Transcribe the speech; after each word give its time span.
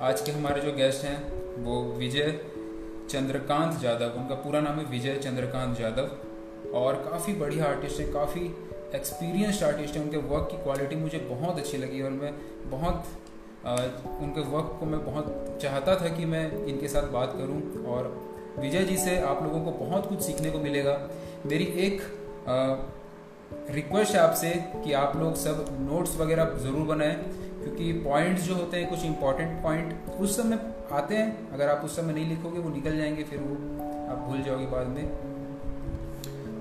आज 0.00 0.20
के 0.20 0.32
हमारे 0.32 0.60
जो 0.60 0.72
गेस्ट 0.72 1.04
हैं, 1.04 1.16
वो 1.64 1.80
विजय 1.94 2.30
चंद्रकांत 3.10 3.82
यादव 3.84 4.14
उनका 4.18 4.34
पूरा 4.34 4.60
नाम 4.60 4.78
है 4.78 4.84
विजय 4.90 5.16
चंद्रकांत 5.16 5.80
यादव 5.80 6.70
और 6.74 6.94
काफ़ी 7.02 7.32
बढ़िया 7.32 7.64
आर्टिस्ट 7.66 8.00
हैं, 8.00 8.12
काफ़ी 8.12 8.44
एक्सपीरियंस्ड 8.94 9.64
आर्टिस्ट 9.64 9.96
हैं। 9.96 10.02
उनके 10.04 10.16
वर्क 10.28 10.48
की 10.50 10.62
क्वालिटी 10.62 10.96
मुझे 10.96 11.18
बहुत 11.30 11.58
अच्छी 11.58 11.78
लगी 11.78 12.00
और 12.02 12.10
मैं 12.12 12.32
बहुत 12.70 13.04
उनके 14.20 14.40
वर्क 14.50 14.76
को 14.80 14.86
मैं 14.86 15.04
बहुत 15.06 15.58
चाहता 15.62 15.96
था 15.96 16.08
कि 16.16 16.24
मैं 16.26 16.44
इनके 16.64 16.88
साथ 16.88 17.10
बात 17.12 17.34
करूँ 17.38 17.84
और 17.86 18.08
विजय 18.58 18.84
जी 18.84 18.96
से 18.96 19.18
आप 19.24 19.42
लोगों 19.42 19.60
को 19.62 19.70
बहुत 19.84 20.08
कुछ 20.08 20.22
सीखने 20.22 20.50
को 20.50 20.58
मिलेगा। 20.60 20.98
मेरी 21.46 21.64
एक 21.86 22.00
रिक्वेस्ट 23.70 24.14
है 24.14 24.20
आपसे 24.20 24.50
कि 24.76 24.92
आप 24.94 25.16
लोग 25.16 25.36
सब 25.36 25.64
नोट्स 25.82 26.16
वगैरह 26.16 26.58
ज़रूर 26.58 26.86
बनाएँ। 26.86 27.16
क्योंकि 27.62 27.92
पॉइंट्स 27.92 28.42
जो 28.42 28.54
होते 28.54 28.76
हैं, 28.76 28.90
कुछ 28.90 29.04
इंपॉर्टेंट 29.04 29.62
पॉइंट 29.62 29.94
उस 30.20 30.36
समय 30.36 30.58
आते 30.92 31.14
हैं। 31.14 31.50
अगर 31.50 31.68
आप 31.68 31.84
उस 31.84 31.96
समय 31.96 32.12
नहीं 32.12 32.28
लिखोगे, 32.28 32.58
वो 32.58 32.70
निकल 32.70 32.96
जाएँगे, 32.96 33.22
फिर 33.24 33.38
वो 33.38 33.54
आप 34.12 34.18
भूल 34.18 34.42
जाओगे 34.42 34.66
बाद 34.66 34.86
में। 34.86 35.06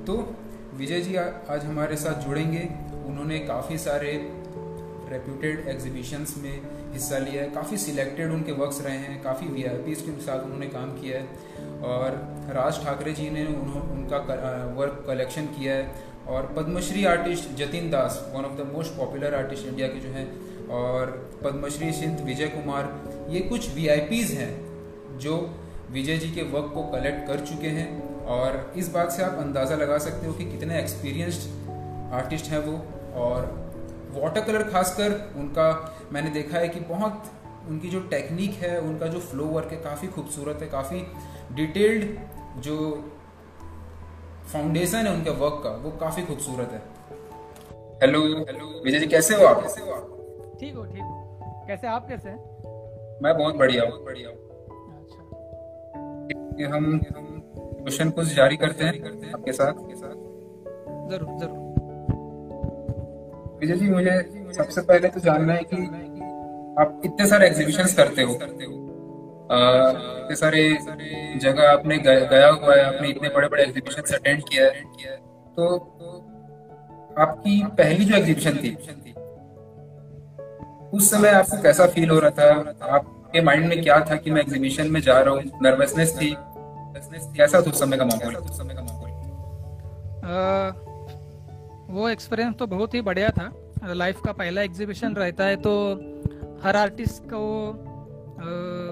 तो 0.05 0.35
विजय 0.73 1.01
जी 1.01 1.15
आज 1.15 1.65
हमारे 1.65 1.95
साथ 1.95 2.13
जुड़ेंगे। 2.13 2.69
उन्होंने 3.05 3.39
काफ़ी 3.39 3.77
सारे 3.77 4.11
रेप्यूटेड 5.09 5.67
एग्जीबिशंस 5.67 6.35
में 6.37 6.61
हिस्सा 6.93 7.17
लिया 7.17 7.43
है। 7.43 7.49
काफ़ी 7.49 7.77
सिलेक्टेड 7.77 8.31
उनके 8.31 8.51
वर्क्स 8.51 8.81
रहे 8.81 8.97
हैं। 8.97 9.23
काफ़ी 9.23 9.47
वी 9.47 9.63
आई 9.63 9.77
पीज 9.77 10.01
के 10.01 10.21
साथ 10.21 10.43
उन्होंने 10.43 10.67
काम 10.67 10.91
किया 10.91 11.19
है। 11.19 11.27
और 11.81 12.11
राज 12.49 12.83
ठाकरे 12.83 13.13
जी 13.13 13.29
ने 13.29 13.45
उनका 13.45 14.17
वर्क 14.77 15.03
कलेक्शन 15.07 15.45
किया 15.45 15.73
है। 15.75 15.95
और 16.27 16.53
Padmashri 16.57 17.05
artist 17.05 17.49
Jatin 17.49 17.89
Das 17.89 18.31
one 18.35 18.45
of 18.45 18.53
the 18.53 18.73
most 18.73 18.97
popular 18.97 19.35
artist 19.35 19.67
India 19.67 19.87
के 19.87 19.99
जो 19.99 20.09
हैं 20.09 20.48
और 20.71 21.11
पद्मश्री 21.43 21.91
सिंध 21.91 22.19
विजय 22.19 22.47
कुमार 22.47 23.27
ये 23.29 23.39
कुछ 23.39 23.69
वी 23.75 23.85
हैं 24.35 24.51
जो 25.19 25.37
विजय 25.91 26.17
जी 26.17 26.29
के 26.31 26.41
वर्क 26.41 26.71
को 26.73 26.83
कलेक्ट 26.83 27.27
कर 27.27 27.39
चुके 27.45 27.67
हैं। 27.67 27.87
और 28.25 28.73
इस 28.77 28.89
बात 28.89 29.11
से 29.11 29.23
आप 29.23 29.33
अंदाज़ा 29.33 29.75
लगा 29.75 29.97
सकते 29.97 30.27
हो 30.27 30.33
कि 30.33 30.45
कितने 30.45 30.79
एक्सपीरियंस्ड 30.79 32.13
आर्टिस्ट 32.13 32.45
हैं 32.45 32.59
वो। 32.59 32.73
और 33.21 33.47
वाटर 34.11 34.41
कलर 34.41 34.63
खासकर 34.63 35.33
उनका 35.37 35.67
मैंने 36.11 36.29
देखा 36.29 36.57
है 36.57 36.67
कि 36.69 36.79
बहुत 36.79 37.31
उनकी 37.69 37.89
जो 37.89 37.99
टेक्निक 37.99 38.51
है 38.51 38.79
उनका 38.81 39.07
जो 39.07 39.19
फ्लो 39.19 39.45
वर्क 39.45 39.71
है 39.71 39.77
काफ़ी 39.77 40.07
खूबसूरत 40.07 40.61
है 40.61 40.67
काफ़ी 40.67 41.01
डिटेल्ड 41.55 42.05
जो 42.61 42.77
फाउंडेशन 44.53 44.97
है 44.97 45.13
उनके 45.13 45.29
वर्क 45.29 45.61
का 45.63 45.69
वो 45.69 45.91
काफ़ी 45.91 46.23
खूबसूरत 46.23 46.71
है। 46.71 46.81
हेलो 48.01 48.21
हेलो 48.21 48.81
विजय 48.85 48.99
जी 48.99 49.07
कैसे 49.07 49.35
हो 49.35 49.45
आप? 49.45 49.61
कैसे 49.61 49.81
हो 49.81 49.91
आप? 49.91 50.18
ठीक 50.59 50.75
हो 50.75 50.83
ठीक 50.85 51.01
हो। 51.01 51.65
कैसे 51.67 51.87
आप 51.87 52.07
कैसे 52.07 52.29
हैं? 52.29 52.37
मैं 53.23 53.37
बहुत 53.37 53.55
बढ़िया 53.55 53.83
हूँ। 53.83 54.03
बढ़िया 54.05 54.29
अच्छा। 54.29 55.17
हम 56.67 56.85
हम 57.07 57.41
क्वेश्चन 57.45 58.09
कुछ 58.11 58.33
जारी 58.35 58.57
करते 58.57 58.83
हैं 58.83 59.01
करते 59.03 59.25
हैं 59.25 59.33
आपके 59.33 59.51
साथ। 59.53 59.73
के 59.81 59.95
साथ 59.95 60.15
ज़रूर 61.11 61.37
ज़रूर। 61.39 61.57
विजय 63.61 63.75
जी 63.75 63.89
मुझे 63.89 64.11
सबसे 64.53 64.81
पहले 64.81 65.07
तो 65.07 65.19
जानना 65.19 65.53
है 65.53 65.63
कि 65.63 65.75
आप 66.81 67.01
इतने 67.05 67.27
सारे 67.27 67.47
एग्जीबिशन 67.47 67.83
करते 67.97 68.21
हो? 68.21 68.33
इतने 68.33 70.35
सारे 70.35 70.77
जगह 71.39 71.71
आपने 71.71 71.97
गया 71.99 72.49
हुआ 72.49 72.75
है 72.75 72.83
आपने 72.83 73.09
इतने 73.09 73.29
बड़े 73.29 73.47
बड़े 73.47 73.63
एग्जीबिशन 73.63 74.01
अटेंड 74.15 74.43
किया 74.43 74.65
है। 74.65 74.81
तो 75.55 75.77
आपकी 77.19 77.63
पहली 77.77 78.05
जो 78.05 78.15
एग्जीबिशन 78.15 78.57
थी 78.57 78.77
उस 80.93 81.09
समय 81.11 81.29
आपको 81.29 81.61
कैसा 81.61 81.85
फील 81.87 82.09
हो 82.09 82.19
रहा 82.19 82.29
था? 82.31 82.45
आपके 82.89 83.41
माइंड 83.41 83.67
में 83.69 83.81
क्या 83.81 83.99
था 84.05 84.15
कि 84.15 84.31
मैं 84.31 84.41
एग्जीबिशन 84.41 84.91
में 84.91 84.99
जा 85.01 85.19
रहा 85.19 85.33
हूँ? 85.33 85.43
नर्वसनेस 85.63 86.15
थी? 86.17 86.35
कैसा 86.35 87.57
था? 87.57 87.69
उस 87.71 87.79
समय 87.79 87.97
का 87.97 88.05
माहौल 88.05 88.35
उस 88.35 88.57
समय 88.57 88.73
का 88.73 88.81
माहौल 88.81 89.07
वो 91.89 92.09
एक्सपीरियंस 92.09 92.55
तो 92.55 92.65
बहुत 92.67 92.93
ही 92.93 93.01
बढ़िया 93.01 93.29
था। 93.29 93.93
लाइफ 93.93 94.19
का 94.25 94.31
पहला 94.33 94.61
एग्जीबिशन 94.61 95.13
रहता 95.15 95.43
है 95.43 95.55
तो 95.57 95.71
हर 96.63 96.75
आर्टिस्ट 96.75 97.23
को 97.25 97.39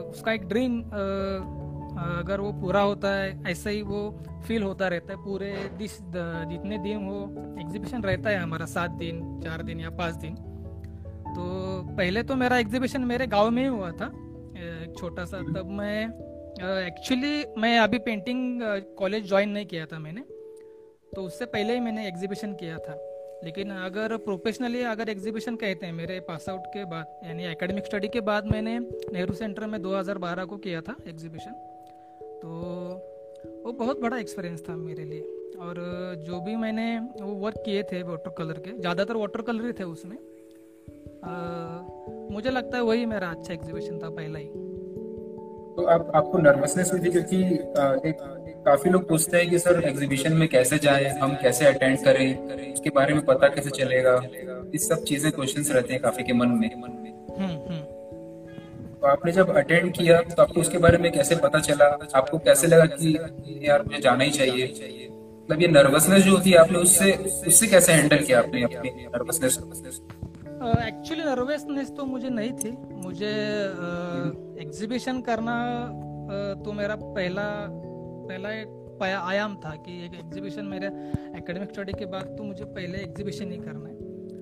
उसका 0.10 0.32
एक 0.34 0.48
ड्रीम 0.50 0.80
अगर 1.98 2.40
वो 2.40 2.52
पूरा 2.54 2.82
होता 2.82 3.10
है, 3.10 3.44
ऐसा 3.48 3.70
ही 3.70 3.82
वो 3.82 4.00
फील 4.48 4.64
होता 4.64 4.88
रहता 4.88 5.14
है। 5.14 5.18
पूरे 5.20 5.54
दिस, 5.78 5.98
जितने 6.02 6.78
दिन 6.78 7.06
वो 7.06 7.20
एग्जीबिशन 7.62 8.04
रहता 8.04 8.30
है 8.30 8.38
हमारा, 8.38 8.66
सात 8.68 8.92
दिन, 8.94 9.22
चार 9.44 9.64
दिन 9.64 9.80
या 9.80 9.90
पाँच 9.98 10.16
दिन 10.16 10.36
तो 11.38 11.44
पहले 11.98 12.22
तो 12.24 12.36
मेरा 12.36 12.58
एग्जीबिशन 12.60 13.02
मेरे 13.06 13.26
गाँव 13.28 13.50
में 13.50 13.62
ही 13.62 13.68
हुआ 13.68 13.92
था। 13.92 14.06
एक 14.58 14.94
छोटा 15.00 15.26
सा 15.26 15.42
तब 15.56 15.68
मैं 15.72 16.06
एक्चुअली 16.86 17.62
मैं 17.62 17.78
अभी 17.80 17.98
पेंटिंग 18.06 18.62
कॉलेज 18.98 19.28
ज्वाइन 19.28 19.50
नहीं 19.50 19.66
किया 19.66 19.86
था 19.86 20.00
मैंने। 20.00 20.22
तो 21.14 21.22
उससे 21.22 21.46
पहले 21.48 21.74
ही 21.74 21.80
मैंने 21.80 22.08
एग्जीबिशन 22.08 22.54
किया 22.54 22.78
था। 22.78 22.96
लेकिन 23.44 23.72
अगर 23.72 24.16
प्रोफेशनली 24.20 24.82
अगर 24.92 25.10
एग्जीबिशन 25.10 25.56
कहते 25.56 25.86
हैं 25.86 25.94
मेरे 25.94 26.20
पास 26.28 26.48
आउट 26.50 26.66
के 26.74 26.86
बाद 26.86 27.20
यानी 27.26 27.46
एकेडमिक 27.46 27.86
स्टडी 27.86 28.08
के 28.08 28.22
बाद 28.22 28.46
मैंने 28.52 28.78
नेहरू 28.80 29.34
सेंटर 29.34 29.66
में 29.66 29.80
2012 29.82 30.46
को 30.46 30.58
किया 30.58 30.82
था 30.82 30.96
एग्जीबिशन 31.08 31.52
तो 32.42 32.50
वो 33.66 33.72
बहुत 33.74 34.02
बड़ा 34.02 34.18
एक्सपीरियंस 34.18 34.64
था 34.70 34.76
मेरे 34.78 35.04
लिए। 35.04 35.22
और 35.60 35.76
जो 36.28 36.40
भी 36.42 36.56
मैंने 36.56 36.88
वो 37.00 37.34
वर्क 37.36 37.62
किए 37.66 37.84
थे 37.84 38.02
वाटर 38.04 38.34
कलर 38.38 38.60
के 38.60 38.78
ज़्यादातर 38.80 39.16
वाटर 39.16 39.42
कलर 39.42 39.66
ही 39.66 39.74
थे 39.74 39.84
उसमें। 39.86 40.18
आ, 41.26 41.30
मुझे 42.32 42.50
लगता 42.50 42.78
है 42.78 42.84
वही 42.84 43.06
मेरा 43.06 43.28
अच्छा 43.28 43.54
एग्जीबिशन 43.54 44.00
था 44.00 44.10
पहला 44.10 44.40
ही। 44.40 44.46
तो 45.76 45.86
आप 45.86 46.12
आपको 46.16 46.38
नर्वसनेस 46.38 46.92
हुई 46.94 47.00
थी? 47.00 47.12
क्योंकि 47.12 47.42
एक 48.10 48.18
काफ़ी 48.66 48.90
लोग 48.90 49.08
पूछते 49.10 49.38
हैं 49.38 49.50
कि 49.50 49.60
सर 49.60 49.84
एग्जीबिशन 49.84 50.34
में 50.34 50.48
कैसे 50.48 50.78
जाएँ 50.78 51.06
हम 51.20 51.34
कैसे 51.34 51.66
अटेंड 51.66 51.98
करें 52.04 52.74
उसके 52.74 52.90
बारे 52.90 53.14
में 53.14 53.26
पता 53.26 53.48
कैसे 53.48 53.70
चलेगा? 53.70 54.22
इस 54.76 54.88
सब 54.90 55.04
चीज़ें 55.04 55.32
क्वेश्चंस 55.32 55.72
रहते 55.72 55.94
हैं 55.94 56.02
काफ़ी 56.02 56.24
के 56.24 56.34
मन 56.34 56.48
में। 56.48 56.70
हम्म, 57.40 57.74
हम्म। 57.74 57.82
तो 58.96 59.08
आपने 59.08 59.32
जब 59.32 59.56
अटेंड 59.56 59.92
किया 59.94 60.22
तो 60.22 60.42
आपको 60.42 60.62
उसके 60.62 60.78
बारे 60.78 60.98
में 60.98 61.12
कैसे 61.12 61.36
पता 61.36 61.60
चला? 61.60 61.86
आपको 62.16 62.38
कैसे 62.38 62.68
लगा 62.68 62.86
कि 62.86 63.18
यार 63.70 63.84
मुझे 63.84 64.02
जाना 64.02 64.24
ही 64.24 64.32
चाहिए? 64.32 64.66
मतलब 65.44 65.62
ये 65.62 65.68
नर्वसनेस 65.68 66.24
जो 66.24 66.32
होती 66.32 66.50
है 66.50 66.58
आपने 66.58 66.78
उससे 66.78 67.12
उससे 67.48 67.68
कैसे 67.68 67.94
हैंडल 67.94 68.18
किया 68.18 68.40
आपने 68.40 68.64
अपनी 68.64 68.90
नर्वसनेस 68.90 69.58
एक्चुअली 70.58 71.24
नर्वसनेस 71.24 71.92
तो 71.98 72.06
मुझे 72.06 72.30
नहीं 72.30 72.52
थी। 72.54 72.72
मुझे 72.98 73.34
एग्जीबिशन 74.62 75.22
करना 75.22 75.56
तो 76.64 76.72
मेरा 76.74 76.96
पहला 76.98 77.44
पहला 78.30 78.50
आयाम 79.22 79.56
था 79.66 79.74
कि 79.78 79.94
एक 80.06 80.14
एग्जीबिशन 80.16 80.66
मेरे 80.66 80.88
एकेडमिक 81.38 81.70
स्टडी 81.70 81.94
के 81.94 82.06
बाद 82.08 82.36
तो 82.38 82.44
मुझे 82.44 82.66
पहले 82.68 82.98
एग्जीबिशन 83.00 83.52
ही 83.52 83.58
करना 83.60 83.90
है। 83.90 83.96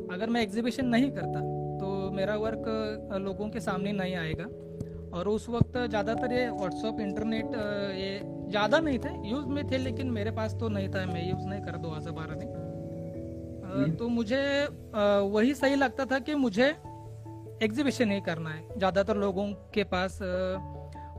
अगर 0.09 0.29
मैं 0.29 0.41
एग्जीबिशन 0.41 0.85
नहीं 0.87 1.09
करता 1.11 1.39
तो 1.79 1.87
मेरा 2.13 2.35
वर्क 2.37 2.63
लोगों 3.21 3.49
के 3.49 3.59
सामने 3.61 3.91
नहीं 3.93 4.15
आएगा। 4.15 4.47
और 5.13 5.27
उस 5.29 5.49
वक्त 5.49 5.77
ज़्यादातर 5.79 6.31
ये 6.33 6.47
व्हाट्सअप 6.51 6.99
इंटरनेट 7.01 7.51
ये 7.97 8.19
ज़्यादा 8.49 8.79
नहीं 8.79 8.99
थे। 8.99 9.09
यूज़ 9.29 9.45
में 9.47 9.63
थे, 9.71 9.77
लेकिन 9.77 10.09
मेरे 10.11 10.31
पास 10.31 10.55
तो 10.59 10.69
नहीं 10.69 10.89
था। 10.89 11.05
मैं 11.07 11.29
यूज़ 11.29 11.45
नहीं 11.47 11.61
करा 11.61 11.77
दो 11.79 11.89
हज़ार 11.89 12.13
बारह 12.13 12.35
में। 12.35 12.44
तो 13.97 14.07
मुझे 14.09 14.41
वही 15.31 15.53
सही 15.53 15.75
लगता 15.75 16.05
था 16.05 16.19
कि 16.19 16.35
मुझे 16.35 16.67
एग्जीबिशन 17.63 18.11
ही 18.11 18.19
करना 18.21 18.49
है। 18.49 18.77
ज़्यादातर 18.77 19.17
लोगों 19.17 19.47
के 19.73 19.83
पास 19.83 20.19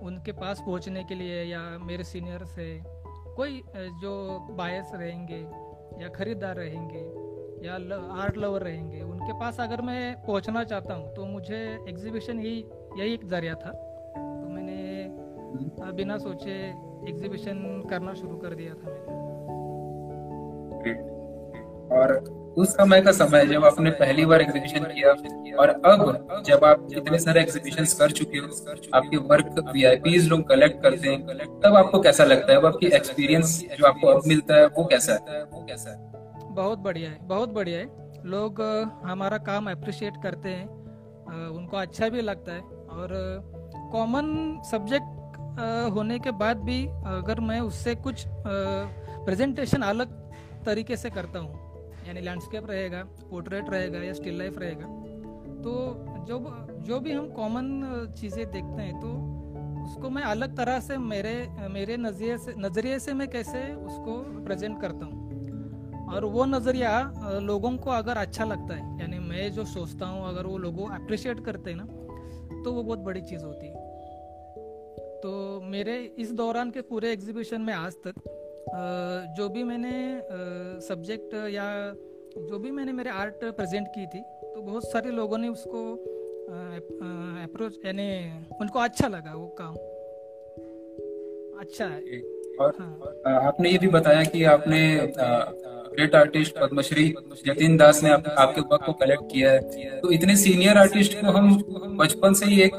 उनके 0.03 0.33
पास 0.33 0.61
पहुँचने 0.61 1.03
के 1.05 1.15
लिए 1.15 1.43
या 1.45 1.61
मेरे 1.81 2.05
सीनियर 2.05 2.45
से 2.45 2.67
कोई 3.37 3.63
जो 4.03 4.13
बायस 4.51 4.91
रहेंगे 4.95 5.41
या 6.03 6.09
खरीदार 6.09 6.57
रहेंगे 6.57 7.05
या 7.67 7.75
आर्ट 8.23 8.37
लवर 8.37 8.63
रहेंगे 8.63 9.03
उनके 9.03 9.33
पास 9.41 9.61
अगर 9.61 9.81
मैं 9.83 10.15
पहुँचना 10.23 10.65
चाहता 10.65 10.95
हूँ 10.95 11.15
तो 11.15 11.25
मुझे 11.25 11.61
एग्जीबिशन 11.89 12.39
ही 12.39 12.55
यही 12.99 13.13
एक 13.15 13.25
ज़रिया 13.25 13.55
था। 13.55 13.71
तो 13.71 14.49
मैंने 14.49 14.79
हम्म। 15.03 15.93
बिना 15.97 16.17
सोचे 16.19 16.57
एग्जीबिशन 17.11 17.83
करना 17.91 18.15
शुरू 18.15 18.37
कर 18.37 18.55
दिया 18.55 18.75
था 18.75 18.91
मैंने। 18.91 19.15
और 21.97 22.09
उस 22.57 22.71
समय 22.71 23.01
का 23.01 23.13
समय 23.13 23.47
जब 23.47 23.65
आपने 23.65 23.91
पहली 23.93 24.25
बार 24.27 24.41
एग्जीबिशन 24.43 24.85
किया 24.87 25.11
और 25.57 25.69
अब 25.69 26.43
जब 26.47 26.65
आप 26.65 26.87
इतने 26.93 27.19
सारे 27.19 27.41
एग्जीबिशन 27.41 27.85
कर 27.99 28.11
चुके 28.13 28.39
हो, 28.39 28.47
आपके 28.95 29.17
वर्क 29.17 29.59
वी 30.05 30.17
लोग 30.29 30.49
कलेक्ट 30.49 30.83
करते 30.83 31.09
हैं, 31.09 31.37
तब 31.61 31.77
आपको 31.77 32.01
कैसा 32.01 32.25
लगता 32.25 32.53
है? 32.53 32.67
आपकी 32.67 32.87
एक्सपीरियंस 32.97 33.59
जो 33.79 33.87
आपको 33.87 34.07
अब 34.09 34.23
मिलता 34.27 34.55
है, 34.55 34.67
वो 34.69 34.85
कैसा 34.85 35.13
है? 35.13 35.43
वो 35.45 35.65
कैसा 35.69 35.91
है 35.91 36.55
बहुत 36.55 36.79
बढ़िया 36.79 37.11
है, 37.11 37.19
बहुत 37.25 37.49
बढ़िया 37.51 37.79
है। 37.79 38.05
लोग 38.27 38.61
हमारा 39.05 39.39
काम 39.47 39.71
अप्रिशिएट 39.71 40.15
करते 40.23 40.49
हैं 40.49 40.67
उनको 41.51 41.77
अच्छा 41.77 42.09
भी 42.09 42.21
लगता 42.23 42.53
है। 42.53 42.61
और 42.61 43.09
कॉमन 43.93 44.27
सब्जेक्ट 44.71 45.15
होने 45.95 46.19
के 46.19 46.31
बाद 46.35 46.57
भी 46.61 46.85
अगर 46.87 47.41
मैं 47.41 47.61
उससे 47.61 47.95
कुछ 47.97 48.25
प्रेजेंटेशन 48.29 49.83
अलग 49.83 50.09
तरीके 50.67 50.97
से 50.97 51.11
करता 51.11 51.39
हूँ 51.39 51.66
यानी 52.07 52.21
लैंडस्केप 52.21 52.71
रहेगा 52.71 53.03
पोर्ट्रेट 53.31 53.71
रहेगा 53.71 54.03
या 54.03 54.13
स्टिल 54.13 54.39
लाइफ 54.39 54.59
रहेगा। 54.59 54.87
तो 55.63 55.73
जब, 56.29 56.45
जो 56.87 56.99
भी 57.01 57.13
हम 57.13 57.29
कॉमन 57.31 58.15
चीज़ें 58.19 58.45
देखते 58.47 58.83
हैं 58.83 59.01
तो 59.01 59.09
उसको 59.85 60.11
मैं 60.11 60.23
अलग 60.23 60.57
तरह 60.57 60.81
से 60.81 60.97
मेरे 60.99 61.35
मेरे 61.71 61.97
नज़रिए 61.97 62.39
से, 62.39 62.55
नज़रिए 62.59 62.99
से 62.99 63.13
मैं 63.15 63.29
कैसे 63.29 63.63
उसको 63.75 64.17
प्रेजेंट 64.45 64.81
करता 64.81 65.07
हूँ? 65.07 65.25
और 66.07 66.25
वो 66.25 66.45
नज़रिया 66.45 66.91
लोगों 67.43 67.77
को 67.77 67.91
अगर 67.91 68.17
अच्छा 68.17 68.45
लगता 68.45 68.75
है, 68.75 69.01
यानी 69.01 69.19
मैं 69.19 69.53
जो 69.53 69.65
सोचता 69.65 70.07
हूँ, 70.07 70.29
अगर 70.29 70.47
वो 70.47 70.59
लोगों 70.59 70.89
अप्रिशिएट 70.95 71.45
करते 71.45 71.71
हैं 71.71 71.77
ना 71.77 72.63
तो 72.65 72.73
वो 72.73 72.83
बहुत 72.83 72.99
बड़ी 72.99 73.21
चीज़ 73.21 73.45
होती 73.45 73.67
है। 73.67 73.85
तो 75.21 75.61
मेरे 75.65 75.97
इस 76.19 76.33
दौरान 76.33 76.71
के 76.71 76.81
पूरे 76.81 77.13
एग्जीबिशन 77.13 77.61
में 77.61 77.73
आज 77.75 77.95
तक 78.07 78.15
जो 78.69 79.49
भी 79.49 79.63
मैंने 79.65 79.95
सब्जेक्ट 80.81 81.35
या 81.51 81.67
जो 82.39 82.59
भी 82.59 82.71
मैंने 82.71 82.93
मेरे 82.93 83.11
आर्ट 83.11 83.45
प्रेजेंट 83.57 83.87
की 83.89 84.07
थी 84.07 84.21
तो 84.55 84.63
बहुत 84.63 84.91
सारे 84.91 85.11
लोगों 85.11 85.39
ने 85.39 85.49
उसको 85.49 85.83
अप्रोच 87.45 87.79
यानी 87.87 88.09
उनको 88.61 88.79
अच्छा 88.79 89.09
लगा 89.09 89.35
वो 89.35 89.47
काम 89.61 89.75
अच्छा 91.61 91.87
है 91.87 92.21
और 92.61 92.77
हाँ। 92.81 93.47
आपने 93.47 93.71
ये 93.71 93.79
भी 93.79 93.89
बताया 93.89 94.23
कि 94.25 94.43
आपने 94.45 94.81
ग्रेट 95.97 96.15
आर्टिस्ट 96.15 96.59
पद्मश्री 96.59 97.05
जतिन 97.47 97.77
दास 97.77 98.03
ने 98.03 98.11
आप, 98.11 98.25
आपके 98.39 98.61
वर्क 98.63 98.83
को 98.87 98.93
कलेक्ट 98.95 99.23
किया 99.33 99.51
है। 99.51 100.01
तो 100.01 100.11
इतने 100.13 100.37
सीनियर 100.37 100.79
आर्टिस्ट 100.79 101.15
को 101.21 101.31
हम 101.33 101.55
बचपन 101.99 102.35
से 102.35 102.47
ही 102.47 102.61
एक 102.63 102.75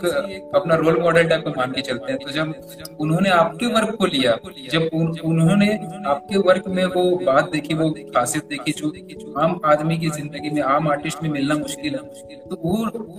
अपना 0.56 0.76
रोल 0.76 1.00
मॉडल 1.02 1.28
टाइप 1.30 1.44
का 1.46 1.52
मान 1.58 1.72
के 1.72 1.82
चलते 1.82 2.12
हैं। 2.12 2.20
तो 2.20 2.32
जब 2.32 2.54
उन्होंने 3.00 3.30
आपके 3.32 3.66
वर्क 3.68 3.96
को 3.96 4.06
लिया 4.08 4.38
जब 4.72 4.90
उन, 4.94 5.08
उन्होंने 5.22 5.70
आपके 6.08 6.38
वर्क 6.40 6.68
में 6.70 6.84
वो 6.88 7.04
बात 7.24 7.52
देखी 7.52 7.74
वो 7.74 7.90
खासियत 8.16 8.46
देखी 8.46 8.72
जो 8.74 9.34
आम 9.40 9.60
आदमी 9.66 9.98
की 9.98 10.10
ज़िंदगी 10.12 10.50
में 10.50 10.62
आम 10.64 10.88
आर्टिस्ट 10.90 11.24
में 11.24 11.30
मिलना 11.30 11.56
मुश्किल 11.58 11.96
है 11.96 12.02
तो 12.42 12.60
वो 12.64 12.74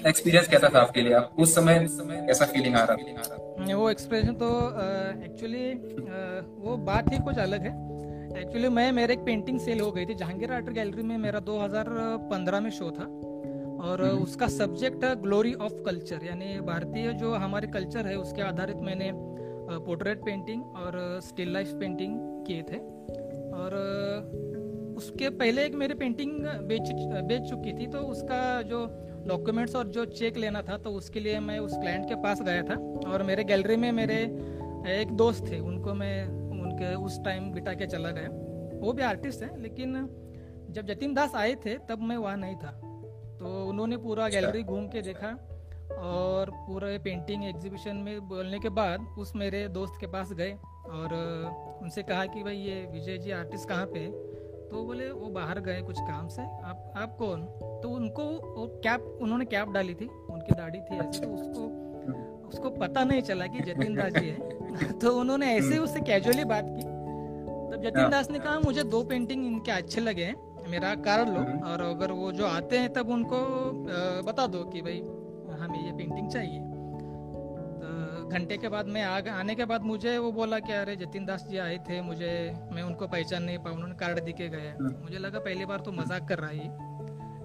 एक्सपीरियंस 0.09 0.49
कैसा 0.49 0.69
था 0.75 0.81
आपके 0.81 1.03
लिए? 1.03 1.13
आप 1.15 1.37
उस 1.39 1.55
समय 1.55 1.87
कैसा 1.91 2.45
फीलिंग 2.47 2.77
आ 2.77 2.85
रहा 2.85 3.75
वो 3.75 3.91
एक्सप्रेशन 3.91 4.33
तो 4.35 4.49
एक्चुअली 5.25 5.73
वो 6.61 6.77
बात 6.87 7.13
ही 7.13 7.19
कुछ 7.21 7.39
अलग 7.41 7.63
है। 7.63 7.73
एक्चुअली 8.37 8.69
मैं 8.69 8.93
मेरे 8.93 9.13
एक 9.13 9.21
पेंटिंग 9.21 9.61
सेल 9.61 9.81
हो 9.81 9.91
गई 9.91 10.07
थी 10.07 10.15
जहांगीर 10.15 10.53
आर्ट 10.53 10.71
गैलरी 10.71 11.03
में 11.03 11.19
मेरा 11.19 11.41
2015 11.41 12.61
में 12.61 12.71
शो 12.71 12.91
था। 12.91 13.05
और 13.85 14.05
हम्म। 14.05 14.23
उसका 14.23 14.47
सब्जेक्ट 14.47 15.05
है 15.05 15.23
ग्लोरी 15.23 15.55
ऑफ़ 15.55 15.73
कल्चर 15.73 16.25
यानी 16.25 16.61
भारतीय 16.61 17.13
जो 17.13 17.35
हमारे 17.35 17.69
कल्चर 17.69 18.07
है 18.07 18.17
उसके 18.17 18.43
आधारित 18.43 18.77
मैंने 18.77 19.11
पोर्ट्रेट 19.15 20.19
पेंटिंग 20.19 20.63
और 20.63 21.21
स्टिल 21.23 21.53
लाइफ 21.53 21.73
पेंटिंग 21.73 22.45
किए 22.47 22.63
थे। 22.63 22.77
और 23.53 23.75
उसके 24.97 25.31
पहले 25.31 25.65
एक 25.65 25.75
मेरी 25.75 25.95
पेंटिंग 25.95 26.33
बेच 26.41 26.93
बेच 27.25 27.43
चुकी 27.51 27.73
थी 27.73 27.87
तो 27.87 27.99
उसका 27.99 28.63
जो 28.63 28.87
डॉक्यूमेंट्स 29.27 29.77
और 29.77 29.89
जो 29.89 30.05
चेक 30.05 30.37
लेना 30.37 30.63
था 30.63 30.79
तो 30.79 30.91
उसके 30.91 31.21
लिए 31.21 31.41
मैं 31.41 31.59
उस 31.59 31.77
क्लाइंट 31.77 32.09
के 32.09 32.15
पास 32.15 32.43
गया 32.43 32.63
था। 32.63 32.75
और 33.13 33.23
मेरे 33.23 33.45
गैलरी 33.45 33.77
में 33.77 33.93
मेरे 33.93 34.23
एक 35.01 35.09
दोस्त 35.13 35.53
थे 35.53 35.59
उनको 35.59 35.95
मैं 35.95 36.48
उनके 36.79 36.95
उस 36.97 37.23
टाइम 37.25 37.51
बिता 37.53 37.73
के 37.75 37.87
चला 37.87 38.11
गया 38.11 38.29
वो 38.81 38.93
भी 38.93 39.03
आर्टिस्ट 39.03 39.43
हैं 39.43 39.57
लेकिन 39.59 39.95
जब 40.71 40.87
जतिन 40.87 41.15
दास 41.15 41.35
आए 41.35 41.55
थे 41.65 41.77
तब 41.89 42.03
मैं 42.03 42.17
वहाँ 42.17 42.37
नहीं 42.37 42.57
था 42.57 42.71
तो 43.39 43.69
उन्होंने 43.69 43.97
पूरा 43.97 44.25
अच्छा। 44.25 44.41
गैलरी 44.41 44.63
घूम 44.63 44.87
के 44.89 45.03
देखा 45.03 45.29
और 45.99 46.51
पूरे 46.57 46.99
पेंटिंग 46.99 47.45
एग्जीबिशन 47.45 47.97
में 47.97 48.29
बोलने 48.29 48.59
के 48.59 48.69
बाद 48.71 49.07
उस 49.19 49.35
मेरे 49.37 49.67
दोस्त 49.69 49.95
के 50.01 50.07
पास 50.07 50.33
गए 50.33 50.53
और 50.89 51.15
उनसे 51.83 52.03
कहा 52.03 52.25
कि 52.27 52.43
भाई 52.43 52.57
ये 52.57 52.85
विजय 52.93 53.19
जी 53.19 53.31
आर्टिस्ट 53.31 53.69
कहाँ 53.69 53.87
पे 53.87 53.99
है 53.99 54.11
तो 54.69 54.83
बोले 54.85 55.11
वो 55.11 55.29
बाहर 55.31 55.61
गए 55.61 55.81
कुछ 55.83 56.01
काम 56.01 56.29
से 56.29 56.43
आप 56.43 56.93
आप 56.97 57.17
कौन 57.19 57.45
तो 57.83 57.91
उनको 57.91 58.25
वो 58.55 58.67
कैप 58.85 59.19
उन्होंने 59.23 59.45
कैप 59.47 59.69
डाली 59.69 59.95
थी 59.95 60.07
उनकी 60.07 60.55
दाढ़ी 60.55 60.81
थी 60.81 60.99
ऐसे 60.99 61.21
तो। 61.21 61.33
उसको 61.33 61.88
पता 62.79 63.05
नहीं 63.05 63.23
चला 63.23 63.47
कि 63.47 63.61
जतिन 63.61 63.95
दास 63.95 64.13
जी 64.13 64.29
है। 64.29 64.93
तो 64.99 65.19
उन्होंने 65.21 65.47
ऐसे 65.55 65.79
उससे 65.79 66.01
कैजुअली 66.01 66.45
बात 66.45 66.65
की। 66.69 66.83
तब 66.83 67.83
जतिन 67.85 68.01
हाँ। 68.01 68.11
दास 68.11 68.31
ने 68.31 68.39
कहा 68.39 68.59
मुझे 68.61 68.83
दो 68.83 69.03
पेंटिंग 69.05 69.47
इनके 69.47 69.71
अच्छे 69.71 70.01
लगे 70.01 70.25
हैं 70.25 70.71
मेरा 70.71 70.95
कार्ड 70.95 71.29
लो। 71.29 71.41
हम्म। 71.41 71.59
और 71.59 71.83
अगर 71.83 72.13
वो 72.13 72.33
जो 72.33 72.47
आते 72.47 72.79
हैं 72.79 72.93
तब 72.93 73.11
उनको 73.11 73.39
बता 74.23 74.47
दो 74.47 74.65
कि 74.65 74.83
भाई 74.83 74.99
हमें 75.61 75.85
ये 75.87 75.93
पेंटिंग 75.93 76.31
चाहिए। 76.31 76.61
तो 78.19 78.29
घंटे 78.29 78.57
के 78.57 78.69
बाद 78.69 78.87
मैं 78.87 79.03
आ 79.03 79.21
आने 79.31 79.55
के 79.55 79.65
बाद 79.65 79.83
मुझे 79.83 80.17
वो 80.19 80.33
बोला 80.33 80.59
कि 80.59 80.73
अरे 80.73 80.97
जतिन 80.97 81.25
दास 81.27 81.47
जी 81.51 81.59
आए 81.59 81.79
थे 81.79 82.01
मुझे 82.01 82.33
मैं 82.73 82.83
उनको 82.83 83.07
पहचान 83.07 83.43
नहीं 83.43 83.59
पाऊँ 83.59 83.75
उन्होंने 83.75 83.95
कार्ड 83.95 84.21
दिखे 84.25 84.49
गए 84.49 84.71
हम्म। 84.71 84.95
मुझे 85.03 85.19
लगा 85.19 85.39
पहली 85.39 85.65
बार 85.65 85.81
तो 85.81 85.93
मज़ाक 85.93 86.29
कर 86.29 86.39
रहा 86.39 86.51
है 86.51 86.88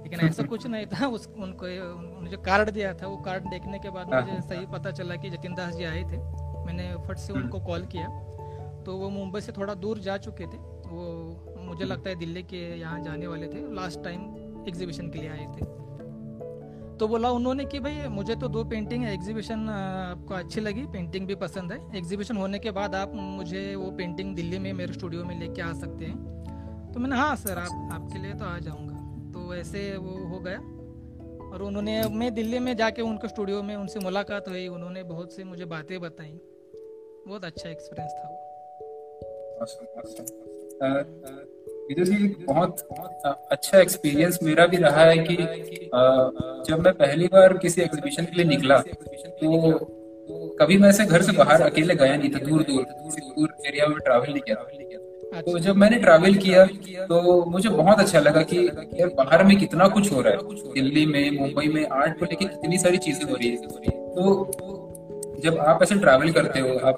लेकिन 0.04 0.20
ऐसा 0.20 0.44
कुछ 0.44 0.68
नहीं 0.68 0.86
था 0.86 1.08
उस 1.08 1.28
उनको 1.38 1.66
उन्होंने 1.66 2.30
जो 2.30 2.38
कार्ड 2.38 2.70
दिया 2.70 2.94
था 2.94 3.08
वो 3.08 3.18
कार्ड 3.18 3.50
देखने 3.50 3.80
के 3.80 3.90
बाद 3.90 4.14
हाँ। 4.14 4.22
मुझे 4.22 4.42
सही 4.42 4.66
पता 4.66 4.92
चला 4.92 5.16
कि 5.16 5.30
जतिन 5.30 5.56
दास 5.56 5.76
जी 5.76 5.84
आए 5.84 6.04
थे। 6.04 6.18
मैंने 6.66 6.94
फट 7.08 7.18
से 7.18 7.34
उनको 7.34 7.60
कॉल 7.60 7.86
किया। 7.86 8.08
तो 8.86 8.98
वो 8.98 9.10
मुंबई 9.10 9.42
से 9.42 9.52
थोड़ा 9.52 9.74
दूर 9.74 10.00
जा 10.00 10.18
चुके 10.18 10.46
थे। 10.46 10.58
वो 10.88 11.64
मुझे 11.64 11.86
लगता 11.86 12.10
है 12.10 12.16
दिल्ली 12.16 12.44
के 12.44 12.62
यहाँ 12.80 13.02
जाने 13.04 13.28
वाले 13.28 13.48
थे। 13.48 13.62
लास्ट 13.76 14.04
टाइम 14.04 14.22
एग्जीबिशन 14.68 15.10
के 15.10 15.20
लिए 15.20 15.30
आए 15.30 15.46
थे। 15.56 15.66
तो 16.98 17.08
बोला 17.08 17.30
उन्होंने 17.30 17.66
कि 17.66 17.80
भाई 17.80 18.08
मुझे 18.08 18.36
तो 18.36 18.48
दो 18.48 18.64
पेंटिंग 18.64 19.04
है। 19.04 19.14
एग्जीबिशन 19.14 19.70
आपको 19.70 20.34
अच्छी 20.34 20.62
लगी। 20.62 20.86
पेंटिंग 20.88 21.28
भी 21.28 21.36
पसंद 21.36 21.72
है। 21.72 21.80
एग्जीबिशन 21.98 22.38
होने 22.38 22.60
के 22.60 22.72
बाद 22.72 22.96
आप 22.96 23.12
मुझे 23.16 23.64
वो 23.76 23.90
पेंटिंग 23.92 24.36
दिल्ली 24.36 24.60
में 24.60 24.72
मेरे 24.74 24.94
स्टूडियो 24.94 25.24
में 25.24 25.40
लेके 25.40 25.62
आ 25.62 25.72
सकते 25.74 26.06
हैं। 26.06 26.92
तो 26.94 27.00
मैंने 27.00 27.16
हाँ 27.16 27.36
सर 27.36 27.58
आप 27.58 27.90
आपके 27.94 28.20
लिए 28.20 28.34
तो 28.34 28.46
आ 28.46 28.58
जाऊँगा। 28.60 28.93
ऐसे 29.54 29.98
वो 29.98 30.14
हो 30.28 30.40
गया। 30.40 30.60
और 31.54 31.62
उन्होंने, 31.62 32.02
मैं 32.10 32.34
दिल्ली 32.34 32.60
में 32.60 32.76
जाके 32.76 33.02
उनके 33.02 33.28
स्टूडियो 33.28 33.62
में 33.64 33.76
उनसे 33.76 34.00
मुलाकात 34.00 34.48
हुई, 34.48 34.68
उन्होंने 34.68 35.04
बहुत 35.04 35.34
सी 35.34 35.44
मुझे 35.44 35.66
बातें 35.66 36.00
बताई। 36.02 36.40
बहुत 37.28 37.46
अच्छा 37.46 37.70
एक्सपीरियंस 37.70 38.12
था 38.12 38.30
वो। 38.30 38.38
जी 42.06 42.28
बहुत 42.46 42.88
अच्छा 43.52 43.80
एक्सपीरियंस 43.80 44.40
मेरा 44.44 44.66
भी 44.66 44.78
रहा 44.78 45.04
है 45.04 45.18
कि 45.18 45.36
जब 46.70 46.80
मैं 46.80 46.94
पहली 46.94 47.28
बार 47.28 47.58
किसी 47.58 47.82
एग्जीबिशन 47.82 48.26
के 48.26 48.36
लिए 48.36 48.46
निकला 48.46 48.78
तो 48.80 49.80
कभी 50.60 50.78
मैं 50.78 50.90
ऐसे 50.90 51.06
घर 51.06 51.22
से 51.22 51.32
बाहर 51.32 51.62
अकेले 51.62 51.96
गया 51.96 52.16
नहीं 52.16 52.30
था 52.30 52.40
दूर 52.40 52.64
दूर 52.64 52.84
दूर 52.84 53.54
एरिया 53.68 53.88
में 53.88 53.98
ट्रैवल 53.98 54.32
नहीं 54.32 54.42
किया। 54.42 54.56
तो। 55.42 55.60
जब 55.60 55.76
मैंने 55.76 55.98
ट्रैवल 55.98 56.34
किया 56.36 56.66
तो 57.06 57.46
मुझे 57.46 57.70
बहुत 57.70 58.00
अच्छा 58.00 58.20
लगा 58.20 58.42
कि 58.42 58.58
यार 58.94 59.08
बाहर 59.08 59.44
में 59.44 59.58
कितना 59.58 59.88
कुछ 59.88 60.12
हो 60.12 60.22
रहा 60.22 60.34
है 60.34 60.74
दिल्ली 60.74 61.06
में, 61.06 61.40
मुंबई 61.40 61.68
में 61.68 61.88
आर्ट 61.88 62.20
को 62.20 62.26
लेकर 62.26 62.46
कितनी 62.46 62.78
सारी 62.78 62.98
चीज़ें 62.98 63.30
हो 63.30 63.36
रही 63.36 63.50
है 63.50 63.56
तो 63.56 64.52
जब 65.44 65.58
आप 65.58 65.84
ऐसे 65.84 65.96
ट्रैवल 65.96 66.32
करते 66.32 66.60
हो, 66.60 66.70
आप 66.88 66.96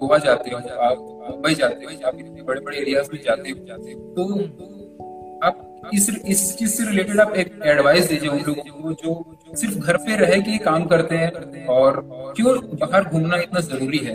गोवा 0.00 0.18
जाते 0.18 0.50
हो, 0.50 0.56
आप 0.56 0.98
मुंबई 1.30 1.54
जाते 1.54 1.84
हो 1.84 2.08
आप 2.08 2.14
इतने 2.18 2.42
बड़े 2.42 2.60
बड़े 2.60 2.78
एरियाज़ 2.78 3.08
में 3.12 3.20
जाते 3.24 3.50
हो 3.50 3.66
जाते 3.66 3.92
हो 3.92 4.00
तो 4.00 4.44
आप 5.46 5.70
इस 5.94 6.10
इस 6.26 6.56
चीज़ 6.56 6.70
से 6.70 6.84
रिलेटेड 6.84 7.20
आप 7.20 7.34
एक 7.34 7.60
एडवाइस 7.66 8.08
दीजिए 8.08 8.30
उन 8.30 8.38
लोगों 8.38 8.82
को 8.82 8.92
जो 8.92 9.36
सिर्फ़ 9.56 9.74
घर 9.74 9.96
पे 9.96 10.16
रह 10.16 10.40
के 10.40 10.58
काम 10.58 10.84
करते 10.84 11.16
हैं 11.16 11.66
और 11.66 12.08
क्यों 12.36 12.56
बाहर 12.56 13.04
घूमना 13.04 13.36
इतना 13.36 13.60
ज़रूरी 13.60 13.98
है 13.98 14.14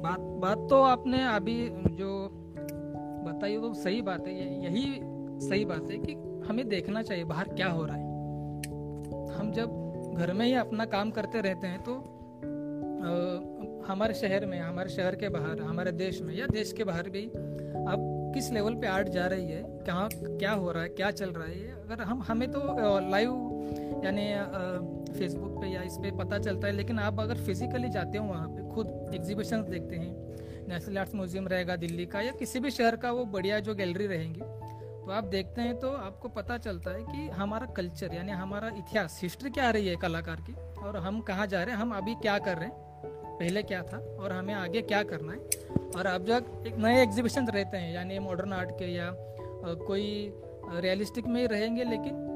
बात 0.00 0.20
बात 0.20 0.66
तो 0.70 0.82
आपने 0.82 1.24
अभी 1.24 1.68
जो 1.70 2.28
बताई 3.26 3.56
वो 3.56 3.74
सही 3.74 4.02
बात 4.02 4.26
है 4.26 4.64
यही 4.64 5.00
सही 5.48 5.64
बात 5.64 5.90
है 5.90 5.98
कि 5.98 6.12
हमें 6.48 6.68
देखना 6.68 7.02
चाहिए 7.02 7.24
बाहर 7.24 7.48
क्या 7.48 7.68
हो 7.68 7.84
रहा 7.84 7.96
है। 7.96 8.08
हम 9.38 9.52
जब 9.52 10.14
घर 10.16 10.32
में 10.32 10.46
ही 10.46 10.54
अपना 10.54 10.84
काम 10.84 11.10
करते 11.10 11.40
रहते 11.40 11.66
हैं 11.66 11.82
तो 11.82 11.94
आ, 11.94 13.92
हमारे 13.92 14.14
शहर 14.14 14.46
में 14.46 14.60
हमारे 14.60 14.88
शहर 14.88 15.14
के 15.14 15.28
बाहर 15.28 15.60
हमारे 15.60 15.92
देश 15.92 16.22
में 16.22 16.34
या 16.34 16.46
देश 16.46 16.72
के 16.72 16.84
बाहर 16.84 17.08
भी 17.10 17.24
अब 17.88 18.19
किस 18.32 18.50
लेवल 18.50 18.74
पे 18.74 18.86
आर्ट 18.86 19.08
जा 19.08 19.26
रही 19.26 19.50
है, 19.50 19.62
कहाँ, 19.86 20.08
क्या 20.14 20.52
हो 20.52 20.70
रहा 20.72 20.82
है, 20.82 20.88
क्या 20.90 21.10
चल 21.12 21.30
रहा 21.30 21.46
है 21.46 21.70
अगर 21.82 22.02
हम, 22.02 22.22
हमें 22.22 22.50
तो 22.52 22.60
लाइव 23.10 24.02
यानी 24.04 24.26
फेसबुक 25.12 25.60
पे 25.60 25.68
या 25.68 25.82
इस 25.82 25.96
पर 25.96 26.16
पता 26.16 26.38
चलता 26.38 26.66
है, 26.66 26.72
लेकिन 26.72 26.98
आप 26.98 27.20
अगर 27.20 27.44
फिजिकली 27.44 27.88
जाते 27.88 28.18
हो 28.18 28.24
वहाँ 28.26 28.48
पे, 28.48 28.68
खुद 28.74 29.10
एग्जीबिशन 29.14 29.62
देखते 29.62 29.96
हैं 29.96 30.68
नेशनल 30.68 30.98
आर्ट्स 30.98 31.14
म्यूज़ियम 31.14 31.48
रहेगा 31.48 31.76
दिल्ली 31.76 32.06
का 32.06 32.20
या 32.20 32.32
किसी 32.32 32.60
भी 32.60 32.70
शहर 32.70 32.96
का 32.96 33.10
वो 33.12 33.24
बढ़िया 33.26 33.58
जो 33.60 33.74
गैलरी 33.74 34.06
रहेंगी 34.06 34.40
तो 34.40 35.10
आप 35.12 35.24
देखते 35.24 35.60
हैं 35.60 35.78
तो 35.78 35.90
आपको 35.90 36.28
पता 36.28 36.56
चलता 36.58 36.90
है 36.90 37.02
कि 37.02 37.28
हमारा 37.30 37.66
कल्चर 37.66 38.14
यानी 38.14 38.32
हमारा 38.32 38.68
इतिहास 38.68 39.18
हिस्ट्री 39.22 39.50
क्या 39.50 39.70
रही 39.70 39.88
है 39.88 39.96
कलाकार 39.96 40.40
की, 40.40 40.52
और 40.80 40.96
हम 40.96 41.20
कहाँ 41.20 41.46
जा 41.46 41.62
रहे 41.62 41.74
हैं, 41.74 41.80
हम 41.82 41.92
अभी 41.92 42.14
क्या 42.14 42.38
कर 42.38 42.56
रहे 42.56 42.68
हैं 42.68 42.88
पहले 43.40 43.62
क्या 43.62 43.82
था 43.82 43.98
और 44.20 44.32
हमें 44.32 44.54
आगे 44.54 44.80
क्या 44.84 45.02
करना 45.04 45.32
है? 45.32 45.38
और 45.90 46.06
अब 46.06 46.24
जब 46.26 46.64
एक 46.66 46.76
नए 46.78 47.02
एग्जीबिशन 47.02 47.46
रहते 47.48 47.76
हैं, 47.76 47.92
यानी 47.94 48.18
मॉडर्न 48.20 48.52
आर्ट 48.52 48.70
के 48.78 48.84
या 48.86 49.12
कोई 49.86 50.04
रियलिस्टिक 50.76 51.26
में 51.26 51.40
ही 51.40 51.46
रहेंगे, 51.48 51.84
लेकिन 51.84 52.28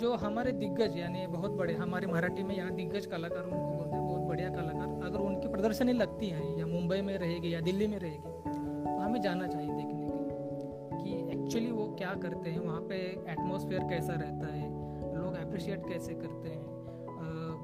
जो 0.00 0.14
हमारे 0.16 0.52
दिग्गज, 0.54 0.96
यानी 0.98 1.26
बहुत 1.28 1.50
बड़े, 1.52 1.74
हमारे 1.74 2.06
मराठी 2.06 2.42
में 2.42 2.54
यहाँ 2.56 2.74
दिग्गज 2.74 3.06
कलाकार 3.06 3.44
उनको 3.44 3.68
बोलते 3.68 3.96
हैं, 3.96 4.02
बहुत 4.02 4.20
बढ़िया 4.22 4.48
कलाकार। 4.50 4.88
अगर 5.06 5.18
उनकी 5.20 5.48
प्रदर्शनी 5.48 5.92
लगती 5.94 6.28
है, 6.28 6.58
या 6.58 6.66
मुंबई 6.66 7.00
में 7.00 7.16
रहेगी, 7.16 7.54
या 7.54 7.60
दिल्ली 7.62 7.86
में 7.86 7.98
रहेगी 7.98 8.30
तो 8.44 8.98
हमें 9.00 9.20
जाना 9.20 9.46
चाहिए 9.46 9.70
देखने 9.70 10.00
के 10.02 10.12
लिए 10.12 11.02
कि 11.02 11.10
एक्चुअली 11.34 11.70
वो 11.70 11.86
क्या 11.98 12.14
करते 12.22 12.50
हैं, 12.50 12.60
वहाँ 12.60 12.80
पे 12.82 12.96
एटमोसफेयर 13.32 13.82
कैसा 13.90 14.12
रहता 14.14 14.52
है, 14.54 14.68
लोग 15.16 15.34
अप्रिशिएट 15.38 15.86
कैसे 15.88 16.14
करते 16.14 16.48
हैं। 16.48 16.60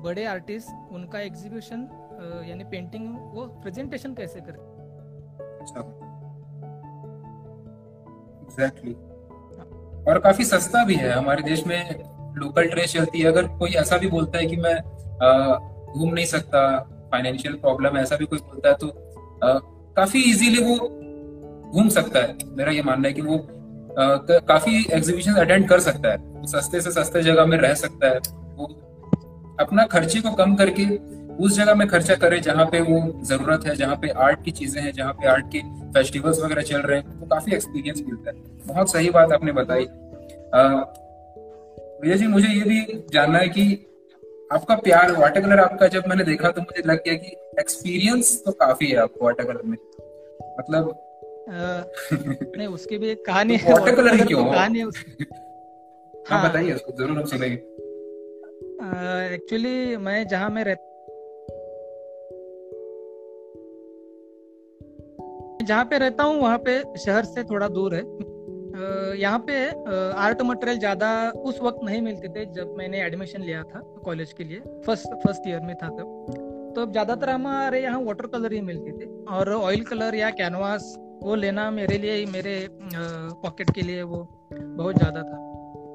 बड़े 0.02 0.24
आर्टिस्ट 0.26 0.92
उनका 0.92 1.20
एग्जीबिशन 1.20 1.88
यानी 2.48 2.64
पेंटिंग 2.64 3.08
वो 3.34 3.44
प्रेजेंटेशन 3.62 4.14
कैसे 4.14 4.40
करते 4.40 4.50
हैं? 4.50 4.76
अच्छा। 5.60 5.80
एग्जैक्टली 8.42 8.92
और 10.04 10.18
काफ़ी 10.18 10.44
सस्ता 10.44 10.84
भी 10.84 10.94
है। 10.94 11.10
हमारे 11.10 11.42
देश 11.42 11.66
में 11.66 11.78
लोकल 12.36 12.68
ट्रेन 12.68 12.86
चलती 12.86 13.20
है। 13.20 13.26
अगर 13.26 13.46
कोई 13.58 13.70
ऐसा 13.76 13.96
भी 13.98 14.08
बोलता 14.08 14.38
है 14.38 14.46
कि 14.46 14.56
मैं 14.56 14.76
घूम 15.88 16.12
नहीं 16.14 16.24
सकता 16.26 16.60
फाइनेंशियल 17.12 17.54
प्रॉब्लम 17.56 17.96
ऐसा 17.98 18.16
भी 18.16 18.26
कोई 18.26 18.38
बोलता 18.38 18.68
है 18.68 18.74
तो 18.74 18.88
आ, 19.44 19.58
काफ़ी 19.96 20.22
इजीली 20.22 20.62
वो 20.64 20.76
घूम 21.72 21.88
सकता 21.88 22.18
है। 22.18 22.36
मेरा 22.56 22.72
ये 22.72 22.82
मानना 22.82 23.08
है 23.08 23.14
कि 23.14 23.22
वो 23.22 23.36
आ, 23.36 24.16
काफ़ी 24.48 24.84
एग्जीबिशन 24.92 25.34
अटेंड 25.34 25.68
कर 25.68 25.80
सकता 25.80 26.12
है। 26.12 26.46
सस्ते 26.46 26.80
से 26.80 26.90
सस्ते 26.90 27.22
जगह 27.22 27.46
में 27.46 27.56
रह 27.58 27.74
सकता 27.74 28.08
है। 28.08 28.18
वो 28.56 28.66
अपना 29.60 29.84
खर्चे 29.86 30.20
को 30.20 30.30
कम 30.32 30.54
करके 30.56 30.84
उस 31.38 31.56
जगह 31.56 31.74
में 31.74 31.86
खर्चा 31.88 32.14
करे 32.16 32.38
जहाँ 32.40 32.64
पे 32.66 32.80
वो 32.80 33.00
ज़रूरत 33.24 33.66
है 33.66 33.74
जहाँ 33.76 33.96
पे 33.96 34.08
आर्ट 34.24 34.44
की 34.44 34.50
चीज़ें 34.50 34.80
हैं 34.82 34.92
जहाँ 34.92 35.12
पे 35.12 35.26
आर्ट 35.28 35.46
के 35.52 35.60
फेस्टिवल्स 35.94 36.40
वगैरह 36.40 36.62
चल 36.62 36.80
रहे 36.80 36.98
हैं 36.98 37.20
तो 37.20 37.26
काफ़ी 37.26 37.54
एक्सपीरियंस 37.54 38.02
मिलता 38.06 38.30
है। 38.30 38.36
बहुत 38.66 38.92
सही 38.92 39.10
बात 39.10 39.32
आपने 39.32 39.52
बताई। 39.52 39.84
भैया 42.02 42.16
जी 42.16 42.26
मुझे 42.26 42.48
ये 42.48 42.64
भी 42.64 42.80
जानना 43.12 43.38
है 43.38 43.48
कि 43.48 43.64
आपका 44.52 44.74
प्यार 44.78 45.12
वाटर 45.12 45.40
कलर 45.40 45.60
आपका 45.60 45.86
जब 45.88 46.06
मैंने 46.08 46.24
देखा 46.24 46.50
तो 46.50 46.60
मुझे 46.60 46.82
लग 46.86 47.02
गया 47.04 47.14
कि 47.14 47.36
एक्सपीरियंस 47.60 48.42
तो 48.44 48.52
काफ़ी 48.60 48.86
है 48.86 48.96
आपको 48.98 49.24
वाटर 49.24 49.44
कलर 49.44 49.62
में। 49.64 49.76
मतलब 50.58 50.94
नहीं 52.56 52.66
उसकी 52.68 52.98
भी 52.98 53.08
एक 53.08 53.24
कहानी 53.26 53.56
है 53.56 53.72
वाटर 53.72 53.94
कलर 53.96 54.14
ही 54.14 54.24
क्यों? 54.24 54.44
कहानी 54.44 54.80
हाँ 56.28 56.48
बताइए 56.48 56.72
उसको 56.72 56.92
ज़रूर 56.98 57.18
हम 57.18 57.24
सुनेंगे। 57.26 57.56
एक्चुअली 59.34 59.96
मैं 59.98 60.26
जहाँ 60.28 60.50
में 60.50 60.62
रहता 60.64 60.87
जहाँ 65.60 65.84
पे 65.84 65.98
रहता 65.98 66.24
हूँ, 66.24 66.40
वहाँ 66.40 66.58
पे 66.58 66.82
शहर 66.98 67.24
से 67.26 67.44
थोड़ा 67.44 67.68
दूर 67.70 67.94
है। 67.94 68.02
यहाँ 69.18 69.38
पे 69.40 69.54
आर्ट 70.16 70.42
मटेरियल 70.42 70.78
ज़्यादा 70.78 71.08
उस 71.30 71.58
वक्त 71.62 71.78
नहीं 71.84 72.00
मिलते 72.02 72.28
थे 72.28 72.44
जब 72.54 72.74
मैंने 72.78 73.00
एडमिशन 73.02 73.42
लिया 73.42 73.62
था 73.64 73.80
कॉलेज 74.04 74.32
के 74.32 74.44
लिए। 74.44 74.60
फ़र्स्ट 74.86 75.14
फ़र्स्ट 75.24 75.48
ईयर 75.48 75.60
में 75.60 75.74
था 75.76 75.88
तब। 75.88 76.72
तो 76.76 76.84
ज़्यादातर 76.86 77.30
हमारे 77.30 77.82
यहाँ 77.82 78.00
वाटर 78.02 78.26
कलर 78.28 78.52
ही 78.52 78.60
मिलते 78.60 78.92
थे 78.98 79.08
और 79.28 79.52
ऑयल 79.52 79.82
कलर 79.84 80.14
या 80.14 80.30
कैनवास 80.32 80.94
वो 81.22 81.34
लेना 81.34 81.70
मेरे 81.70 81.98
लिए 81.98 82.24
मेरे 82.26 82.54
पॉकेट 83.42 83.70
के 83.70 83.82
लिए 83.82 84.02
वो 84.02 84.26
बहुत 84.50 84.96
ज़्यादा 84.96 85.22
था। 85.22 85.36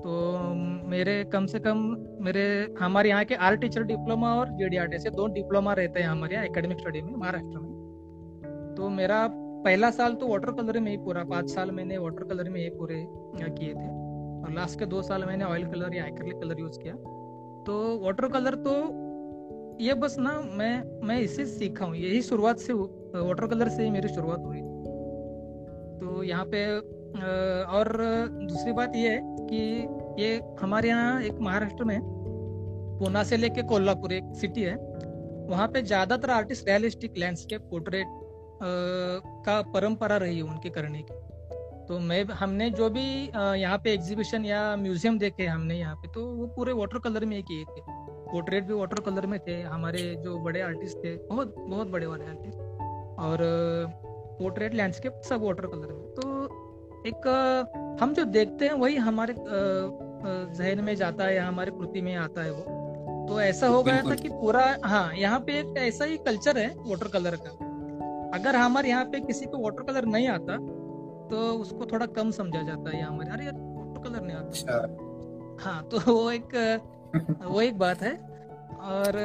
तो 0.03 0.53
मेरे 0.89 1.23
कम 1.33 1.45
से 1.45 1.59
कम 1.59 1.77
मेरे, 2.21 2.43
हमारे 2.79 3.09
यहाँ 3.09 3.25
के 3.25 3.35
आर्ट 3.37 3.61
टीचर 3.61 3.83
डिप्लोमा 3.83 4.33
और 4.35 4.49
जे 4.57 4.69
डी 4.69 4.77
आर्ट 4.77 4.93
ऐसे 4.93 5.09
दो 5.11 5.27
डिप्लोमा 5.33 5.73
रहते 5.73 5.99
हैं 5.99 6.07
हमारे 6.07 6.35
यहाँ 6.35 6.45
एकेडमिक 6.45 6.79
स्टडी 6.79 7.01
में, 7.01 7.13
महाराष्ट्र 7.13 7.59
में। 7.59 8.75
तो 8.77 8.89
मेरा 8.89 9.23
पहला 9.63 9.89
साल 9.91 10.13
तो 10.13 10.27
वाटर 10.27 10.51
कलर 10.53 10.79
में 10.79 10.91
ही 10.91 10.97
पूरा, 10.99 11.23
पाँच 11.25 11.49
साल 11.49 11.71
मैंने 11.71 11.97
वाटर 11.97 12.23
कलर 12.25 12.49
में 12.49 12.59
ही 12.61 12.69
पूरे 12.71 13.05
किए 13.35 13.73
थे। 13.73 13.87
और 14.43 14.51
लास्ट 14.53 14.79
के 14.79 14.85
दो 14.85 15.01
साल 15.01 15.23
मैंने 15.25 15.45
ऑयल 15.45 15.65
कलर 15.65 15.95
या 15.95 16.05
एक्रिलिक 16.05 16.39
कलर 16.41 16.59
यूज़ 16.59 16.79
किया। 16.79 16.93
तो 17.65 17.99
वाटर 17.99 18.27
कलर 18.29 18.55
तो 18.63 18.73
ये 19.81 19.93
बस 19.95 20.15
ना 20.19 20.31
मैं 20.51 21.05
मैं 21.07 21.19
इसे 21.21 21.45
सीखा 21.47 21.85
हूँ, 21.85 21.95
यही 21.95 22.21
शुरुआत 22.21 22.57
से 22.59 22.73
वाटर 22.73 23.47
कलर 23.47 23.69
से 23.69 23.83
ही 23.83 23.89
मेरी 23.91 24.07
शुरुआत 24.09 24.39
हुई। 24.39 24.61
तो 25.99 26.23
यहाँ 26.23 26.45
पे 26.45 26.65
और 27.69 27.97
दूसरी 28.41 28.71
बात 28.73 28.95
ये 28.95 29.09
है 29.09 29.21
कि 29.47 30.23
ये 30.23 30.35
हमारे 30.61 30.89
यहाँ 30.89 31.21
एक 31.21 31.39
महाराष्ट्र 31.41 31.83
में 31.83 31.99
पूना 32.99 33.23
से 33.23 33.37
लेके 33.37 33.61
कोल्हापुर 33.63 34.13
एक 34.13 34.33
सिटी 34.35 34.61
है। 34.61 34.75
वहाँ 35.47 35.67
पे 35.67 35.81
ज़्यादातर 35.83 36.29
आर्टिस्ट 36.31 36.67
रियलिस्टिक 36.69 37.17
लैंडस्केप 37.17 37.61
पोर्ट्रेट 37.71 38.21
का 38.63 39.61
परंपरा 39.73 40.17
रही 40.17 40.37
है 40.37 40.43
उनके 40.43 40.69
करने 40.69 41.01
की। 41.01 41.21
तो 41.85 41.99
मैं 42.01 42.23
हमने 42.33 42.69
जो 42.71 42.89
भी 42.89 43.03
यहाँ 43.33 43.77
पे 43.77 43.93
एग्जीबिशन 43.93 44.45
या 44.45 44.75
म्यूज़ियम 44.75 45.17
देखे 45.19 45.45
हमने 45.45 45.77
यहाँ 45.77 45.95
पे 45.95 46.07
तो 46.09 46.25
वो 46.27 46.47
पूरे 46.55 46.73
वाटर 46.73 46.99
कलर 46.99 47.25
में 47.25 47.41
किए 47.43 47.63
थे। 47.65 47.81
पोर्ट्रेट 48.31 48.63
भी 48.63 48.73
वाटर 48.73 48.99
कलर 49.01 49.25
में 49.25 49.39
थे। 49.39 49.61
हमारे 49.63 50.03
जो 50.23 50.37
बड़े 50.39 50.61
आर्टिस्ट 50.61 50.97
थे 50.97 51.15
बहुत 51.27 51.55
बहुत 51.59 51.87
बड़े 51.87 52.05
वाले 52.05 52.25
आर्टिस्ट 52.25 52.57
और 53.19 53.37
पोर्ट्रेट 54.39 54.73
लैंडस्केप 54.73 55.21
सब 55.25 55.43
वाटर 55.43 55.67
कलर 55.67 55.93
में। 55.93 56.05
तो 56.11 56.23
एक 57.07 57.27
हम 58.01 58.13
जो 58.13 58.23
देखते 58.27 58.65
हैं 58.65 58.73
वही 58.75 58.95
हमारे 58.97 59.35
जहन 59.37 60.83
में 60.83 60.95
जाता 60.95 61.25
है 61.25 61.35
या 61.35 61.47
हमारे 61.47 61.71
कृति 61.71 62.01
में 62.01 62.15
आता 62.15 62.43
है 62.43 62.51
वो। 62.51 62.81
तो 63.27 63.39
ऐसा 63.41 63.67
हो 63.67 63.83
गया 63.83 64.01
था 64.01 64.15
कि 64.15 64.29
पूरा 64.29 64.63
हाँ 64.83 65.13
यहाँ 65.15 65.39
पे 65.39 65.59
एक 65.59 65.77
ऐसा 65.79 66.05
ही 66.05 66.17
कल्चर 66.25 66.57
है 66.57 66.67
वाटर 66.79 67.07
कलर 67.09 67.35
का। 67.35 67.62
अगर 68.33 68.55
हमारे 68.55 68.89
यहाँ 68.89 69.05
पे 69.05 69.19
किसी 69.21 69.45
को 69.45 69.57
वाटर 69.57 69.83
कलर 69.83 70.05
नहीं 70.05 70.27
आता 70.27 70.57
तो 71.29 71.37
उसको 71.61 71.85
थोड़ा 71.85 72.05
कम 72.15 72.31
समझा 72.31 72.61
जाता 72.61 72.95
है 72.95 73.01
हमारे 73.01 73.29
अरे 73.29 73.45
यार 73.45 73.53
वाटर 73.55 74.01
कलर 74.03 74.21
नहीं 74.21 74.35
आता। 74.37 74.47
अच्छा। 74.47 75.65
हाँ 75.65 75.83
तो 75.89 75.99
वो 76.07 76.31
एक 76.31 76.55
वो 77.43 77.61
एक 77.61 77.77
बात 77.79 78.01
है। 78.01 78.13
और 78.83 79.17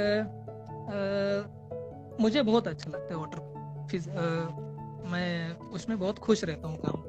आ, 0.89 0.99
मुझे 2.23 2.43
बहुत 2.43 2.69
अच्छा 2.69 2.91
लगता 2.91 3.15
है 3.15 3.21
वाटर 3.21 3.87
फिज 3.91 4.09
आ, 4.09 4.13
मैं 5.11 5.57
उसमें 5.71 5.99
बहुत 5.99 6.19
खुश 6.19 6.45
रहता 6.45 6.69
हूँ 6.69 6.77
काम। 6.79 7.07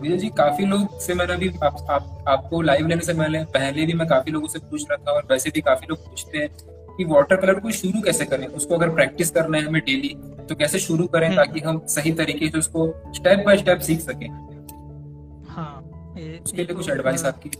विजय 0.00 0.16
जी 0.16 0.28
काफ़ी 0.38 0.64
लोग 0.66 0.98
से 1.00 1.14
मैंने 1.14 1.32
अभी 1.32 1.48
आप, 1.64 1.76
आप, 1.90 2.24
आपको 2.28 2.60
लाइव 2.62 2.86
लेने 2.86 3.02
से 3.04 3.14
पहले 3.14 3.42
पहले 3.54 3.84
भी 3.86 3.92
मैं 3.92 4.06
काफ़ी 4.08 4.32
लोगों 4.32 4.48
से 4.48 4.58
पूछ 4.58 4.84
रहा 4.90 4.96
था 5.06 5.12
और 5.12 5.26
वैसे 5.30 5.50
भी 5.50 5.60
काफ़ी 5.60 5.86
लोग 5.86 5.98
पूछते 6.06 6.38
हैं। 6.38 6.48
कि 6.96 7.04
वाटर 7.04 7.36
कलर 7.36 7.60
को 7.60 7.70
शुरू 7.72 8.00
कैसे 8.02 8.24
करें? 8.26 8.46
उसको 8.48 8.74
अगर 8.74 8.94
प्रैक्टिस 8.94 9.30
करना 9.30 9.58
है 9.58 9.64
हमें 9.64 9.80
डेली 9.82 10.14
तो 10.48 10.54
कैसे 10.54 10.78
शुरू 10.78 11.06
करें 11.06 11.26
हम्म। 11.26 11.36
ताकि 11.36 11.60
हम 11.60 11.80
सही 11.88 12.12
तरीके 12.14 12.48
से 12.48 12.58
उसको 12.58 12.86
स्टेप 13.14 13.44
बाय 13.46 13.58
स्टेप 13.58 13.78
सीख 13.80 14.00
सकें? 14.00 14.28
हाँ 15.48 15.74
उसके 16.44 16.56
लिए 16.56 16.74
कुछ 16.74 16.90
एडवाइस 16.90 17.24
आपकी? 17.24 17.50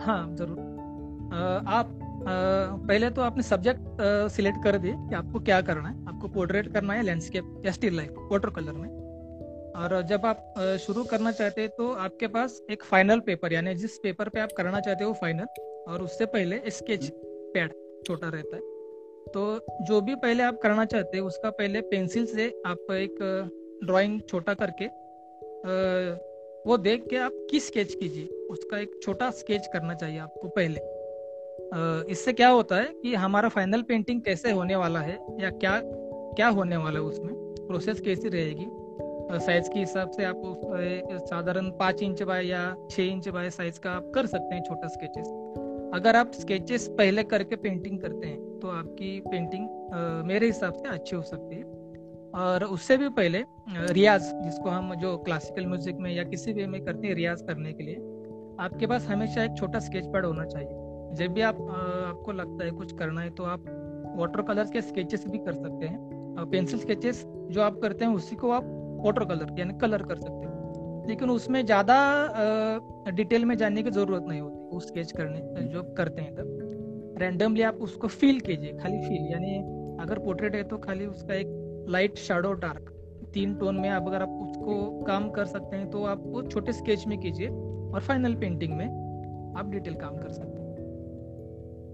हाँ 0.00 0.36
ज़रूर। 0.36 0.58
आप 1.68 1.98
पहले 2.88 3.10
तो 3.10 3.22
आपने 3.22 3.42
सब्जेक्ट 3.42 4.00
सिलेक्ट 4.32 4.62
कर 4.64 4.78
दिए 4.78 4.92
कि 4.98 5.14
आपको 5.14 5.40
क्या 5.40 5.60
करना 5.60 5.88
है। 5.88 5.94
आपको 6.08 6.28
पोर्ट्रेट 6.30 6.72
करना 6.72 6.94
है 6.94 7.02
लैंडस्केप 7.02 7.62
या 7.66 7.72
स्टिल 7.72 7.96
लाइफ 7.96 8.14
वाटर 8.32 8.50
कलर 8.50 8.72
में। 8.72 8.88
और 9.74 10.00
जब 10.02 10.26
आप 10.26 10.54
शुरू 10.80 11.04
करना 11.04 11.30
चाहते 11.32 11.60
हैं 11.60 11.70
तो 11.78 11.92
आपके 12.00 12.26
पास 12.28 12.60
एक 12.70 12.82
फाइनल 12.84 13.20
पेपर 13.26 13.52
यानी 13.52 13.74
जिस 13.74 13.96
पेपर 13.98 14.28
पे 14.28 14.40
आप 14.40 14.48
करना 14.56 14.80
चाहते 14.80 15.04
हो 15.04 15.12
फाइनल 15.20 15.46
और 15.88 16.02
उससे 16.02 16.26
पहले 16.28 16.60
स्केच 16.70 17.08
पैड 17.54 17.72
छोटा 18.06 18.28
रहता 18.28 18.56
है। 18.56 18.62
तो 19.28 19.84
जो 19.84 20.00
भी 20.00 20.14
पहले 20.16 20.42
आप 20.42 20.58
करना 20.62 20.84
चाहते 20.84 21.16
हैं, 21.16 21.24
उसका 21.24 21.50
पहले 21.50 21.80
पेंसिल 21.80 22.26
से 22.26 22.48
आप 22.66 22.90
एक 22.92 23.18
ड्राइंग 23.84 24.20
छोटा 24.28 24.54
करके 24.54 24.86
वो 26.66 26.76
देख 26.78 27.06
के 27.08 27.16
आप 27.16 27.32
किस 27.50 27.66
स्केच 27.66 27.94
कीजिए, 27.94 28.26
उसका 28.50 28.78
एक 28.78 28.98
छोटा 29.02 29.30
स्केच 29.30 29.66
करना 29.72 29.94
चाहिए 29.94 30.18
आपको 30.18 30.48
पहले। 30.48 30.80
इससे 32.12 32.32
क्या 32.32 32.48
होता 32.48 32.76
है 32.76 32.92
कि 32.94 33.14
हमारा 33.14 33.48
फाइनल 33.48 33.82
पेंटिंग 33.82 34.20
कैसे 34.22 34.50
होने 34.50 34.76
वाला 34.76 35.00
है, 35.00 35.18
या 35.40 35.50
क्या 35.50 35.80
क्या 36.36 36.48
होने 36.48 36.76
वाला 36.76 36.98
है 36.98 37.04
उसमें 37.04 37.34
प्रोसेस 37.66 38.00
कैसी 38.00 38.28
रहेगी? 38.28 38.66
साइज़ 39.38 39.70
के 39.70 39.78
हिसाब 39.78 40.10
से 40.10 40.24
आप 40.24 40.42
साधारण 41.26 41.70
पाँच 41.70 42.02
इंच 42.02 42.22
बाय 42.22 42.46
या 42.46 42.62
छः 42.90 43.02
इंच 43.02 43.28
बाय 43.28 43.50
साइज़ 43.50 43.80
का 43.80 43.90
आप 43.90 44.10
कर 44.14 44.26
सकते 44.26 44.54
हैं 44.54 44.62
छोटा 44.62 44.88
स्केचेस 44.88 45.26
अगर 45.92 46.16
आप 46.16 46.32
स्केचेस 46.34 46.86
पहले 46.98 47.22
करके 47.24 47.56
पेंटिंग 47.58 47.98
करते 48.00 48.26
हैं 48.26 48.58
तो 48.60 48.68
आपकी 48.70 49.18
पेंटिंग 49.22 49.64
आ, 49.64 50.22
मेरे 50.24 50.46
हिसाब 50.46 50.74
से 50.74 50.88
अच्छी 50.88 51.16
हो 51.16 51.22
सकती 51.22 51.56
है। 51.56 51.62
और 52.34 52.64
उससे 52.66 52.96
भी 52.96 53.08
पहले 53.10 53.42
रियाज 53.90 54.22
जिसको 54.44 54.70
हम 54.70 54.94
जो 54.94 55.16
क्लासिकल 55.18 55.66
म्यूज़िक 55.66 55.96
में 55.96 56.10
या 56.12 56.22
किसी 56.24 56.52
भी 56.52 56.66
में 56.66 56.80
करते 56.84 57.06
हैं 57.06 57.14
रियाज 57.14 57.42
करने 57.42 57.72
के 57.72 57.84
लिए 57.84 57.96
आपके 58.60 58.86
पास 58.86 59.06
हमेशा 59.06 59.44
एक 59.44 59.56
छोटा 59.58 59.78
स्केच 59.80 60.04
पैड 60.06 60.24
होना 60.24 60.44
चाहिए। 60.46 61.16
जब 61.16 61.32
भी 61.34 61.40
आप 61.42 61.60
आपको 61.60 62.32
लगता 62.32 62.64
है 62.64 62.70
कुछ 62.70 62.92
करना 62.98 63.20
है 63.20 63.30
तो 63.30 63.44
आप 63.46 63.64
वाटर 64.16 64.42
कलर 64.42 64.70
के 64.72 64.82
स्केचेस 64.82 65.26
भी 65.26 65.38
कर 65.40 65.52
सकते 65.54 65.86
हैं। 65.86 66.34
और 66.34 66.46
पेंसिल 66.46 66.78
स्केचेस 66.78 67.24
जो 67.26 67.62
आप 67.62 67.78
करते 67.82 68.04
हैं 68.04 68.14
उसी 68.14 68.36
को 68.36 68.50
आप 68.50 68.64
वाटर 69.04 69.24
कलर 69.24 69.58
यानी 69.58 69.78
कलर 69.78 70.02
कर 70.02 70.16
सकते 70.16 70.46
हैं। 70.46 71.06
लेकिन 71.08 71.30
उसमें 71.30 71.64
ज़्यादा 71.66 71.96
डिटेल 73.10 73.44
में 73.44 73.56
जाने 73.56 73.82
की 73.82 73.90
ज़रूरत 73.90 74.24
नहीं 74.28 74.40
होती। 74.40 74.61
वो 74.72 74.80
स्केच 74.80 75.12
करने, 75.12 75.40
जो 75.64 75.82
करते 75.94 76.22
हैं 76.22 76.34
तब 76.34 77.16
रैंडमली 77.18 77.62
आप 77.62 77.78
उसको 77.82 78.08
फील 78.10 78.40
कीजिए, 78.40 78.72
खाली 78.72 78.98
फील 78.98 79.30
यानी 79.32 79.56
अगर 80.02 80.18
पोर्ट्रेट 80.18 80.54
है 80.54 80.62
तो 80.64 80.78
खाली 80.78 81.06
उसका 81.06 81.34
एक 81.34 81.86
लाइट 81.88 82.16
शेडो 82.18 82.52
डार्क 82.60 82.88
तीन 83.34 83.54
टोन 83.56 83.76
में 83.76 83.88
आप 83.90 84.06
अगर 84.06 84.22
आप 84.22 84.28
उसको 84.42 85.04
काम 85.04 85.30
कर 85.30 85.44
सकते 85.46 85.76
हैं 85.76 85.90
तो 85.90 86.04
आप 86.04 86.22
वो 86.26 86.42
छोटे 86.44 86.72
स्केच 86.72 87.06
में 87.06 87.18
कीजिए 87.20 87.48
और 87.48 88.00
फाइनल 88.00 88.34
पेंटिंग 88.34 88.76
में 88.76 88.86
आप 89.58 89.70
डिटेल 89.70 89.94
काम 89.94 90.16
कर 90.16 90.28
सकते 90.30 90.58
हैं। 90.58 90.60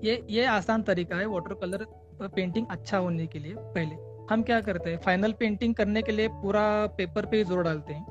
ये 0.05 0.23
ये 0.31 0.45
आसान 0.47 0.83
तरीका 0.83 1.17
है 1.17 1.27
वाटर 1.27 1.55
कलर 1.57 1.85
पेंटिंग 2.29 2.67
अच्छा 2.71 2.99
होने 2.99 3.27
के 3.27 3.39
लिए, 3.39 3.55
पहले। 3.55 3.97
हम 4.31 4.43
क्या 4.43 4.61
करते 4.61 4.91
हैं 4.91 4.99
फाइनल 4.99 5.33
पेंटिंग 5.33 5.75
करने 5.75 6.03
के 6.03 6.13
लिए 6.13 6.29
पूरा 6.43 6.65
पेपर 6.97 7.27
पे 7.27 7.43
ज़ोर 7.45 7.63
डालते 7.63 7.93
हैं 7.95 8.05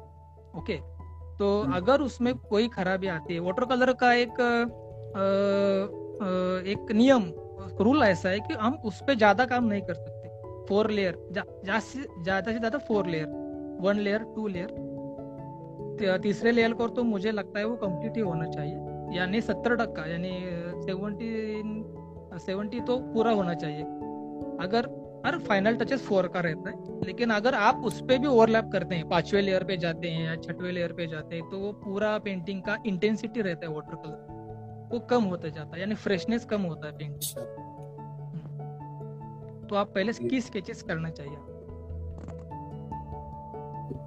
ओके 0.58 0.78
तो 1.40 1.48
हम्म। 1.62 1.76
अगर 1.76 2.02
उसमें 2.02 2.34
कोई 2.40 2.68
खराबी 2.70 3.08
आती 3.10 3.34
है 3.34 3.40
वाटर 3.40 3.66
कलर 3.66 3.94
का 3.96 4.14
एक 4.16 4.42
आ, 4.42 4.52
आ, 5.16 6.30
एक 6.72 6.92
नियम 6.94 7.24
रूल 7.82 8.04
ऐसा 8.04 8.30
है 8.30 8.40
कि 8.40 8.54
हम 8.56 8.74
उस 8.86 9.02
पर 9.08 9.16
ज़्यादा 9.16 9.46
काम 9.46 9.64
नहीं 9.66 9.82
कर 9.82 9.94
सकते। 9.96 10.66
फोर 10.68 10.90
लेयर 10.92 11.18
ज़्यादा 11.32 11.80
से 11.82 12.04
ज़्यादा 12.24 12.78
four 12.88 13.08
layer 13.08 13.28
one 13.82 14.00
layer 14.00 14.24
two 14.36 14.48
layer 14.48 16.18
तीसरे 16.24 16.52
लेयर 16.52 16.74
को 16.74 16.88
तो 16.90 17.04
मुझे 17.04 17.32
लगता 17.32 17.60
है 17.60 17.66
वो 17.66 17.76
कंप्लीट 17.78 18.16
ही 18.16 18.22
होना 18.22 18.46
चाहिए। 18.48 19.18
यानी 19.18 19.42
सत्तर 19.42 19.76
टक्का 19.76 20.06
यानी 20.06 20.32
सेवेंटी 20.84 21.30
सेवेंटी 22.40 22.80
तो 22.82 22.98
पूरा 23.14 23.32
होना 23.32 23.54
चाहिए। 23.56 23.84
अगर 24.62 24.88
हर 25.26 25.38
फाइनल 25.40 25.76
टचेस 25.76 26.06
फोर 26.06 26.28
का 26.28 26.40
रहता 26.40 26.70
है। 26.70 26.76
लेकिन 27.06 27.30
अगर 27.30 27.56
आप 27.56 27.82
उस 27.86 28.00
पर 28.02 28.18
भी 28.18 28.28
ओवरलैप 28.28 28.70
करते 28.74 28.96
हैं 28.96 29.08
पांचवे 29.10 29.42
लेयर 29.42 29.64
पे 29.64 29.78
जाते 29.78 30.10
हैं 30.10 30.26
या 30.26 30.36
छठवें 30.38 30.72
लेयर 30.72 30.94
पे 30.94 31.08
जाते 31.08 31.36
हैं 31.36 31.50
तो 31.50 31.60
वो 31.60 31.72
पूरा 31.84 32.18
पेंटिंग 32.20 32.62
का 32.62 32.78
इंटेंसिटी 32.86 33.42
रहता 33.42 33.68
है 33.68 33.74
वाटर 33.74 33.96
कलर 33.96 34.90
वो 34.92 35.00
कम 35.10 35.24
होता 35.24 35.48
जाता 35.50 35.76
है 35.76 35.82
यानी 35.82 35.96
फ्रेशनेस 35.98 36.46
कम 36.46 36.62
होता 36.64 36.88
है 36.88 36.94
पेंटिंग 36.98 37.22
तो 39.70 39.76
आप 39.76 39.92
पहले 39.96 40.14
की 40.14 40.42
स्केचेस 40.42 40.82
करना 40.84 41.10
चाहिए। 41.10 41.38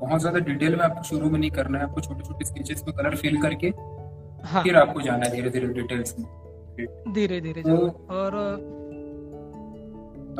बहुत 0.00 0.20
ज़्यादा 0.20 0.38
डिटेल 0.40 0.76
में 0.76 0.84
आपको 0.84 1.02
शुरू 1.02 1.30
में 1.30 1.38
नहीं 1.38 1.50
करना 1.50 1.78
है 1.78 1.84
आपको 1.84 2.00
छोटे 2.00 2.24
छोटे 2.24 2.44
स्केचेस 2.44 2.84
में 2.86 2.96
कलर 2.96 3.16
फिल 3.16 3.40
करके 3.42 3.68
हाँ। 4.44 4.62
फिर 4.62 4.76
आपको 4.76 5.00
जाना 5.02 5.26
है 5.26 5.30
धीरे 5.32 5.50
धीरे 5.50 5.66
डिटेल्स 5.74 6.14
में। 6.18 6.26
धीरे 7.12 7.40
धीरे 7.40 7.62
तो 7.62 7.76
और 8.10 8.36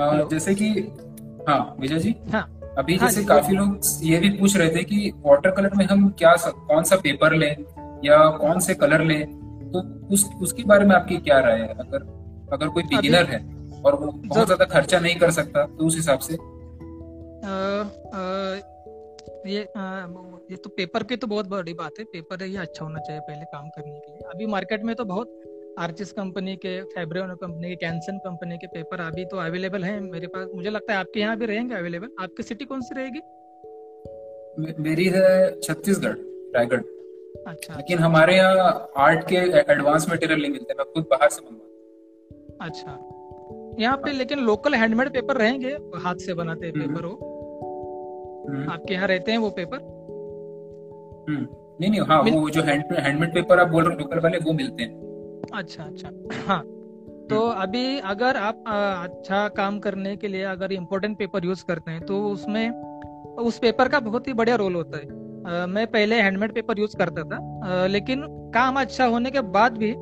आ, 0.00 0.22
जैसे 0.28 0.54
कि 0.54 0.68
हाँ 1.48 1.76
विजय 1.80 1.98
जी? 1.98 2.14
हाँ। 2.32 2.42
अभी 2.78 2.96
हाँ 2.96 3.08
जैसे 3.08 3.24
काफ़ी 3.24 3.56
लोग 3.56 3.80
ये 4.02 4.18
भी 4.18 4.30
पूछ 4.30 4.56
रहे 4.56 4.68
थे 4.76 4.82
कि 4.84 5.12
वाटर 5.26 5.50
कलर 5.50 5.74
में 5.74 5.84
हम 5.86 6.08
क्या 6.18 6.34
कौन 6.46 6.84
सा 6.84 6.96
पेपर 6.96 7.34
लें 7.34 7.50
या 8.04 8.18
कौन 8.30 8.60
से 8.60 8.74
कलर 8.74 9.04
लें? 9.04 9.26
तो 9.72 9.80
उस 10.14 10.28
उसके 10.42 10.62
बारे 10.62 10.84
में 10.84 10.94
आपकी 10.96 11.16
क्या 11.16 11.38
राय 11.40 11.58
है? 11.58 11.68
अगर 11.68 12.06
अगर 12.52 12.68
कोई 12.68 12.82
बिगिनर 12.82 13.24
है 13.24 13.38
और 13.82 13.94
वो 13.94 14.12
बहुत 14.12 14.46
ज़्यादा 14.46 14.64
खर्चा 14.64 14.98
नहीं 14.98 15.16
कर 15.16 15.30
सकता 15.30 15.64
तो 15.66 15.86
उस 15.86 15.96
हिसाब 15.96 16.18
से। 16.18 16.34
अ, 16.34 16.38
अ, 18.14 18.60
ये 19.46 19.60
अ, 19.62 19.80
ये 20.50 20.56
तो 20.56 20.70
पेपर 20.70 21.02
की 21.02 21.16
तो 21.16 21.26
बहुत 21.26 21.48
बड़ी 21.48 21.74
बात 21.74 21.98
है। 21.98 22.04
पेपर 22.04 22.42
ही 22.42 22.56
अच्छा 22.56 22.84
होना 22.84 22.98
चाहिए 22.98 23.20
पहले 23.20 23.44
काम 23.44 23.68
करने 23.68 23.98
के 24.00 24.12
लिए। 24.12 24.28
अभी 24.34 24.46
मार्केट 24.46 24.82
में 24.84 24.94
तो 24.96 25.04
बहुत 25.04 25.28
आर्चिस 25.78 26.12
कंपनी 26.12 26.56
के 26.56 26.80
फैब्रिनो 26.82 27.34
कंपनी 27.36 27.68
के 27.68 27.74
कैंसन 27.76 28.16
कंपनी 28.18 28.56
के 28.58 28.66
पेपर 28.66 29.00
अभी 29.00 29.24
तो 29.24 29.36
अवेलेबल 29.36 29.84
हैं 29.84 30.00
मेरे 30.00 30.26
पास। 30.26 30.48
मुझे 30.54 30.70
लगता 30.70 30.92
है 30.92 30.98
आपके 30.98 31.20
यहाँ 31.20 31.36
भी 31.36 31.46
रहेंगे 31.46 31.74
अवेलेबल 31.74 32.08
आपकी 32.22 32.42
सिटी 32.42 32.64
कौन 32.64 32.80
सी 32.80 32.94
रहेगी? 32.94 33.20
मेरी 34.82 35.04
है 35.14 35.60
छत्तीसगढ़ 35.60 36.16
रायगढ़। 36.56 36.80
अच्छा। 37.48 37.74
लेकिन 37.74 37.98
हमारे 37.98 38.36
यहाँ 38.36 38.90
आर्ट 38.96 39.24
के 39.28 39.36
एडवांस 39.72 40.06
मटेरियल 40.10 40.40
नहीं 40.40 40.50
मिलते 40.52 40.74
मैं 40.78 40.86
खुद 40.94 41.06
बाहर 41.10 41.28
से 41.30 41.42
मंगवाता 41.44 42.66
अच्छा। 42.66 43.76
यहाँ 43.82 43.96
पे 43.96 44.12
लेकिन 44.12 44.38
लोकल 44.44 44.74
हैंडमेड 44.74 45.12
पेपर 45.12 45.36
रहेंगे 45.36 45.76
हाथ 46.04 46.14
से 46.26 46.34
बनाते 46.34 46.68
हम्म। 46.68 46.80
पेपर 46.80 47.06
वो 47.06 47.14
हम्म, 48.48 48.70
आपके 48.72 48.94
यहाँ 48.94 49.08
रहते 49.08 49.32
हैं 49.32 49.38
वो 49.38 49.50
पेपर 49.50 49.78
हम्म। 51.28 51.46
नहीं 51.80 51.90
नहीं 51.90 52.00
हाँ 52.00 52.22
मिल- 52.22 52.36
वो 52.36 52.48
जो 52.50 52.62
हैंडमेड 52.62 53.34
पेपर 53.34 53.58
आप 53.60 53.68
बोल 53.68 53.84
रहे 53.84 53.92
हो 53.94 53.98
लोकल 54.00 54.18
वाले 54.20 54.38
वो 54.38 54.52
मिलते 54.52 54.82
हैं। 54.82 55.08
अच्छा 55.54 55.82
अच्छा। 55.84 56.10
हाँ। 56.46 56.62
तो 57.30 57.40
अभी 57.40 57.98
अगर 57.98 58.36
आप 58.36 58.64
आ, 58.68 58.74
अच्छा 59.04 59.46
काम 59.48 59.78
करने 59.78 60.16
के 60.16 60.28
लिए 60.28 60.42
अगर 60.42 60.72
इम्पोर्टेंट 60.72 61.18
पेपर 61.18 61.44
यूज़ 61.44 61.64
करते 61.64 61.90
हैं 61.90 62.00
तो 62.06 62.22
उसमें 62.24 62.70
उस 63.40 63.58
पेपर 63.58 63.88
का 63.88 64.00
बहुत 64.00 64.28
ही 64.28 64.32
बढ़िया 64.32 64.56
रोल 64.56 64.74
होता 64.74 64.98
है। 64.98 65.66
मैं 65.66 65.86
पहले 65.86 66.20
हैंडमेड 66.22 66.52
पेपर 66.54 66.78
यूज़ 66.78 66.96
करता 66.96 67.22
था 67.22 67.86
लेकिन 67.86 68.24
काम 68.54 68.80
अच्छा 68.80 69.06
होने 69.06 69.30
के 69.30 69.40
बाद 69.40 69.76
भी 69.78 69.92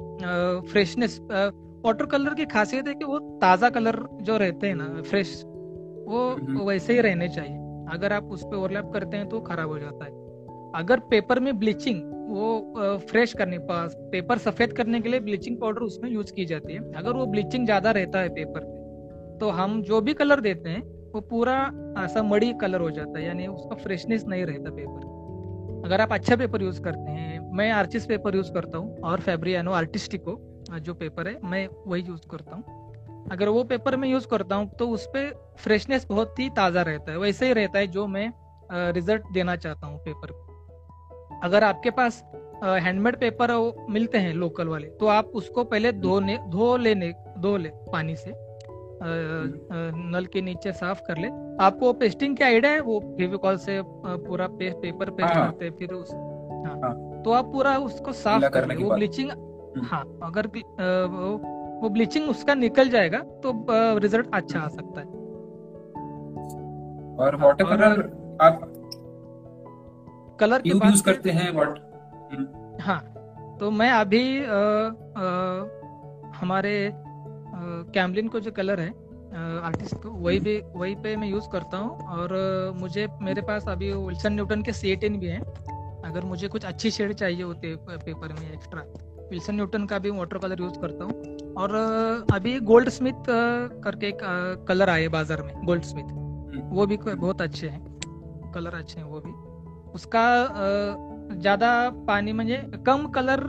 फ्रेशनेस 0.72 1.18
वाटर 1.84 2.06
कलर 2.06 2.34
की 2.34 2.44
खासियत 2.46 2.88
है 2.88 2.94
कि 2.94 3.04
वो 3.04 3.18
ताज़ा 3.18 3.70
कलर 3.70 3.98
जो 4.22 4.36
रहते 4.36 4.66
हैं 4.66 4.74
ना 4.74 5.02
फ्रेश 5.02 5.42
वो 5.44 6.28
हम्म। 6.30 6.60
वैसे 6.60 6.92
ही 6.92 7.00
रहने 7.00 7.28
चाहिए। 7.28 7.56
अगर 7.92 8.12
आप 8.12 8.24
उस 8.24 8.42
पर 8.44 8.56
ओवरलैप 8.56 8.90
करते 8.92 9.16
हैं 9.16 9.28
तो 9.28 9.40
खराब 9.40 9.68
हो 9.68 9.78
जाता 9.78 10.04
है। 10.04 10.10
अगर 10.74 11.00
पेपर 11.00 11.40
में 11.40 11.58
ब्लीचिंग 11.58 12.00
वो 12.28 12.98
फ्रेश 13.10 13.32
करने, 13.32 13.58
पास 13.60 13.94
पेपर 14.12 14.38
सफ़ेद 14.38 14.72
करने 14.72 15.00
के 15.00 15.08
लिए 15.08 15.20
ब्लीचिंग 15.20 15.56
पाउडर 15.60 15.82
उसमें 15.82 16.10
यूज़ 16.10 16.32
की 16.32 16.44
जाती 16.44 16.72
है। 16.72 16.92
अगर 16.94 17.12
वो 17.12 17.26
ब्लीचिंग 17.26 17.64
ज़्यादा 17.64 17.90
रहता 17.90 18.20
है 18.20 18.28
पेपर 18.34 18.60
पे 18.62 18.76
तो 19.38 19.50
हम 19.50 19.80
जो 19.82 20.00
भी 20.00 20.14
कलर 20.14 20.40
देते 20.40 20.70
हैं, 20.70 20.82
वो 21.12 21.20
पूरा 21.22 21.54
ऐसा 21.98 22.22
मड़ी 22.22 22.52
कलर 22.60 22.80
हो 22.80 22.90
जाता 22.90 23.18
है, 23.18 23.24
यानी 23.26 23.46
उसका 23.46 23.76
फ्रेशनेस 23.76 24.24
नहीं 24.28 24.44
रहता 24.46 24.70
पेपर 24.70 25.16
अगर 25.84 26.00
आप 26.00 26.12
अच्छा 26.12 26.36
पेपर 26.36 26.62
यूज़ 26.62 26.80
करते 26.82 27.10
हैं, 27.10 27.38
मैं 27.52 27.70
आर्चिस 27.72 28.06
पेपर 28.06 28.36
यूज़ 28.36 28.52
करता 28.52 28.78
हूँ, 28.78 29.00
और 29.00 29.20
फेब्रियानो 29.20 29.72
आर्टिस्टिको 29.72 30.36
जो 30.80 30.94
पेपर 30.94 31.28
है, 31.28 31.38
मैं 31.44 31.68
वही 31.86 32.02
यूज़ 32.02 32.26
करता 32.30 32.56
हूँ। 32.56 33.26
अगर 33.32 33.48
वो 33.48 33.62
पेपर 33.64 33.96
में 33.96 34.08
यूज़ 34.08 34.26
करता 34.26 34.56
हूँ 34.56 34.68
तो 34.78 34.88
उस 34.88 35.06
पर 35.06 35.30
फ्रेशनेस 35.58 36.06
बहुत 36.10 36.38
ही 36.38 36.48
ताज़ा 36.50 36.82
रहता 36.82 37.12
है, 37.12 37.18
वैसे 37.18 37.46
ही 37.46 37.52
रहता 37.52 37.78
है 37.78 37.86
जो 37.86 38.06
मैं 38.06 38.32
रिज़ल्ट 38.92 39.32
देना 39.32 39.56
चाहता 39.56 39.86
हूँ 39.86 39.98
पेपर 39.98 40.32
अगर 41.44 41.64
आपके 41.64 41.90
पास 41.90 42.22
हैंडमेड 42.64 43.16
पेपर 43.20 43.51
मिलते 43.90 44.18
हैं 44.18 44.33
लोकल 44.35 44.68
वाले 44.68 44.87
तो 45.01 45.07
आप 45.07 45.27
उसको 45.35 45.64
पहले 45.64 45.92
धोने 45.94 46.38
धो 46.48 46.77
लेने 46.77 47.12
धो 47.38 47.57
ले 47.57 47.70
पानी 47.92 48.16
से 48.16 48.31
अ, 48.31 49.05
नल 50.12 50.24
के 50.33 50.40
नीचे 50.42 50.72
साफ़ 50.72 51.01
कर 51.03 51.18
ले। 51.18 51.29
आपको 51.64 51.92
पेस्टिंग 51.92 52.37
की 52.37 52.44
आइडिया 52.44 52.72
है? 52.72 52.81
वो 52.81 52.98
फेविकॉल 53.18 53.57
से 53.57 53.81
पूरा 53.85 54.46
पे, 54.48 54.70
पेपर 54.72 55.11
पेस्ट 55.11 55.35
हाँ। 55.35 55.51
करते 55.51 55.64
हैं 55.64 55.72
फिर 55.79 55.92
उस 55.92 56.11
हाँ। 56.12 56.79
हाँ। 56.83 57.22
तो 57.24 57.33
आप 57.33 57.44
पूरा 57.53 57.77
उसको 57.79 58.12
साफ़ 58.14 58.44
कर 58.53 58.66
ले। 58.66 58.74
वो 58.74 58.94
ब्लीचिंग 58.94 59.31
हाँ 59.85 60.03
अगर 60.24 60.46
वो 61.81 61.88
ब्लीचिंग 61.88 62.29
उसका 62.31 62.55
निकल 62.55 62.88
जाएगा 62.88 63.18
तो 63.42 63.53
रिज़ल्ट 63.98 64.35
अच्छा 64.35 64.61
आ 64.61 64.68
सकता 64.68 65.01
है। 65.01 65.07
और 67.18 67.37
वाटर 67.37 67.64
कलर 67.64 68.03
आप 68.42 68.61
कलर 70.40 70.62
की 70.62 70.70
बात 70.72 70.90
यूज़ 70.90 71.03
करते 71.03 71.31
हैं 71.31 71.53
वाटर 71.53 72.79
हाँ 72.81 73.01
तो 73.61 73.70
मैं 73.70 73.90
अभी 73.90 74.38
अ, 74.38 74.51
अ, 75.16 76.35
हमारे 76.35 76.92
कैमलिन 77.94 78.29
को 78.29 78.40
जो 78.40 78.51
कलर 78.51 78.81
है 78.81 79.09
आर्टिस्ट 79.62 79.94
को 79.94 80.11
वही 80.11 80.40
भी 80.40 80.61
वही 80.77 80.94
पे 80.94 81.16
मैं 81.16 81.29
यूज़ 81.29 81.48
करता 81.53 81.77
हूँ 81.77 82.07
और 82.07 82.33
मुझे 82.81 83.09
मेरे 83.22 83.42
पास 83.42 83.64
अभी 83.68 83.92
विल्सन 83.92 84.33
न्यूटन 84.33 84.62
के 84.62 84.72
सी 84.72 84.96
भी 84.96 85.27
हैं। 85.27 85.40
अगर 86.03 86.24
मुझे 86.24 86.48
कुछ 86.48 86.64
अच्छी 86.64 86.90
शेड 86.90 87.12
चाहिए 87.12 87.42
होती 87.42 87.74
पेपर 87.77 88.33
में 88.33 88.53
एक्स्ट्रा 88.53 88.83
विल्सन 89.31 89.55
न्यूटन 89.55 89.87
का 89.87 89.98
भी 89.98 90.11
वाटर 90.11 90.38
कलर 90.38 90.61
यूज़ 90.61 90.79
करता 90.79 91.05
हूँ। 91.05 91.37
और 91.55 91.74
अभी 92.33 92.61
गोल्ड 92.61 92.88
स्मिथ 92.88 93.24
करके 93.85 94.07
एक 94.07 94.18
कलर 94.68 94.90
आए 94.90 95.09
बाज़ार 95.09 95.42
में 95.42 95.64
गोल्ड 95.64 95.83
स्मिथ 95.83 96.05
वो 96.64 96.87
भी 96.87 96.96
बहुत 96.96 97.42
अच्छे 97.42 97.68
हैं 97.68 98.53
कलर 98.55 98.74
अच्छे 98.74 99.01
हैं 99.01 99.07
वो 99.07 99.20
भी। 99.20 99.47
उसका 99.94 100.24
ज़्यादा 101.33 101.68
पानी 102.07 102.33
म्हणजे 102.33 102.57
कम 102.87 103.07
कलर 103.09 103.40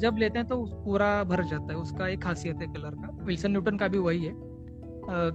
जब 0.00 0.16
लेते 0.18 0.38
हैं 0.38 0.46
तो 0.48 0.56
पूरा 0.84 1.12
भर 1.24 1.42
जाता 1.44 1.72
है 1.72 1.78
उसका 1.78 2.08
एक 2.08 2.22
खासियत 2.22 2.56
है 2.56 2.66
कलर 2.66 2.94
का। 2.96 3.16
विल्सन 3.24 3.50
न्यूटन 3.50 3.76
का 3.76 3.88
भी 3.88 3.98
वही 3.98 4.24
है। 4.24 4.32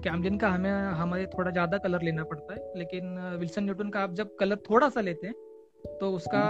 कैमलिन 0.04 0.38
का 0.38 0.50
हमें 0.50 0.72
हमें 0.72 1.26
थोड़ा 1.28 1.52
ज़्यादा 1.52 1.78
कलर 1.78 2.02
लेना 2.04 2.24
पड़ता 2.24 2.54
है 2.54 2.72
लेकिन 2.78 3.18
विल्सन 3.40 3.64
न्यूटन 3.64 3.90
का 3.90 4.04
आप 4.04 4.14
जब 4.14 4.36
कलर 4.40 4.58
थोड़ा 4.70 4.90
सा 4.90 5.02
लेते 5.02 5.28
हैं 5.28 5.98
तो 6.00 6.12
उसका 6.12 6.44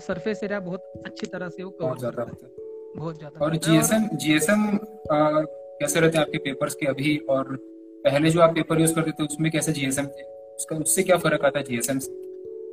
सरफेस 0.00 0.40
एरिया 0.44 0.60
बहुत 0.60 1.02
अच्छी 1.06 1.26
तरह 1.26 1.48
से 1.48 1.62
वो 1.62 1.70
बहुत 1.70 1.80
कवर 1.80 1.98
ज़्यादा 2.00 2.24
करता 2.24 2.46
है। 2.46 2.52
बहुत 2.96 3.18
ज़्यादा 3.18 3.44
और 3.44 3.56
जीएसएम 3.58 4.08
जीएसएम 4.14 4.66
कैसे 5.10 6.00
रहते 6.00 6.18
हैं 6.18 6.24
आपके 6.24 6.38
पेपर्स 6.38 6.74
के 6.74 6.86
अभी? 6.86 7.16
और 7.30 7.56
पहले 8.04 8.30
जो 8.30 8.40
आप 8.40 8.54
पेपर 8.54 8.80
यूज़ 8.80 8.94
करते 8.94 9.10
थे 9.10 9.24
उसमें 9.24 9.50
कैसे 9.52 9.72
जीएसएम 9.72 10.06
थे? 10.06 10.22
उसका 10.56 10.76
उससे 10.76 11.02
क्या 11.02 11.16
फ़र्क 11.18 11.44
आता 11.44 11.58
है 11.58 11.64
जीएसएम 11.64 11.98
से? 11.98 12.12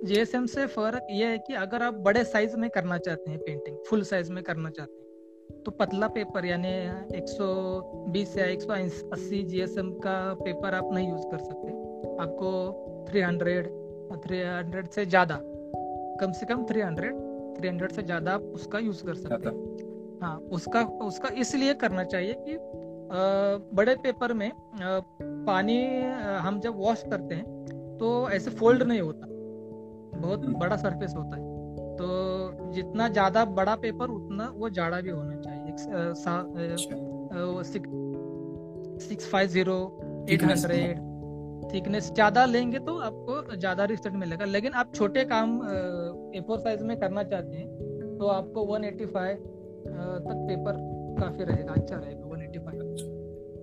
जीएसएम 0.03 0.45
से 0.45 0.65
फ़र्क 0.65 1.07
यह 1.11 1.27
है 1.27 1.37
कि 1.37 1.53
अगर 1.53 1.83
आप 1.83 1.93
बड़े 1.93 2.23
साइज़ 2.23 2.55
में 2.57 2.69
करना 2.69 2.97
चाहते 2.97 3.31
हैं 3.31 3.39
पेंटिंग 3.39 3.77
फुल 3.89 4.03
साइज़ 4.03 4.31
में 4.31 4.43
करना 4.43 4.69
चाहते 4.69 4.93
हैं 4.93 5.63
तो 5.63 5.71
पतला 5.71 6.07
पेपर 6.07 6.45
यानी 6.45 6.71
120 7.17 8.37
या 8.37 8.45
180 8.45 9.43
जीएसएम 9.43 9.91
का 9.91 10.33
पेपर 10.33 10.73
आप 10.75 10.89
नहीं 10.93 11.09
यूज़ 11.09 11.21
कर 11.21 11.37
सकते। 11.37 11.71
आपको 12.23 12.51
300 13.11 13.63
300 14.25 14.91
से 14.95 15.05
ज़्यादा 15.05 15.39
कम 16.21 16.31
से 16.31 16.45
कम 16.45 16.63
300 16.63 17.11
300 17.61 17.91
से 17.91 18.03
ज़्यादा 18.03 18.33
आप 18.33 18.41
उसका 18.41 18.79
यूज़ 18.79 19.03
कर 19.03 19.15
सकते 19.15 19.49
हैं। 19.49 20.19
हाँ 20.21 20.37
उसका 20.37 20.81
उसका 20.81 21.29
इसलिए 21.29 21.73
करना 21.73 22.03
चाहिए 22.03 22.33
कि 22.33 22.53
अ, 22.53 23.17
बड़े 23.73 23.95
पेपर 23.95 24.33
में 24.33 24.49
अ, 24.49 24.55
पानी 25.21 25.77
हम 26.43 26.59
जब 26.59 26.77
वॉश 26.77 27.03
करते 27.09 27.35
हैं 27.35 27.97
तो 27.99 28.29
ऐसे 28.29 28.51
फोल्ड 28.51 28.83
नहीं 28.83 29.01
होता। 29.01 29.27
बहुत। 30.17 30.45
बड़ा 30.59 30.77
सरफेस 30.77 31.13
होता 31.17 31.35
है। 31.35 31.43
तो 31.97 32.07
जितना 32.73 33.07
ज़्यादा 33.09 33.43
बड़ा 33.57 33.75
पेपर 33.77 34.09
उतना 34.11 34.45
वो 34.55 34.69
जाड़ा 34.71 34.99
भी 35.01 35.09
होना 35.09 35.35
चाहिए। 35.37 35.71
अच्छा। 35.71 36.33
Six 39.01 39.29
five 39.31 39.47
zero 39.49 39.77
eight 40.29 40.43
hundred 40.43 40.97
thickness 41.71 42.11
ज़्यादा 42.13 42.45
लेंगे 42.45 42.79
तो 42.81 42.97
आपको 43.01 43.55
ज़्यादा 43.55 43.85
रिज़ल्ट 43.85 44.15
मिलेगा। 44.15 44.45
लेकिन 44.47 44.73
आप 44.73 44.91
छोटे 44.95 45.23
काम 45.25 45.49
ए 46.35 46.41
फोर 46.47 46.59
साइज़ 46.59 46.83
में 46.83 46.97
करना 46.99 47.23
चाहते 47.25 47.57
हैं 47.57 47.67
तो 48.17 48.27
आपको 48.29 48.65
185 48.67 49.35
तक 50.27 50.37
पेपर 50.47 50.73
काफ़ी 51.19 51.43
रहेगा 51.43 51.73
अच्छा 51.73 51.95
रहेगा 51.95 52.23
185 52.27 53.03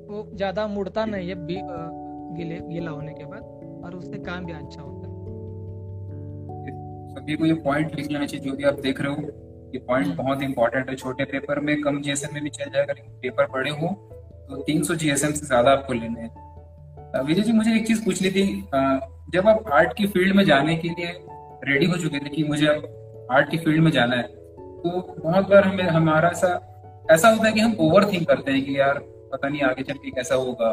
वो 0.08 0.18
ज़्यादा 0.34 0.66
मुड़ता 0.68 1.04
नहीं 1.04 1.28
है 1.28 1.36
गिले 2.36 2.58
गीला 2.68 2.90
होने 2.90 3.12
के 3.14 3.24
बाद 3.24 3.42
और 3.84 3.96
उससे 3.96 4.18
काम 4.20 4.44
भी 4.46 4.52
अच्छा 4.52 4.80
है। 4.80 4.91
सभी 7.22 7.34
को 7.36 7.46
ये 7.46 7.54
पॉइंट 7.64 7.94
लिख 7.96 8.10
लेना 8.10 8.26
चाहिए 8.26 8.44
जो 8.44 8.56
भी 8.56 8.64
आप 8.64 8.78
देख 8.80 9.00
रहे 9.00 9.12
हो। 9.12 9.22
ये 9.74 9.78
पॉइंट 9.80 10.06
हम्म। 10.06 10.16
बहुत 10.16 10.42
इंपॉर्टेंट 10.42 10.88
है। 10.90 10.94
छोटे 10.96 11.24
पेपर 11.24 11.60
में 11.60 11.80
कम 11.82 12.00
जीएसएम 12.02 12.34
में 12.34 12.42
भी 12.42 12.50
चल 12.50 12.70
जाएगा 12.70 12.92
लेकिन 12.92 13.12
पेपर 13.22 13.46
बड़े 13.52 13.70
हो 13.72 13.88
तो 14.48 14.62
300 14.62 14.94
जीएसएम 14.94 15.32
से 15.32 15.46
ज़्यादा 15.46 15.70
आपको 15.72 15.92
लेने 15.92 16.20
हैं। 16.20 17.22
विजय 17.26 17.42
जी 17.42 17.52
मुझे 17.52 17.74
एक 17.76 17.86
चीज़ 17.86 18.04
पूछनी 18.04 18.30
थी। 18.30 18.44
जब 19.32 19.48
आप 19.48 19.70
आर्ट 19.72 19.96
की 19.96 20.06
फ़ील्ड 20.06 20.36
में 20.36 20.44
जाने 20.44 20.76
के 20.76 20.88
लिए 20.90 21.12
रेडी 21.64 21.86
हो 21.86 21.96
चुके 21.96 22.18
थे 22.18 22.30
कि 22.30 22.44
मुझे 22.44 22.66
अब 22.66 23.28
आर्ट 23.32 23.50
की 23.50 23.58
फ़ील्ड 23.58 23.82
में 23.82 23.90
जाना 23.90 24.16
है 24.16 24.22
तो 24.22 25.00
बहुत 25.20 25.48
बार 25.50 25.64
हमें 25.64 25.84
हमारा 25.86 26.32
सा 26.34 26.52
ऐसा 27.10 27.28
होता 27.28 27.46
है 27.46 27.52
कि 27.52 27.60
हम 27.60 27.76
ओवर 27.80 28.10
थिंक 28.12 28.28
करते 28.28 28.52
हैं 28.52 28.64
कि 28.64 28.78
यार 28.78 28.98
पता 29.32 29.48
नहीं 29.48 29.60
आगे 29.62 29.82
चल 29.82 29.94
के 29.94 30.10
कैसा 30.10 30.34
होगा। 30.36 30.70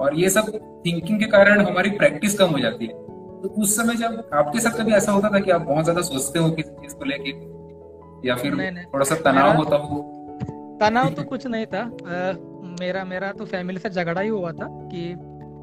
और 0.00 0.14
ये 0.14 0.28
सब 0.30 0.52
थिंकिंग 0.86 1.18
के 1.20 1.26
कारण 1.28 1.60
हमारी 1.60 1.90
प्रैक्टिस 1.98 2.38
कम 2.38 2.50
हो 2.50 2.58
जाती 2.58 2.86
है। 2.86 3.04
तो 3.46 3.62
उस 3.62 3.76
समय 3.76 3.94
जब 3.94 4.30
आपके 4.34 4.60
साथ 4.60 4.70
कभी 4.70 4.92
ऐसा 4.92 5.12
होता 5.12 5.28
था 5.28 5.40
कि 5.40 5.50
आप 5.50 5.60
बहुत 5.60 5.84
ज़्यादा 5.84 6.02
सोचते 6.02 6.38
हो 6.38 6.50
किसी 6.50 6.70
चीज़ 6.70 6.94
को 6.94 7.04
लेके? 7.04 7.30
या 8.28 8.34
फिर 8.36 8.54
नहीं, 8.54 8.70
नहीं, 8.70 8.84
थोड़ा 8.84 9.04
सा 9.04 9.14
तनाव 9.14 9.56
होता 9.56 9.76
हो? 9.76 10.12
तनाव 10.80 11.10
तो 11.10 11.22
कुछ 11.22 11.46
नहीं 11.46 11.66
था। 11.66 11.80
आ, 11.80 12.32
मेरा 12.80 13.04
मेरा 13.04 13.32
तो 13.32 13.44
फैमिली 13.44 13.78
से 13.78 13.90
झगड़ा 13.90 14.20
ही 14.20 14.28
हुआ 14.28 14.52
था 14.52 14.66
कि 14.70 15.12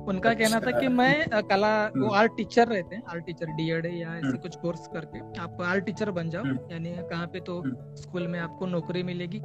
उनका 0.08 0.30
अच्छा। 0.30 0.46
कहना 0.46 0.60
था 0.60 0.80
कि 0.80 0.88
मैं 0.88 1.42
कला 1.42 1.86
वो 1.88 2.10
आर्ट 2.10 2.32
हम्म। 2.32 2.38
टीचर 2.38 2.68
रहते 2.68 2.96
हैं 2.96 3.04
आर्ट 3.10 3.26
टीचर 3.26 3.46
डीएड 3.46 3.86
या 3.86 4.16
ऐसे 4.16 4.28
हम्म। 4.28 4.38
कुछ 4.38 4.56
कोर्स 4.56 4.88
करके। 4.88 5.42
आप 5.42 5.58
आर्ट 5.62 5.86
टीचर 5.86 6.12
बन 6.12 6.30
जाओ 6.30 6.44
हम्म। 6.44 6.72
यानी 6.72 6.90
कहाँ 6.90 7.28
पे 7.28 7.40
तो 7.40 7.64
स्कूल 7.96 8.28
में 8.28 8.40
आपको 8.40 8.66
नौकरी 8.66 9.04
मिलेगी। 9.04 9.40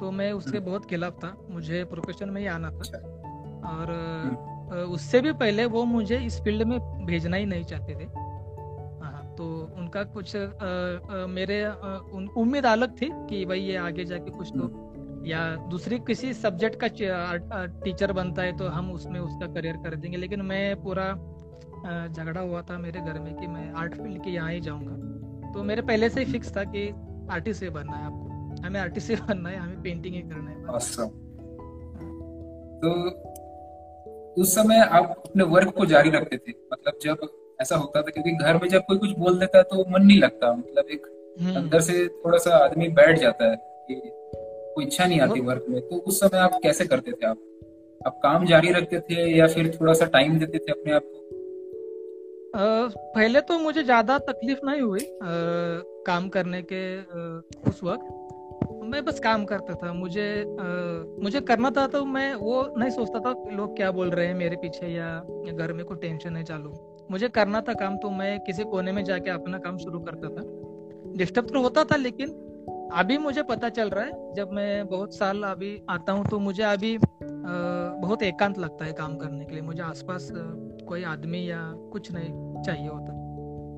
तो 0.00 0.10
मैं 0.10 0.32
उसके 0.32 0.60
बहुत 0.60 0.84
खिलाफ 0.84 1.12
था। 1.12 1.46
मुझे 1.50 1.84
प्रोफेशन 1.84 2.28
में 2.28 2.40
ही 2.40 2.46
आना 2.46 2.70
था। 2.70 2.78
अच्छा। 2.78 2.98
और 3.68 3.86
उससे 4.72 5.20
भी 5.20 5.32
पहले 5.32 5.64
वो 5.64 5.84
मुझे 5.84 6.18
इस 6.18 6.40
फ़ील्ड 6.40 6.62
में 6.62 7.06
भेजना 7.06 7.36
ही 7.36 7.46
नहीं 7.46 7.64
चाहते 7.64 7.94
थे। 7.94 8.04
हाँ 9.02 9.34
तो 9.38 9.74
उनका 9.76 10.02
कुछ 10.04 10.36
आ, 10.36 10.40
आ, 10.40 11.26
मेरे 11.26 11.66
उम्मीद 12.36 12.66
अलग 12.66 13.02
थी 13.02 13.10
कि 13.12 13.44
भाई 13.44 13.60
ये 13.60 13.76
आगे 13.76 14.04
जाके 14.04 14.30
कुछ 14.30 14.48
तो 14.48 14.88
या 15.26 15.56
दूसरी 15.56 15.98
किसी 15.98 16.34
सब्जेक्ट 16.34 16.78
का 16.84 17.66
टीचर 17.66 18.12
बनता 18.12 18.42
है 18.42 18.56
तो 18.56 18.68
हम 18.68 18.92
उसमें 18.92 19.20
उसका 19.20 19.46
करियर 19.46 19.76
कर 19.76 19.94
देंगे। 19.94 20.16
लेकिन 20.16 20.42
मैं 20.42 20.82
पूरा 20.82 21.14
झगड़ा 22.08 22.40
हुआ 22.40 22.62
था 22.62 22.78
मेरे 22.78 23.00
घर 23.00 23.18
में 23.20 23.34
कि 23.36 23.46
मैं 23.46 23.72
आर्ट 23.72 23.94
फ़ील्ड 23.94 24.24
के 24.24 24.30
यहाँ 24.30 24.52
ही 24.52 24.60
जाऊँगा। 24.60 25.52
तो 25.52 25.62
मेरे 25.62 25.82
पहले 25.82 26.08
से 26.08 26.24
ही 26.24 26.32
फिक्स 26.32 26.56
था 26.56 26.64
कि 26.64 26.88
आर्टिस्ट 27.30 27.62
ही 27.62 27.68
बनना 27.68 27.96
है 27.96 28.04
आपको। 28.04 28.28
हमें 28.66 28.80
आर्टिस्ट 28.80 29.10
ही 29.10 29.16
बनना 29.28 29.48
है 29.48 29.56
हमें 29.56 29.82
पेंटिंग 29.82 30.14
ही 30.14 30.22
करना 30.22 30.50
है 30.50 30.64
awesome. 30.64 31.10
तो 32.82 32.88
उस 34.36 34.54
समय 34.54 34.80
आप 34.80 35.22
अपने 35.26 35.44
वर्क 35.44 35.72
को 35.76 35.86
जारी 35.86 36.10
रखते 36.10 36.36
थे। 36.36 36.52
मतलब 36.72 36.98
जब 37.02 37.28
ऐसा 37.58 37.76
होता 37.76 38.02
था 38.02 38.10
क्योंकि 38.10 38.32
घर 38.34 38.56
में 38.56 38.68
जब 38.68 38.82
कोई 38.82 38.98
कुछ 38.98 39.10
बोल 39.18 39.38
देता 39.38 39.58
है 39.58 39.64
तो 39.64 39.84
मन 39.90 40.06
नहीं 40.06 40.18
लगता। 40.18 40.52
मतलब 40.52 40.90
एक 40.90 41.06
हम्म। 41.40 41.56
अंदर 41.56 41.80
से 41.80 42.06
थोड़ा 42.24 42.38
सा 42.38 42.56
आदमी 42.56 42.88
बैठ 42.96 43.18
जाता 43.18 43.50
है 43.50 43.56
कि 43.88 44.00
कोई 44.74 44.84
इच्छा 44.84 45.06
नहीं 45.06 45.20
आती 45.20 45.40
वर्क 45.40 45.64
में। 45.68 45.80
तो 45.80 45.96
उस 45.96 46.20
समय 46.20 46.38
आप 46.38 46.58
कैसे 46.62 46.84
करते 46.84 47.12
थे 47.12 47.26
आप? 47.26 47.38
आप 48.00 48.18
काम 48.22 48.46
जारी 48.46 48.72
रखते 48.72 49.00
थे 49.00 49.26
या 49.36 49.46
फिर 49.46 49.76
थोड़ा 49.80 49.92
सा 49.92 50.04
टाइम 50.12 50.38
देते 50.38 50.58
थे 50.58 50.72
अपने 50.72 50.92
आप 50.92 51.02
को? 51.04 51.18
पहले 52.56 53.40
तो 53.40 53.58
मुझे 53.58 53.82
ज़्यादा 53.84 54.18
तकलीफ़ 54.18 54.58
नहीं 54.64 54.80
हुई 54.80 55.00
आ, 55.00 55.28
काम 56.06 56.28
करने 56.28 56.62
के 56.62 56.82
आ, 56.98 57.40
उस 57.68 57.80
वक्त। 57.84 58.21
मैं 58.92 59.04
बस 59.04 59.20
काम 59.20 59.44
करता 59.44 59.74
था 59.74 59.92
मुझे 59.92 60.24
आ, 60.42 60.64
मुझे 61.22 61.40
करना 61.40 61.70
था 61.70 61.86
तो 61.86 62.04
मैं 62.04 62.34
वो 62.34 62.62
नहीं 62.78 62.90
सोचता 62.90 63.20
था 63.20 63.32
लोग 63.52 63.76
क्या 63.76 63.90
बोल 63.90 64.10
रहे 64.10 64.26
हैं 64.26 64.34
मेरे 64.34 64.56
पीछे 64.56 64.86
या, 64.86 65.08
घर 65.52 65.72
में 65.72 65.84
कोई 65.84 65.96
टेंशन 65.96 66.36
है 66.36 66.42
चालू। 66.44 66.72
मुझे 67.10 67.28
करना 67.28 67.60
था 67.60 67.72
काम 67.74 67.96
तो 67.96 68.10
मैं 68.10 68.38
किसी 68.40 68.64
कोने 68.64 68.92
में 68.92 69.04
जाके 69.04 69.30
अपना 69.30 69.58
काम 69.58 69.78
शुरू 69.78 70.00
करता 70.00 70.28
था। 70.28 70.42
डिस्टर्ब 71.16 71.46
तो 71.46 71.62
होता 71.62 71.84
था 71.84 71.96
लेकिन 71.96 72.28
अभी 72.94 73.18
मुझे 73.18 73.42
पता 73.42 73.68
चल 73.68 73.90
रहा 73.90 74.04
है 74.04 74.34
जब 74.34 74.50
मैं 74.52 74.86
बहुत 74.88 75.14
साल 75.14 75.42
अभी 75.42 75.70
आता 75.90 76.12
हूँ 76.12 76.24
तो 76.26 76.38
मुझे 76.38 76.62
अभी 76.62 76.96
बहुत 77.22 78.22
एकांत 78.22 78.58
लगता 78.58 78.84
है 78.84 78.92
काम 78.92 79.16
करने 79.16 79.44
के 79.44 79.52
लिए। 79.52 79.62
मुझे 79.62 79.82
आसपास 79.82 80.28
कोई 80.88 81.04
आदमी 81.04 81.50
या 81.50 81.60
कुछ 81.92 82.12
नहीं 82.12 82.62
चाहिए 82.62 82.88
होता। 82.88 83.20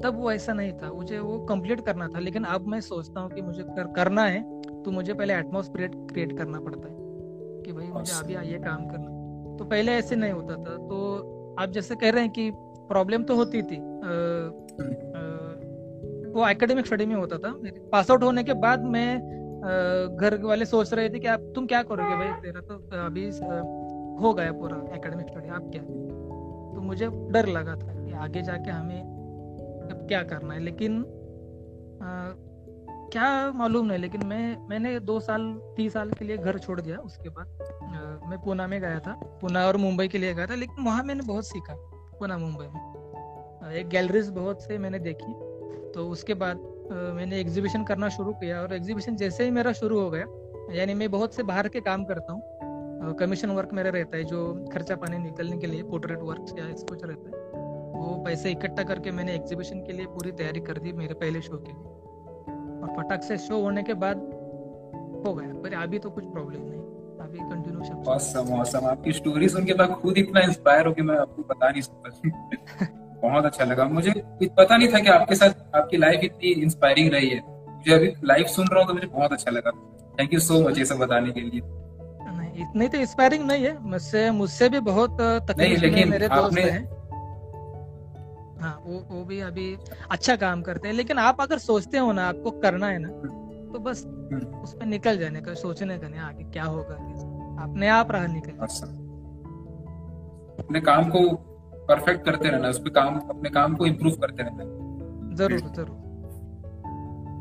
तब 0.02 0.16
वो 0.16 0.32
ऐसा 0.32 0.52
नहीं 0.52 0.72
था 0.72 0.92
मुझे 0.92 1.18
वो 1.18 1.38
कंप्लीट 1.46 1.80
करना 1.80 2.08
था 2.08 2.18
लेकिन 2.18 2.44
अब 2.44 2.66
मैं 2.66 2.80
सोचता 2.80 3.20
हूँ 3.20 3.30
कि 3.30 3.42
मुझे 3.42 3.62
कर, 3.62 3.92
करना 3.92 4.24
है। 4.24 4.42
तो 4.84 4.90
मुझे 4.90 5.14
पहले 5.14 5.34
एटमोसफियर 5.34 5.90
क्रिएट 6.10 6.36
करना 6.38 6.60
पड़ता 6.60 6.88
है 6.88 6.94
कि 7.62 7.72
भाई 7.72 7.86
मुझे 7.88 8.12
अभी 8.14 8.34
आइए 8.34 8.58
काम 8.58 8.86
करना। 8.86 9.56
तो 9.58 9.64
पहले 9.64 9.92
ऐसे 9.92 10.16
नहीं 10.16 10.32
होता 10.32 10.54
था। 10.54 10.76
तो 10.86 11.56
आप 11.60 11.70
जैसे 11.70 11.94
कह 11.94 12.10
रहे 12.10 12.22
हैं 12.22 12.30
कि 12.30 12.50
प्रॉब्लम 12.88 13.22
तो 13.22 13.36
होती 13.36 13.62
थी। 13.62 13.76
आ, 13.76 14.10
वो 16.32 16.48
एकेडमिक 16.48 16.86
स्टडी 16.86 17.06
में 17.06 17.14
होता 17.14 17.38
था। 17.38 17.52
पास 17.92 18.10
आउट 18.10 18.22
होने 18.22 18.44
के 18.44 18.54
बाद 18.60 18.84
मैं 18.84 19.08
घर 20.16 20.38
वाले 20.42 20.64
सोच 20.64 20.92
रहे 20.94 21.08
थे 21.10 21.18
कि 21.18 21.26
आप 21.26 21.40
तुम 21.54 21.66
क्या 21.66 21.82
करोगे 21.82 22.16
भाई? 22.16 22.32
तेरा 22.42 22.60
तो 22.60 22.74
अभी 23.04 23.26
हो 24.22 24.32
गया 24.34 24.52
पूरा 24.52 24.76
एकेडमिक 24.94 25.28
स्टडी 25.28 25.48
आप 25.48 25.70
क्या? 25.72 25.82
तो 26.74 26.80
मुझे 26.80 27.06
डर 27.30 27.46
लगा 27.48 27.74
था 27.76 27.94
कि 27.94 28.12
आगे 28.18 28.42
जाके 28.42 28.70
हमें 28.70 29.00
अब 29.00 30.04
क्या 30.08 30.22
करना 30.24 30.54
है। 30.54 30.60
लेकिन 30.60 30.98
आ, 32.02 32.08
क्या 33.14 33.52
मालूम 33.52 33.86
नहीं, 33.86 33.98
लेकिन 33.98 34.26
मैं, 34.26 34.68
मैंने 34.68 34.98
दो 35.00 35.18
साल, 35.20 35.42
तीन 35.76 35.88
साल 35.90 36.10
के 36.10 36.24
लिए 36.24 36.36
घर 36.36 36.58
छोड़ 36.58 36.80
दिया 36.80 36.96
उसके 36.98 37.28
बाद। 37.28 38.26
मैं 38.30 38.38
पूना 38.42 38.66
में 38.66 38.80
गया 38.80 38.98
था। 39.00 39.12
पूना 39.40 39.64
और 39.66 39.76
मुंबई 39.76 40.08
के 40.08 40.18
लिए 40.18 40.34
गया 40.34 40.46
था, 40.46 40.54
लेकिन 40.54 40.84
वहाँ 40.84 41.02
मैंने 41.04 41.22
बहुत 41.22 41.46
सीखा 41.46 41.74
पूना 42.18 42.38
मुंबई 42.38 42.66
में। 42.66 43.72
एक 43.72 43.88
गैलरीज 43.88 44.30
बहुत 44.30 44.62
से 44.62 44.78
मैंने 44.78 44.98
देखी। 44.98 45.32
तो 45.92 46.08
उसके 46.08 46.34
बाद 46.34 46.66
मैंने 47.14 47.40
एग्जीबिशन 47.40 47.84
करना 47.84 48.08
शुरू 48.08 48.32
किया 48.32 48.60
और 48.62 48.74
एग्जीबिशन 48.74 49.16
जैसे 49.16 49.44
ही 49.44 49.50
मेरा 49.50 49.72
शुरू 49.74 50.00
हो 50.00 50.10
गया, 50.10 50.26
यानी 50.76 50.94
मैं 50.94 51.10
बहुत 51.10 51.34
से 51.34 51.42
बाहर 51.44 51.68
के 51.68 51.80
काम 51.82 52.04
करता 52.04 52.32
हूँ। 52.32 53.14
कमीशन 53.16 53.50
वर्क 53.50 53.72
मेरा 53.72 53.90
रहता 53.90 54.16
है, 54.16 54.24
जो 54.24 54.68
खर्चा 54.72 54.96
पानी 54.96 55.18
निकलने 55.20 55.58
के 55.58 55.66
लिए 55.66 55.82
पोर्ट्रेट 55.84 56.18
वर्क 56.22 56.54
या 56.58 56.66
कुछ 56.84 57.04
रहता 57.04 57.28
है। 57.28 57.42
वो 57.94 58.22
पैसे 58.24 58.50
इकट्ठा 58.50 58.82
करके 58.82 59.10
मैंने 59.10 59.34
एग्जीबिशन 59.34 59.86
के 59.86 59.92
लिए 59.92 60.06
पूरी 60.06 60.32
तैयारी 60.32 60.60
कर 60.60 60.78
दी 60.78 60.92
मेरे 60.92 61.14
पहले 61.14 61.42
शो 61.42 61.56
के 61.58 61.72
लिए। 61.72 61.93
और 62.84 62.96
फटाक 62.96 63.22
से 63.22 63.38
शो 63.38 63.60
होने 63.60 63.82
के 63.82 63.94
बाद 63.94 64.16
हो 65.26 65.34
गया। 65.34 65.48
पर 65.48 65.74
अभी 65.74 65.98
तो 65.98 66.10
कुछ 66.10 66.24
प्रॉब्लम 66.24 66.60
नहीं। 66.60 66.80
अभी 67.20 67.38
कंटिन्यू 67.38 68.04
awesome, 68.04 68.62
awesome. 68.62 68.84
आपकी 68.84 69.12
स्टोरी 69.12 69.48
सुन 69.48 69.64
के 69.64 69.74
मैं 69.74 69.92
खुद 69.92 70.18
इतना 70.18 70.40
इंस्पायर 70.40 70.86
हो 70.86 70.92
कि 70.92 71.02
मैं 71.02 71.18
आपको 71.18 71.42
बता 71.42 71.70
नहीं 71.70 71.82
सकता। 71.82 72.10
बहुत 73.28 73.44
अच्छा 73.44 73.64
लगा। 73.64 73.84
मुझे 73.84 74.12
पता 74.42 74.76
नहीं 74.76 74.88
था 74.88 74.98
कि 74.98 75.08
आपके 75.08 75.34
साथ 75.34 75.76
आपकी 75.76 75.96
लाइफ 75.96 76.20
इतनी 76.24 76.50
इंस्पायरिंग 76.50 77.12
रही 77.12 77.28
है। 77.28 77.40
मुझे 77.74 77.94
अभी 77.94 78.12
लाइफ 78.24 78.46
सुन 78.46 78.66
रहा 78.66 78.80
हूँ 78.80 78.88
तो 78.88 78.94
मुझे 78.94 79.06
बहुत 79.06 79.32
अच्छा 79.32 79.50
लगा। 79.50 79.70
थैंक 80.20 80.34
यू 80.34 80.40
सो 80.40 80.68
मच 80.68 80.78
ये 80.78 80.84
सब 80.84 80.96
बताने 80.96 81.30
के 81.30 81.40
लिए। 81.40 81.60
नहीं 81.64 82.68
इतनी 82.68 82.88
तो 82.88 82.98
इंस्पायरिंग 82.98 83.46
नहीं 83.46 83.64
है। 83.64 83.78
मुझसे 83.82 84.30
मुझसे 84.30 84.68
भी 84.68 84.80
बहुत 84.80 85.16
तकलीफ़ 85.20 85.80
लेकिन 85.80 86.08
मेरे 86.08 86.28
दोस्त 86.28 86.58
हैं। 86.58 87.03
हाँ 88.60 88.74
वो 88.86 88.98
वो 89.10 89.24
भी 89.24 89.40
अभी 89.40 89.76
अच्छा 90.10 90.36
काम 90.36 90.62
करते 90.62 90.88
हैं 90.88 90.94
लेकिन 90.94 91.18
आप 91.18 91.40
अगर 91.40 91.58
सोचते 91.58 91.98
हो 91.98 92.12
ना 92.12 92.28
आपको 92.28 92.50
करना 92.60 92.86
है 92.86 92.98
ना 92.98 93.08
तो 93.72 93.78
बस 93.78 94.04
हम्म। 94.04 94.62
उसमें 94.62 94.86
निकल 94.86 95.18
जाने 95.18 95.40
का 95.40 95.54
सोचने 95.54 95.98
का 95.98 96.08
नहीं 96.08 96.20
आगे 96.20 96.44
क्या 96.44 96.64
होगा 96.64 96.94
अपने 97.64 97.88
आप 97.88 98.12
रहा 98.12 98.26
निकल 98.26 98.52
अच्छा। 98.60 98.86
अपने 100.58 100.80
काम 100.80 101.10
को 101.10 101.28
परफेक्ट 101.88 102.24
करते 102.24 102.48
रहना 102.48 102.68
उस 102.68 102.78
पर 102.78 102.90
काम 102.90 103.18
अपने 103.20 103.50
काम 103.50 103.74
को 103.76 103.86
इम्प्रूव 103.86 104.14
करते 104.16 104.42
रहना। 104.42 104.64
ज़रूर 105.36 105.60
ज़रूर। 105.60 106.02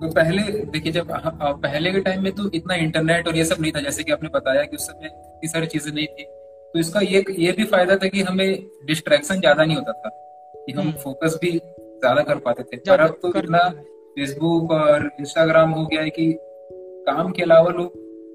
तो 0.01 0.11
पहले 0.13 0.41
देखिए 0.71 0.91
जब 0.91 1.11
पहले 1.41 1.91
के 1.91 1.99
टाइम 2.01 2.23
में 2.23 2.31
तो 2.31 2.49
इतना 2.51 2.75
इंटरनेट 2.75 3.27
और 3.27 3.35
ये 3.35 3.45
सब 3.45 3.61
नहीं 3.61 3.71
था 3.71 3.81
जैसे 3.81 4.03
कि 4.03 4.11
आपने 4.11 4.29
बताया 4.29 4.63
कि 4.63 4.75
उस 4.75 4.87
समय 4.87 5.05
इतनी 5.05 5.49
सारी 5.49 5.67
चीज़ें 5.67 5.91
नहीं 5.93 6.07
थी। 6.07 6.23
तो 6.73 6.79
इसका 6.79 6.99
ये 6.99 7.23
ये 7.37 7.51
भी 7.51 7.63
फ़ायदा 7.65 7.95
था 7.95 8.07
कि 8.07 8.21
हमें 8.21 8.47
डिस्ट्रैक्शन 8.85 9.39
ज़्यादा 9.39 9.63
नहीं 9.63 9.77
होता 9.77 9.91
था। 9.93 10.09
कि 10.55 10.71
हम 10.71 10.91
फोकस 10.91 11.27
हम्म। 11.27 11.37
भी 11.41 11.57
ज़्यादा 11.57 12.21
कर 12.21 12.35
पाते 12.35 12.63
थे। 12.63 12.77
पर 12.77 12.99
अब 12.99 13.17
तो 13.21 13.39
इतना 13.39 13.69
फेसबुक 14.15 14.71
और 14.71 15.09
इंस्टाग्राम 15.19 15.71
हो 15.71 15.85
गया 15.85 16.01
है 16.01 16.09
कि 16.09 16.33
काम 17.07 17.31
के 17.31 17.43
अलावा 17.43 17.69
लोग 17.69 17.93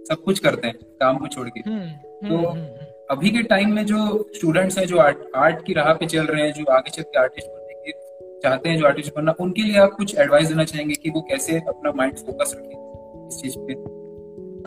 सब 0.09 0.23
कुछ 0.25 0.39
करते 0.39 0.69
हैं 0.69 0.77
काम 1.01 1.19
को 1.19 1.27
छोड़ 1.27 1.49
के। 1.49 1.61
हम्म, 1.71 1.89
तो 2.29 2.49
हम्म, 2.49 2.67
अभी 3.11 3.31
के 3.31 3.43
टाइम 3.43 3.75
में 3.75 3.87
जो 3.87 4.29
स्टूडेंट्स 4.37 4.79
हैं 4.79 4.87
जो 4.87 4.99
आर्ट 4.99 5.19
आर्ट 5.37 5.65
की 5.65 5.73
राह 5.73 5.93
पे 5.95 6.07
चल 6.07 6.27
रहे 6.27 6.43
हैं 6.43 6.53
जो 6.53 6.65
आगे 6.73 6.91
चल 6.91 7.03
के 7.03 7.19
आर्टिस्ट 7.19 7.49
बनने 7.49 7.75
के 7.75 7.93
चाहते 8.41 8.69
हैं 8.69 8.79
जो 8.79 8.87
आर्टिस्ट 8.87 9.15
बनना 9.17 9.35
उनके 9.41 9.63
लिए 9.63 9.79
आप 9.79 9.93
कुछ 9.93 10.19
एडवाइस 10.19 10.49
देना 10.49 10.65
चाहेंगे 10.65 10.95
कि 10.95 11.11
वो 11.11 11.21
कैसे 11.21 11.59
अपना 11.59 11.93
माइंड 11.93 12.17
फोकस 12.17 12.55
रखें 12.59 13.29
इस 13.29 13.43
चीज़ 13.43 13.55
पे? 13.59 13.73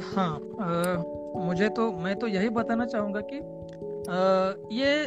हाँ 0.03 0.33
आ, 0.61 1.03
मुझे 1.45 1.69
तो 1.69 1.91
मैं 1.91 2.15
तो 2.15 2.27
यही 2.27 2.49
बताना 2.49 2.85
चाहूँगा 2.85 3.21
कि 3.33 3.37
आ, 4.09 4.17
ये 4.71 5.05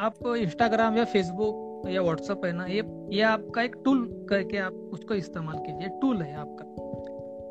आप 0.00 0.14
इंस्टाग्राम 0.26 0.96
या 0.96 1.04
फेसबुक 1.04 1.73
या 1.86 2.02
व्हाट्सअप 2.02 2.44
है 2.44 2.52
ना, 2.52 2.66
ये 2.66 2.82
ये 3.12 3.22
आपका 3.24 3.62
एक 3.62 3.76
टूल 3.84 4.06
करके 4.30 4.58
आप 4.58 4.72
उसको 4.92 5.14
इस्तेमाल 5.14 5.58
कीजिए 5.58 5.88
टूल 6.00 6.22
है 6.22 6.34
आपका। 6.36 6.64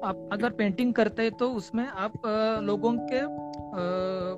आप 0.03 0.29
अगर 0.33 0.49
पेंटिंग 0.51 0.93
करते 0.93 1.23
हैं 1.23 1.31
तो 1.33 1.49
उसमें 1.53 1.85
आप 1.85 2.13
लोगों 2.63 2.93
के 3.03 3.21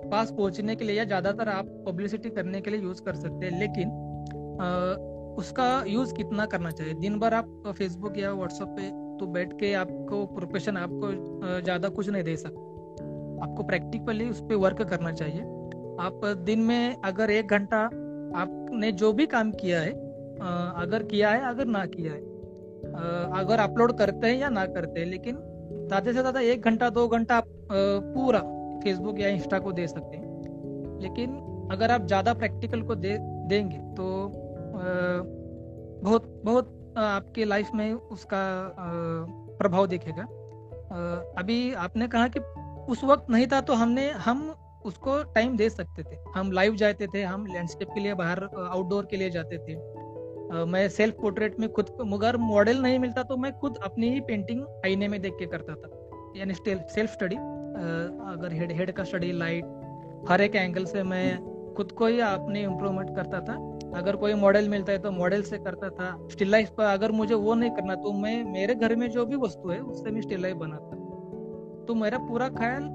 पास 0.10 0.31
पहुँचने 0.31 0.75
के 0.75 0.86
लिए 0.86 0.95
या 0.95 1.03
ज़्यादातर 1.05 1.49
आप 1.49 1.65
पब्लिसिटी 1.88 2.29
करने 2.31 2.62
के 2.62 2.71
लिए 2.71 2.81
यूज़ 2.81 3.01
कर 3.03 3.15
सकते 3.15 3.45
हैं, 3.45 3.60
लेकिन 3.60 3.89
उसका 5.39 5.84
यूज़ 5.88 6.13
कितना 6.13 6.45
करना 6.45 6.71
चाहिए? 6.71 6.93
दिन 6.95 7.19
भर 7.19 7.34
आप 7.34 7.73
फेसबुक 7.77 8.17
या 8.17 8.31
व्हाट्सएप 8.34 8.67
पे 8.69 8.89
तो 9.19 9.25
बैठ 9.27 9.53
के 9.60 9.73
आपको 9.75 10.25
प्रोफेशन 10.27 10.77
आपको 10.77 11.12
ज़्यादा 11.62 11.89
कुछ 11.89 12.10
नहीं 12.10 12.23
दे 12.23 12.36
सकते। 12.38 12.63
आपको 13.43 13.63
प्रैक्टिकली 13.63 14.29
उस 14.29 14.41
पर 14.41 14.55
वर्क 14.58 14.81
करना 14.81 15.12
चाहिए। 15.13 15.41
आप 15.99 16.21
दिन 16.45 16.60
में 16.62 17.01
अगर 17.01 17.31
एक 17.31 17.47
घंटा 17.47 17.88
आपने 18.36 18.91
जो 18.93 19.12
भी 19.13 19.26
काम 19.28 19.52
किया 19.54 19.80
है 19.82 19.91
अगर 20.78 21.04
किया 21.04 21.30
है, 21.30 21.41
अगर 21.45 21.65
ना 21.67 21.86
किया 21.88 22.13
है 22.13 22.19
अगर 23.36 23.60
अपलोड 23.60 23.98
करते 23.98 24.28
हैं 24.28 24.38
या 24.38 24.50
ना 24.50 24.65
करते 24.67 25.00
हैं, 25.00 25.08
लेकिन 25.08 25.36
ज़्यादा 25.88 26.06
से 26.06 26.19
ज़्यादा 26.19 26.39
एक 26.41 26.62
घंटा, 26.62 26.89
दो 26.89 27.08
घंटा 27.08 27.38
आप 27.38 27.48
पूरा 27.71 28.39
फेसबुक 28.84 29.19
या 29.19 29.28
इंस्टा 29.30 29.60
को 29.60 29.71
दे 29.71 29.88
सकते 29.88 30.17
हैं। 30.17 31.00
लेकिन 31.02 31.38
अगर 31.71 31.91
आप 31.91 32.06
ज़्यादा 32.08 32.34
प्रैक्टिकल 32.34 32.82
को 32.82 32.95
दे, 32.98 33.17
देंगे 33.19 33.78
तो 33.95 34.06
बहुत 36.04 36.41
बहुत 36.45 36.93
आपके 36.98 37.45
लाइफ 37.45 37.69
में 37.76 37.91
उसका 37.93 38.41
प्रभाव 39.60 39.88
दिखेगा। 39.88 40.24
अभी 41.39 41.74
आपने 41.80 42.08
कहा 42.08 42.28
कि 42.28 42.39
उस 42.91 43.04
वक्त 43.04 43.30
नहीं 43.30 43.48
था 43.48 43.62
तो 43.62 43.74
हमने, 43.74 44.10
हम 44.10 44.54
उसको 44.86 45.21
टाइम 45.34 45.56
दे 45.58 45.69
सकते 45.69 46.04
थे। 46.04 46.17
हम 46.36 46.52
लाइव 46.52 46.76
जाते 46.76 47.08
थे, 47.08 47.21
हम 47.24 47.45
लैंडस्केप 47.45 47.89
के 47.93 48.00
लिए, 48.00 48.13
बाहर 48.13 48.43
आउटडोर 48.43 49.06
के 49.06 49.17
लिए 49.17 49.30
जाते 49.30 49.58
थे। 49.58 49.76
मैं 50.65 50.88
सेल्फ 50.89 51.15
पोर्ट्रेट 51.21 51.60
में 51.60 51.71
खुद 51.74 51.88
मगर 52.06 52.38
मॉडल 52.38 52.82
नहीं 52.82 53.00
मिलता 53.00 53.24
तो 53.24 53.38
मैं 53.38 53.52
खुद 53.60 53.78
अपनी 53.84 54.10
ही 54.10 54.19
पेंटिंग 54.21 54.62
आईने 54.86 55.08
में 55.08 55.19
देख 55.21 55.34
के 55.39 55.45
करता 55.45 55.74
था। 55.76 55.89
यानी 56.38 56.54
सेल्फ 56.54 57.12
स्टडी 57.12 57.36
अगर 57.36 58.54
हेड 58.54 58.71
हेड 58.71 58.91
का 58.91 59.04
स्टडी 59.04 59.32
लाइट 59.32 60.26
हर 60.30 60.41
एक 60.41 60.56
एंगल 60.56 60.86
से 60.86 61.04
मैं 61.04 61.38
खुद 61.76 61.91
को 61.91 62.06
ही 62.06 62.19
अपने 62.19 62.62
इम्प्रूवमेंट 62.63 63.15
करता 63.15 63.39
था। 63.39 63.54
अगर 63.98 64.15
कोई 64.15 64.34
मॉडल 64.34 64.69
मिलता 64.69 64.91
है 64.91 65.00
तो 65.00 65.12
मॉडल 65.12 65.41
से 65.41 65.58
करता 65.58 65.89
था। 65.89 66.08
स्टिल 66.32 66.52
लाइफ 66.52 66.69
पर 66.69 66.84
अगर 66.84 67.12
मुझे 67.12 67.36
वो 67.36 67.54
नहीं 67.54 67.71
करना 67.71 67.95
तो 67.95 68.12
मैं, 68.13 68.43
मेरे 68.43 68.76
घर 68.76 68.95
में 68.95 69.10
जो 69.10 69.26
भी 69.26 69.36
वस्तु 69.38 69.69
है, 69.69 69.80
उससे 69.80 70.12
मैं 70.12 70.21
स्टिल 70.21 70.41
लाइफ 70.41 70.56
बनाता। 70.58 70.98
तो 71.88 71.95
मेरा 71.95 72.17
पूरा 72.17 72.48
ख्याल 72.50 72.89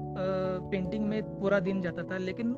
पेंटिंग 0.71 1.05
में 1.05 1.21
पूरा 1.39 1.59
दिन 1.59 1.81
जाता 1.81 2.03
था 2.03 2.17
लेकिन 2.17 2.55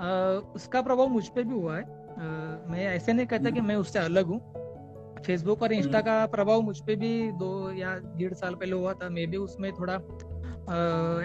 आ, 0.00 0.08
उसका 0.54 0.80
प्रभाव 0.82 1.08
मुझ 1.08 1.26
पर 1.28 1.42
भी 1.42 1.54
हुआ 1.54 1.76
है। 1.76 1.82
आ, 1.82 2.24
मैं 2.70 2.86
ऐसे 2.86 3.12
नहीं 3.12 3.26
कहता 3.26 3.50
कि 3.50 3.60
मैं 3.60 3.76
उससे 3.76 3.98
अलग 3.98 4.26
हूँ। 4.26 4.40
फेसबुक 5.26 5.62
और 5.62 5.72
इंस्टा 5.72 6.00
का 6.00 6.14
प्रभाव 6.26 6.60
मुझ 6.60 6.78
पर 6.80 6.96
भी 6.96 7.10
दो 7.32 7.50
या 7.72 7.94
डेढ़ 8.16 8.32
साल 8.34 8.54
पहले 8.54 8.76
हुआ 8.76 8.92
था। 8.92 9.08
मैं 9.08 9.30
भी 9.30 9.36
उसमें 9.36 9.70
थोड़ा 9.72 9.94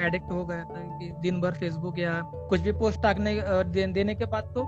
एडिक्ट 0.07 0.31
हो 0.31 0.45
गया 0.45 0.63
था 0.63 0.81
कि 0.99 1.11
दिन 1.21 1.39
भर 1.41 1.53
फेसबुक 1.53 1.99
या 1.99 2.19
कुछ 2.49 2.59
भी 2.61 2.71
पोस्ट 2.73 3.01
टाकने 3.01 3.33
दे, 3.65 3.87
देने 3.87 4.15
के 4.15 4.25
बाद 4.25 4.51
तो 4.55 4.65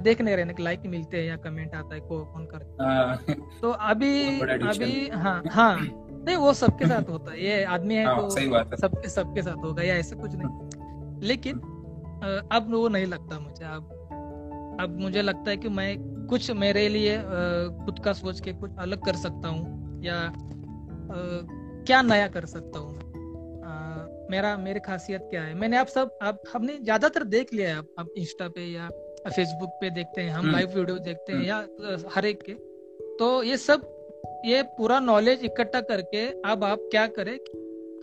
देखने 0.00 0.34
रहने 0.36 0.54
के 0.54 0.62
लाइक 0.62 0.82
मिलते 0.86 1.16
हैं 1.16 1.24
या 1.24 1.36
कमेंट 1.36 1.74
आता 1.74 1.94
है 1.94 2.00
को 2.00 2.24
कौन 2.24 2.46
करता 2.46 2.90
है। 3.28 3.34
तो 3.60 3.70
अभी 3.70 4.40
अभी 4.40 5.08
हाँ 5.08 5.42
हाँ। 5.48 5.74
नहीं 6.28 6.36
वो 6.36 6.52
सबके 6.54 6.86
साथ 6.86 7.08
होता 7.10 7.32
है। 7.32 7.44
ये 7.44 7.62
आदमी 7.74 7.94
है 7.94 8.04
हाँ, 8.04 8.16
तो 8.20 8.76
सबके 8.76 9.08
सबके 9.08 9.42
साथ 9.42 9.64
होगा 9.64 9.82
या 9.82 9.94
ऐसा 9.96 10.16
कुछ 10.16 10.34
नहीं। 10.34 11.20
लेकिन 11.28 11.58
अब 12.52 12.66
वो 12.70 12.88
नहीं 12.88 13.06
लगता 13.06 13.38
मुझे। 13.40 13.64
अब 13.64 14.76
अब 14.80 15.00
मुझे 15.00 15.22
लगता 15.22 15.50
है 15.50 15.56
कि 15.56 15.68
मैं 15.68 15.90
कुछ 16.26 16.50
मेरे 16.50 16.88
लिए 16.88 17.16
खुद 17.84 17.98
का 18.04 18.12
सोच 18.12 18.40
के 18.40 18.52
कुछ 18.52 18.70
अलग 18.78 19.04
कर 19.04 19.16
सकता 19.16 19.48
हूँ 19.48 20.02
या 20.04 20.16
आ, 20.16 21.16
क्या 21.86 22.00
नया 22.02 22.28
कर 22.28 22.46
सकता 22.46 22.78
हूँ 22.78 22.96
मेरा 24.30 24.56
मेरी 24.56 24.80
खासियत 24.80 25.20
क्या 25.30 25.42
है? 25.42 25.54
मैंने 25.54 25.76
आप 25.76 25.86
सब 25.86 26.18
आप 26.22 26.42
हमने 26.54 26.76
ज़्यादातर 26.78 27.24
देख 27.24 27.52
लिया 27.54 27.68
है। 27.68 27.82
आप 27.98 28.08
इंस्टा 28.18 28.48
पे 28.48 28.64
या 28.64 28.88
फेसबुक 29.28 29.70
पे 29.80 29.90
देखते 29.90 30.22
हैं 30.22 30.30
हम 30.30 30.50
लाइव 30.50 30.68
हम्म। 30.68 30.78
वीडियो 30.78 30.98
देखते 30.98 31.32
हैं 31.32 31.38
हम्म। 31.38 31.48
या 31.48 32.10
हर 32.14 32.26
एक 32.26 32.42
के। 32.42 32.52
तो 33.18 33.42
ये 33.42 33.56
सब 33.56 33.86
ये 34.44 34.62
पूरा 34.62 35.00
नॉलेज 35.00 35.44
इकट्ठा 35.44 35.80
करके 35.80 36.26
अब 36.50 36.64
आप 36.64 36.78
क्या 36.90 37.06
करें? 37.06 37.38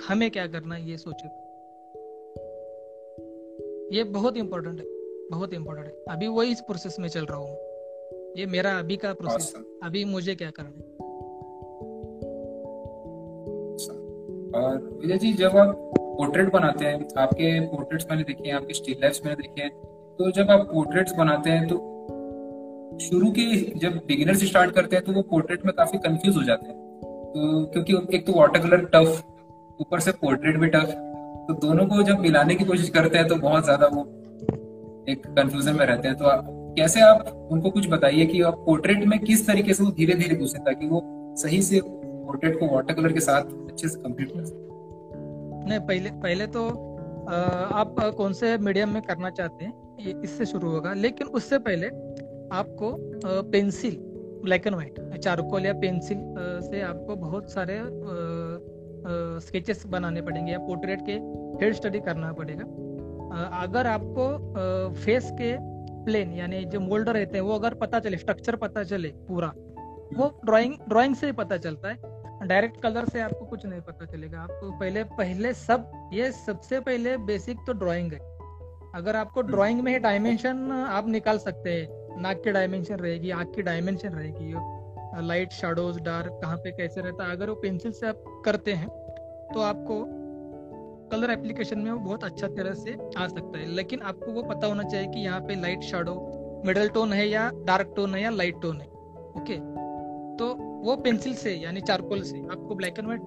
हमें 0.08 0.32
क्या 0.32 0.48
करना 0.48 0.76
है 0.76 0.90
ये 0.90 0.98
सोचे। 0.98 1.28
ये 3.98 4.04
बहुत 4.04 4.38
इंपॉर्टेंट 4.38 4.80
है 4.80 4.86
बहुत 5.32 5.54
इंपॉर्टेंट 5.54 5.88
है। 5.88 5.94
अभी 6.10 6.28
वही 6.28 6.52
इस 6.52 6.62
प्रोसेस 6.62 6.96
में 7.00 7.10
चल 7.10 7.26
रहा 7.26 7.38
हूँ। 7.38 7.56
ये 8.38 8.46
मेरा 8.46 8.80
अभी 8.80 8.98
का 8.98 9.14
प्रोसेस 9.14 9.54
अभी 9.84 10.06
मुझे 10.06 10.36
क्या 10.36 10.52
करना 10.52 10.70
है? 10.70 10.96
विजय 15.02 15.18
जी 15.18 15.34
जब 15.34 15.58
आप 15.58 15.92
पोर्ट्रेट 15.98 16.52
बनाते 16.52 16.86
हैं 16.86 17.08
आपके 17.18 17.60
पोर्ट्रेट्स 17.60 18.06
मैंने 18.12 18.24
देखे 18.24 18.48
हैं 18.50 18.56
आपके 18.56 18.74
स्टिल 18.74 18.96
लाइफ्स 19.02 19.26
मैंने 19.26 19.42
देखे 19.42 19.62
हैं 19.62 19.72
तो 20.18 20.32
जब 20.32 20.52
आप 20.52 20.60
पोर्ट्रेट्स 20.74 21.14
बनाते 21.14 21.50
हैं 21.50 21.68
तो 21.68 21.95
शुरू 23.02 23.32
के 23.32 23.46
जब 23.80 23.96
बिगिनर 24.08 24.36
से 24.36 24.46
स्टार्ट 24.46 24.72
करते 24.72 24.96
हैं 24.96 25.06
तो 25.06 25.12
वो 25.12 25.22
पोर्ट्रेट 25.30 25.66
में 25.66 25.74
काफ़ी 25.78 25.98
कंफ्यूज 26.00 26.36
हो 26.38 26.44
जाते 26.44 26.68
हैं। 26.68 26.76
तो 27.28 27.64
क्योंकि 27.74 28.18
एक 28.18 28.26
तो 28.28 28.34
वाटर 28.34 28.60
कलर 28.60 28.86
टफ 28.94 29.80
ऊपर 29.80 30.00
से 30.00 30.12
पोर्ट्रेट 30.22 30.58
भी 30.58 30.68
टफ 30.70 30.92
तो 31.48 31.54
दोनों 31.62 31.86
को 31.86 32.04
जब 32.04 32.20
मिलाने 32.20 32.56
की 32.56 32.66
कोशिश 32.66 32.90
करते 32.90 33.18
हैं 33.18 33.28
तो 33.28 33.36
बहुत 33.38 33.64
ज़्यादा 33.64 33.88
वो 33.88 34.02
एक 35.10 35.26
कंफ्यूजन 35.28 35.76
में 35.76 35.86
रहते 35.86 36.08
हैं। 36.08 36.18
तो 36.18 36.26
आप 36.26 36.46
कैसे 36.78 37.02
आप 37.02 37.28
उनको 37.52 37.70
कुछ 37.72 37.88
बताइए 37.90 38.26
कि 38.26 38.42
आप 38.42 38.64
पोर्ट्रेट 38.66 39.04
में 39.06 39.18
किस 39.20 39.46
तरीके 39.48 39.74
से 39.74 39.84
वो 39.84 39.92
धीरे 39.92 40.14
धीरे 40.16 40.36
घुसे, 40.36 40.60
ताकि 40.60 40.88
वो 40.88 41.02
सही 41.38 41.62
से 41.62 41.82
पोर्ट्रेट 41.84 42.60
को 42.60 42.68
वाटर 42.68 42.94
कलर 42.94 43.14
के 43.14 43.20
साथ 43.22 43.42
अच्छे 43.70 43.88
से 43.88 44.00
कंप्लीट 44.00 44.32
कर 44.32 44.46
सके? 44.46 44.64
नहीं, 45.70 45.80
पहले 45.82 46.10
पहले 46.22 46.48
तो 46.48 46.68
आप 47.74 47.96
कौन 48.18 48.34
से 48.34 48.58
मीडियम 48.60 48.90
में 48.90 49.02
करना 49.04 49.30
चाहते 49.32 49.66
हैं 49.66 50.22
इससे 50.22 50.46
शुरू 50.46 50.70
होगा। 50.70 50.94
लेकिन 50.96 51.28
उससे 51.30 51.58
पहले 51.60 51.88
आपको 52.56 52.92
pencil 53.52 53.98
black 54.44 54.68
and 54.68 54.76
white 54.76 55.18
charcoal 55.18 55.66
या 55.66 55.74
पेंसिल 55.74 56.18
से 56.62 56.82
आपको 56.84 57.16
बहुत 57.18 57.52
सारे 57.52 57.80
स्केचेस 59.42 59.86
बनाने 59.88 60.22
पड़ेंगे 60.22 60.52
या 60.52 60.60
पोर्ट्रेट 60.60 61.02
के 61.10 61.14
हेड 61.64 61.74
स्टडी 61.74 62.00
करना 62.00 62.32
पड़ेगा। 62.34 62.64
अगर 63.62 63.88
आपको 63.88 64.94
फेस 64.96 65.30
के 65.32 65.56
प्लेन 66.06 66.34
यानी 66.34 66.64
जो 66.66 66.80
मोल्डर 66.80 67.14
रहते 67.14 67.38
हैं, 67.38 67.46
वो 67.46 67.54
अगर 67.54 67.74
पता 67.74 68.00
चले 68.00 68.18
स्ट्रक्चर 68.18 68.56
पता 68.56 68.84
चले 68.84 69.10
पूरा, 69.28 69.48
वो 70.14 70.28
ड्राइंग 70.46 70.74
ड्राइंग 70.90 71.16
से 71.16 71.26
ही 71.26 71.32
पता 71.34 71.58
चलता 71.58 71.90
है। 71.90 72.48
डायरेक्ट 72.48 72.82
कलर 72.82 73.06
से 73.06 73.20
आपको 73.22 73.46
कुछ 73.46 73.66
नहीं 73.66 73.82
पता 73.82 74.06
चलेगा। 74.06 74.40
आपको 74.40 74.72
पहले 74.80 75.04
पहले 75.14 75.54
सब, 75.56 75.92
ये 76.14 76.32
सबसे 76.32 76.80
पहले 76.80 77.18
बेसिक 77.26 77.58
तो 77.68 77.74
ड्राइंग 77.74 78.14
है। 78.14 78.20
अगर 78.96 79.16
आपको 79.16 79.42
ड्राइंग 79.44 79.82
में 79.82 79.92
ही 79.92 80.00
डायमेंशन 80.00 80.72
आप 80.72 81.08
निकाल 81.10 81.38
सकते 81.38 81.70
हैं 81.70 82.05
नाक 82.18 82.42
की 82.44 82.52
डायमेंशन 82.52 82.96
रहेगी, 82.96 83.30
आँख 83.32 83.52
की 83.56 83.62
डायमेंशन 83.62 84.10
रहेगी 84.10 84.54
लाइट 85.22 85.52
शेडोज 85.52 86.00
डार्क 86.02 86.40
कहाँ 86.42 86.58
पे 86.58 86.72
कैसे 86.72 87.02
रहता 87.02 87.26
है? 87.26 87.32
अगर 87.32 87.50
वो 87.50 87.56
पेंसिल 87.56 87.92
से 87.92 88.08
आप 88.08 88.24
करते 88.46 88.74
हैं 88.74 88.88
तो 89.54 89.60
आपको 89.62 90.04
कलर 91.12 91.32
एप्लीकेशन 91.32 91.80
में 91.80 91.92
वो 91.92 92.00
बहुत 92.00 92.24
अच्छा 92.24 92.48
तरह 92.48 92.74
से 92.74 92.94
आ 93.18 93.28
सकता 93.28 93.60
है। 93.60 93.66
लेकिन 93.68 94.02
आपको 94.02 94.32
वो 94.32 94.44
पता 94.44 94.68
होना 94.68 94.84
चाहिए 94.84 95.08
कि 95.08 95.20
यहाँ 95.20 95.40
पे 95.42 95.56
लाइट 95.62 95.82
शेडो 95.84 96.16
मिडल 96.66 96.90
टोन 96.90 97.14
है 97.14 97.28
या 97.28 97.50
डार्क 97.66 97.94
टोन 97.96 98.16
है 98.16 98.22
या 98.22 98.30
लाइट 98.30 98.62
टोन 98.62 98.82
है 98.82 98.88
ओके 99.38 99.58
तो 100.38 100.54
वो 100.86 100.96
पेंसिल 100.96 101.34
से, 101.36 101.54
यानी 101.54 101.82
चारकोल 101.82 102.22
से 102.22 102.40
आपको 102.42 102.76
ब्लैक 102.76 103.00
एंड 103.00 103.08
व्हाइट 103.08 103.22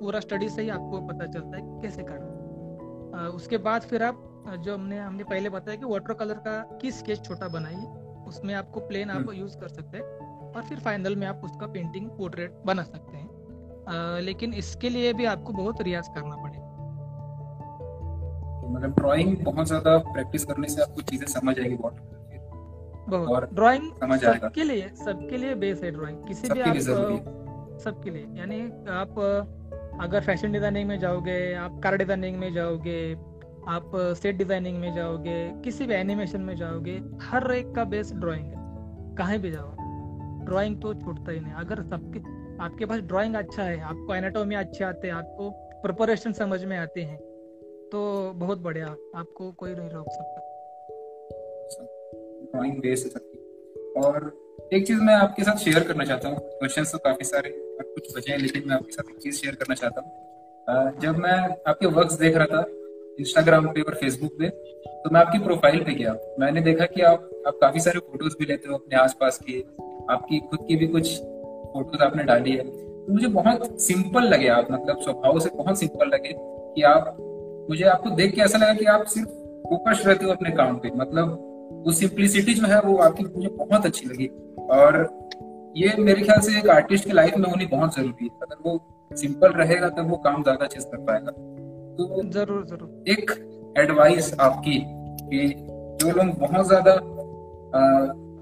पूरा 0.00 0.20
स्टडी 0.20 0.48
से 0.48 0.62
ही 0.62 0.68
आपको 0.68 1.00
पता 1.08 1.26
चलता 1.26 1.56
है 1.56 1.80
कैसे 1.82 2.02
करना 2.02 3.28
उसके 3.28 3.58
बाद 3.58 3.82
फिर 3.82 4.02
आप, 4.02 4.22
जो 4.58 4.74
हमने 4.74 4.98
हमने 4.98 5.24
पहले 5.24 5.48
बताया 5.48 5.76
कि 5.76 5.84
वाटर 5.84 6.14
कलर 6.14 6.34
का 6.38 6.60
किस 6.82 6.98
स्केच 6.98 7.24
छोटा 7.24 7.48
बनाइए 7.48 7.86
उसमें 8.30 8.54
आपको 8.54 8.80
प्लेन 8.82 9.10
आप 9.10 9.32
यूज़ 9.32 9.52
हम्म। 9.52 9.60
कर 9.60 9.68
सकते 9.70 9.98
हैं 9.98 10.04
और 10.50 10.62
फिर 10.62 10.78
फाइनल 10.80 11.16
में 11.16 11.26
आप 11.26 11.40
उसका 11.44 11.66
पेंटिंग 11.68 12.08
पोर्ट्रेट 12.12 12.62
बना 12.66 12.82
सकते 12.84 13.16
हैं। 13.16 13.28
आ, 13.88 14.18
लेकिन 14.20 14.54
इसके 14.54 14.88
लिए 14.90 15.12
भी 15.12 15.24
आपको 15.26 15.52
बहुत 15.54 15.82
रियाज 15.82 16.08
करना 16.14 16.36
पड़ेगा। 16.36 16.68
मतलब 18.70 18.94
ड्राइंग 18.96 19.36
बहुत 19.44 19.66
ज़्यादा 19.66 19.96
प्रैक्टिस 20.08 20.44
करने 20.44 20.68
से 20.68 20.82
आपको 20.82 21.02
चीज़ें 21.02 21.26
समझ 21.28 21.58
आएगी 21.58 21.76
बहुत। 21.76 21.94
ड्राइंग 23.54 23.84
सबके 24.20 24.64
लिए 24.64 24.88
सबके 24.96 25.36
लिए 25.36 25.54
बेस 25.56 25.82
है 25.84 25.90
ड्राइंग 25.90 26.18
किसी 26.26 26.48
भी 26.48 26.60
आप 26.62 26.76
सबके 27.84 28.10
लिए। 28.10 28.26
यानी 28.34 28.60
आप 28.94 29.18
अगर 30.00 30.20
फ़ैशन 30.20 30.52
डिज़ाइनिंग 30.52 30.88
में 30.88 30.98
जाओगे 30.98 31.38
आप 31.56 31.80
कार 31.84 31.96
डिज़ाइनिंग 31.96 32.36
में 32.36 32.52
जाओगे 32.54 32.98
आप 33.68 33.90
सेट 34.16 34.36
डिज़ाइनिंग 34.36 34.78
में 34.78 34.94
जाओगे, 34.94 35.36
किसी 35.64 35.86
भी 35.86 35.94
एनिमेशन 35.94 36.40
में 36.40 36.54
जाओगे, 36.56 37.00
हर 37.22 37.50
एक 37.52 37.74
का 37.74 37.84
बेस 37.86 38.12
ड्राइंग 38.14 38.46
है। 38.46 38.58
कहीं 39.16 39.38
भी 39.38 39.50
जाओ 39.50 39.70
ड्राइंग 40.46 40.80
तो 40.82 40.94
छूटता 40.94 41.32
ही 41.32 41.40
नहीं। 41.40 41.52
अगर 41.54 41.82
सबके, 41.84 42.20
आपके 42.64 42.86
पास 42.86 43.00
ड्राइंग 43.02 43.34
अच्छा 43.36 43.62
है, 43.62 43.80
आपको 43.80 44.14
एनाटोमी 44.14 44.54
अच्छे 44.54 44.84
आते 44.84 45.08
हैं, 45.08 45.14
आपको 45.14 45.50
प्रिपरेशन 45.82 46.32
समझ 46.34 46.64
में 46.64 46.76
आते 46.78 47.00
हैं 47.02 47.18
तो 47.92 48.00
बहुत 48.36 48.58
बढ़िया, 48.60 48.86
आपको 49.16 49.50
कोई 49.52 49.74
नहीं 49.74 49.90
रोक 49.90 50.08
सकता। 50.10 50.40
ड्राइंग 52.52 52.80
बेस 52.82 53.12
और 53.98 54.32
एक 54.72 54.86
चीज़ 54.86 55.00
मैं 55.00 55.14
आपके 55.14 55.44
साथ 55.44 55.56
शेयर 55.58 55.84
करना 55.84 56.04
चाहता 56.04 56.28
हूँ। 56.28 56.38
क्वेश्चन 56.38 56.84
तो 56.84 56.98
काफ़ी 56.98 57.24
सारे 57.24 57.50
कुछ 57.50 58.16
बचे 58.16 58.32
हैं, 58.32 58.38
लेकिन 58.38 58.68
मैं 58.68 58.74
आपके 58.76 58.92
साथ 58.92 59.10
एक 59.10 59.18
चीज़ 59.18 59.36
शेयर 59.36 59.54
करना 59.54 59.74
चाहता 59.74 60.00
हूँ। 60.00 60.98
जब 61.00 61.16
मैं 61.18 61.38
आपके 61.68 61.86
वर्क्स 61.88 62.14
देख 62.18 62.36
रहा 62.36 62.46
था 62.46 62.62
इंस्टाग्राम 63.18 63.66
पे 63.66 63.80
और 63.80 63.94
फेसबुक 63.94 64.38
पे 64.38 64.48
तो 65.02 65.10
मैं 65.10 65.20
आपकी 65.20 65.38
प्रोफ़ाइल 65.38 65.82
पे 65.84 65.92
गया। 65.94 66.14
मैंने 66.40 66.60
देखा 66.60 66.86
कि 66.86 67.00
आप 67.02 67.30
आप 67.46 67.58
काफ़ी 67.60 67.80
सारे 67.80 67.98
फ़ोटोज़ 68.00 68.34
भी 68.38 68.46
लेते 68.46 68.68
हो 68.68 68.74
अपने 68.74 68.98
आसपास 68.98 69.38
के, 69.42 69.60
आपकी 70.12 70.38
खुद 70.40 70.64
की 70.68 70.76
भी 70.76 70.86
कुछ 70.86 71.10
फ़ोटोज़ 71.16 72.02
आपने 72.02 72.22
डाली 72.22 72.50
है। 72.50 72.64
तो 72.64 73.12
मुझे 73.12 73.28
बहुत 73.28 73.80
सिंपल 73.80 74.24
लगे 74.24 74.48
आप 74.48 74.68
मतलब 74.72 75.00
स्वभाव 75.00 75.38
से 75.40 75.50
बहुत 75.54 75.78
सिंपल 75.78 76.08
लगे 76.08 76.34
कि 76.36 76.82
आप, 76.82 77.16
मुझे 77.70 77.84
आपको 77.84 78.10
देख 78.10 78.34
के 78.34 78.40
ऐसा 78.40 78.58
लगा 78.58 78.74
कि 78.74 78.84
आप 78.86 79.04
सिर्फ़ 79.06 79.28
फोकस 79.68 80.02
रहते 80.06 80.24
हो 80.24 80.32
अपने 80.32 80.50
काम 80.50 80.76
पे। 80.76 80.90
मतलब 80.96 81.36
वो 81.86 81.92
सिंप्लिसिटी 81.92 82.54
जो 82.54 82.66
है, 82.66 82.80
वो 82.80 82.96
आपकी 82.98 83.24
मुझे 83.24 83.48
बहुत 83.48 83.86
अच्छी 83.86 84.06
लगी। 84.06 84.26
और 84.70 84.96
ये 85.76 85.94
मेरे 85.98 86.22
ख्याल 86.22 86.40
से 86.40 86.58
एक 86.58 86.68
आर्टिस्ट 86.68 87.04
की 87.04 87.12
लाइफ 87.12 87.36
में 87.36 87.48
होनी 87.50 87.66
बहुत 87.66 87.94
ज़रूरी 87.96 88.24
है। 88.24 88.30
अगर 88.42 88.56
वो 88.66 88.80
सिंपल 89.10 89.52
रहेगा, 89.52 89.88
तब 89.88 90.10
वो 90.10 90.16
काम 90.16 90.42
ज़्यादा 90.42 90.64
अच्छे 90.64 90.80
से 90.80 90.88
कर 90.90 91.04
पाएगा। 91.04 91.32
तो 91.90 92.22
ज़रूर 92.24 92.64
ज़रूर। 92.66 93.04
एक 93.08 93.30
एडवाइस 93.78 94.32
आपकी 94.40 94.78
कि 95.22 95.48
जो 96.00 96.10
लोग 96.12 96.38
बहुत 96.38 96.66
ज़्यादा 96.66 96.94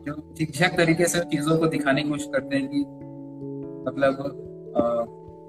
जो 0.06 0.14
झिकझक 0.34 0.76
तरीके 0.76 1.06
से 1.06 1.20
चीज़ों 1.30 1.56
को 1.58 1.66
दिखाने 1.68 2.02
की 2.02 2.08
कोशिश 2.08 2.28
करते 2.34 2.56
हैं 2.56 2.68
कि 2.68 2.80
मतलब 3.88 4.22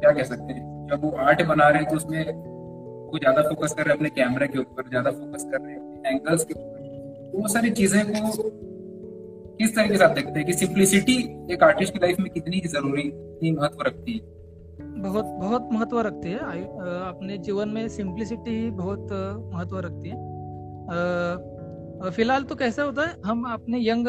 क्या 0.01 0.11
कह 0.11 0.23
सकते 0.23 0.53
हैं? 0.53 0.87
जब 0.87 1.03
वो 1.03 1.11
आर्ट 1.21 1.41
बना 1.47 1.67
रहे 1.69 1.81
हैं 1.81 1.89
तो 1.89 1.95
उसमें 1.95 2.23
वो 3.11 3.17
ज़्यादा 3.17 3.41
फोकस 3.41 3.73
कर 3.73 3.83
रहे 3.83 3.89
हैं 3.89 3.97
अपने 3.97 4.09
कैमरे 4.11 4.47
के 4.47 4.59
ऊपर, 4.59 4.89
ज़्यादा 4.89 5.11
फोकस 5.11 5.43
कर 5.51 5.61
रहे 5.61 5.73
हैं 5.73 5.81
एंगल्स 6.07 6.43
के 6.45 6.53
ऊपर। 6.53 7.31
तो 7.31 7.41
वो 7.41 7.47
सारी 7.47 7.69
चीज़ें 7.71 8.01
को 8.05 8.49
किस 9.59 9.75
तरीके 9.75 9.97
से 9.97 10.03
आप 10.03 10.11
देखते 10.11 10.39
हैं 10.39 10.45
कि 10.45 10.53
सिंप्लिसिटी 10.55 11.17
एक 11.53 11.63
आर्टिस्ट 11.63 11.93
की 11.93 11.99
लाइफ 11.99 12.19
में 12.19 12.29
कितनी 12.31 12.61
ज़रूरी 12.67 13.11
महत्व 13.51 13.81
रखती 13.87 14.13
है? 14.13 14.19
बहुत 14.99 15.25
बहुत 15.25 15.69
महत्व 15.73 15.99
रखती 15.99 16.31
है। 16.31 16.39
अपने 16.39 17.37
जीवन 17.37 17.69
में 17.69 17.87
सिंप्लिसिटी 17.89 18.51
ही 18.51 18.69
बहुत 18.71 19.07
महत्व 19.53 19.79
रखती 19.79 20.09
है। 20.09 20.27
फ़िलहाल 22.11 22.43
तो 22.43 22.55
कैसा 22.55 22.83
होता 22.83 23.05
है 23.05 23.15
हम 23.25 23.43
अपने 23.51 23.77
यंग 23.89 24.07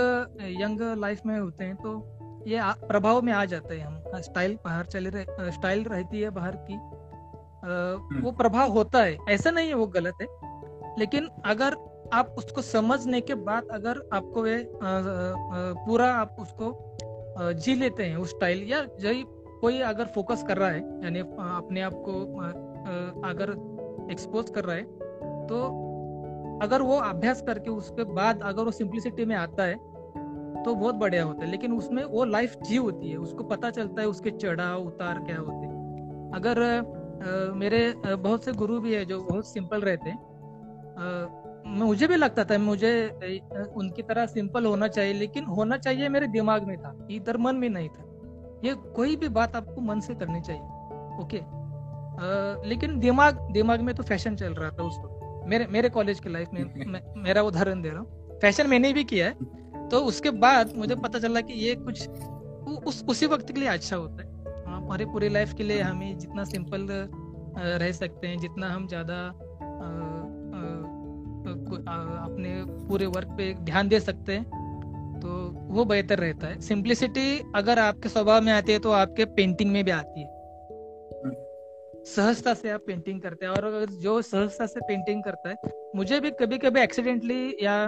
यंग 0.61 0.81
लाइफ 0.98 1.20
में 1.26 1.38
होते 1.38 1.64
हैं 1.64 1.76
तो 1.76 1.92
ये 2.46 2.61
प्रभाव 2.88 3.20
में 3.22 3.33
आ 3.33 3.44
जाते 3.44 3.74
हैं 3.74 3.87
हम। 3.87 4.20
स्टाइल 4.20 4.59
बाहर 4.64 4.87
चले 4.87 5.11
रहे 5.11 5.50
स्टाइल 5.53 5.85
रहती 5.85 6.20
है 6.20 6.31
बाहर 6.31 6.57
की। 6.57 6.74
हम्म। 6.74 8.20
वो 8.22 8.31
प्रभाव 8.33 8.70
होता 8.70 9.03
है। 9.03 9.16
ऐसा 9.29 9.50
नहीं 9.50 9.68
है 9.68 9.74
वो 9.74 9.87
गलत 9.87 10.14
है 10.22 10.26
लेकिन 10.98 11.29
अगर 11.44 11.76
आप 12.12 12.35
उसको 12.38 12.62
समझने 12.62 13.20
के 13.20 13.35
बाद 13.35 13.66
अगर 13.72 14.09
आपको 14.12 14.42
वे 14.42 14.57
पूरा 15.87 16.12
आप 16.14 16.37
उसको 16.40 16.96
जी 17.53 17.74
लेते 17.74 18.05
हैं 18.05 18.16
उस 18.16 18.31
स्टाइल 18.31 18.62
या 18.62 18.83
जही 19.00 19.24
कोई 19.61 19.81
अगर 19.81 20.05
फोकस 20.05 20.42
कर 20.49 20.57
रहा 20.57 20.68
है 20.68 20.81
यानी 21.05 21.20
अपने 21.20 21.81
आप 21.81 21.94
को 22.09 22.12
अगर 23.29 23.51
एक्सपोज 24.12 24.51
कर 24.51 24.64
रहा 24.64 24.77
है 24.77 24.85
तो 25.46 25.62
अगर 26.62 26.83
वो 26.83 26.96
अभ्यास 26.96 27.42
करके 27.42 27.70
उसके 27.70 28.05
बाद 28.05 28.42
अगर 28.42 28.64
वो 28.64 28.70
सिंप्लिसिटी 28.70 29.25
में 29.25 29.37
आता 29.37 29.64
है 29.64 29.75
तो 30.64 30.75
बहुत 30.75 30.94
बढ़िया 30.94 31.25
होता 31.25 31.44
है। 31.44 31.51
लेकिन 31.51 31.73
उसमें 31.73 32.03
वो 32.05 32.25
लाइफ 32.25 32.57
जी 32.62 32.77
होती 32.77 33.11
है 33.11 33.16
उसको 33.16 33.44
पता 33.44 33.70
चलता 33.70 34.03
है 34.03 34.09
उसके 34.09 34.31
चढ़ाव 34.31 34.87
उतार 34.87 35.18
क्या 35.18 35.38
होते 35.38 35.66
हैं। 35.66 36.33
अगर 36.35 36.62
आ, 36.62 37.55
मेरे 37.55 37.94
बहुत 38.16 38.44
से 38.44 38.53
गुरु 38.53 38.81
भी 38.81 38.94
है 38.94 39.05
जो 39.05 39.20
बहुत 39.23 39.46
सिंपल 39.46 39.81
रहते 39.81 40.11
हैं 40.11 40.18
मुझे 41.66 42.07
भी 42.07 42.16
लगता 42.16 42.44
था 42.44 42.59
मुझे 42.59 42.92
उनकी 43.77 44.03
तरह 44.03 44.27
सिंपल 44.27 44.66
होना 44.66 44.88
चाहिए 44.88 45.12
लेकिन 45.14 45.44
होना 45.46 45.77
चाहिए 45.77 46.09
मेरे 46.09 46.27
दिमाग 46.27 46.66
में 46.66 46.77
था 46.79 46.94
इधर 47.11 47.37
मन 47.37 47.57
में 47.57 47.68
नहीं 47.68 47.88
था। 47.88 48.05
ये 48.64 48.75
कोई 48.75 49.16
भी 49.16 49.29
बात 49.29 49.57
आपको 49.57 49.81
मन 49.81 50.01
से 50.01 50.14
करनी 50.14 50.40
चाहिए 50.40 50.62
ओके? 51.23 51.38
आ, 51.38 52.68
लेकिन 52.68 52.99
दिमाग 52.99 53.38
दिमाग 53.53 53.81
में 53.81 53.94
तो 53.94 54.03
फ़ैशन 54.03 54.37
चल 54.37 54.55
रहा 54.55 54.70
था 54.70 54.83
उसको 54.83 55.44
मेरे 55.46 55.66
मेरे 55.66 55.88
कॉलेज 55.88 56.20
की 56.20 56.29
लाइफ 56.29 56.49
में 56.53 56.64
मे, 56.87 57.01
मेरा 57.16 57.42
उदाहरण 57.42 57.83
दे 57.83 57.88
रहा 57.88 58.01
हूँ। 58.01 58.38
फ़ैशन 58.40 58.66
मैंने 58.66 58.92
भी 58.92 59.05
किया 59.05 59.27
है। 59.27 59.88
तो 59.88 59.99
उसके 59.99 60.31
बाद 60.31 60.73
मुझे 60.77 60.94
पता 60.94 61.18
चला 61.18 61.40
कि 61.40 61.53
ये 61.53 61.75
कुछ 61.75 62.09
उ, 62.09 62.77
उस 62.87 63.05
उसी 63.09 63.27
वक्त 63.27 63.53
के 63.53 63.61
लिए 63.61 63.68
अच्छा 63.68 63.96
होता 63.96 64.23
है। 64.23 64.64
हमारे 64.66 65.05
पूरी 65.05 65.29
लाइफ 65.29 65.53
के 65.53 65.62
लिए 65.62 65.81
हमें 65.81 66.18
जितना 66.18 66.44
सिंपल 66.44 66.87
रह 67.59 67.92
सकते 67.92 68.27
हैं 68.27 68.38
जितना 68.38 68.68
हम 68.68 68.87
ज़्यादा 68.88 69.33
अपने 72.25 72.64
पूरे 72.88 73.07
वर्क 73.07 73.29
पे 73.29 73.55
ध्यान 73.55 73.88
दे 73.88 74.01
सकते 74.01 74.33
हैं 74.33 74.60
तो 75.22 75.28
वो 75.74 75.85
बेहतर 75.85 76.18
रहता 76.18 76.46
है। 76.46 76.61
सिंप्लिसिटी 76.61 77.40
अगर 77.56 77.78
आपके 77.78 78.09
स्वभाव 78.09 78.42
में 78.42 78.52
आती 78.52 78.72
है 78.72 78.78
तो 78.78 78.90
आपके 78.92 79.24
पेंटिंग 79.37 79.70
में 79.72 79.85
भी 79.85 79.90
आती 79.90 80.20
है। 80.20 80.38
सहजता 82.06 82.54
से 82.54 82.70
आप 82.70 82.83
पेंटिंग 82.87 83.20
करते 83.20 83.46
हैं। 83.46 83.52
और 83.52 83.85
जो 84.02 84.20
सहजता 84.22 84.66
से 84.66 84.80
पेंटिंग 84.80 85.22
करता 85.24 85.48
है, 85.48 85.72
मुझे 85.96 86.20
भी 86.20 86.30
कभी 86.30 86.59
कभी 86.59 86.80
एक्सीडेंटली 86.80 87.56
या 87.62 87.83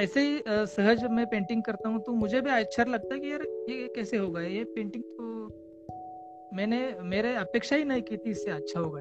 ऐसे 0.00 0.20
ही 0.20 0.42
सहज 0.48 1.04
में 1.10 1.24
पेंटिंग 1.26 1.62
करता 1.62 1.88
हूँ 1.88 2.00
तो 2.02 2.12
मुझे 2.12 2.40
भी 2.40 2.50
अच्छा 2.50 2.84
लगता 2.84 3.14
है 3.14 3.20
कि 3.20 3.30
यार, 3.32 3.42
ये 3.70 3.92
कैसे 3.96 4.16
होगा 4.16 4.40
ये 4.40 4.64
पेंटिंग 4.64 5.04
तो 5.04 6.56
मैंने, 6.56 6.80
मेरे 7.02 7.34
अपेक्षा 7.36 7.76
ही 7.76 7.84
नहीं 7.84 8.02
की 8.02 8.16
थी, 8.16 8.30
इससे 8.30 8.50
अच्छा 8.50 8.80
होगा 8.80 9.00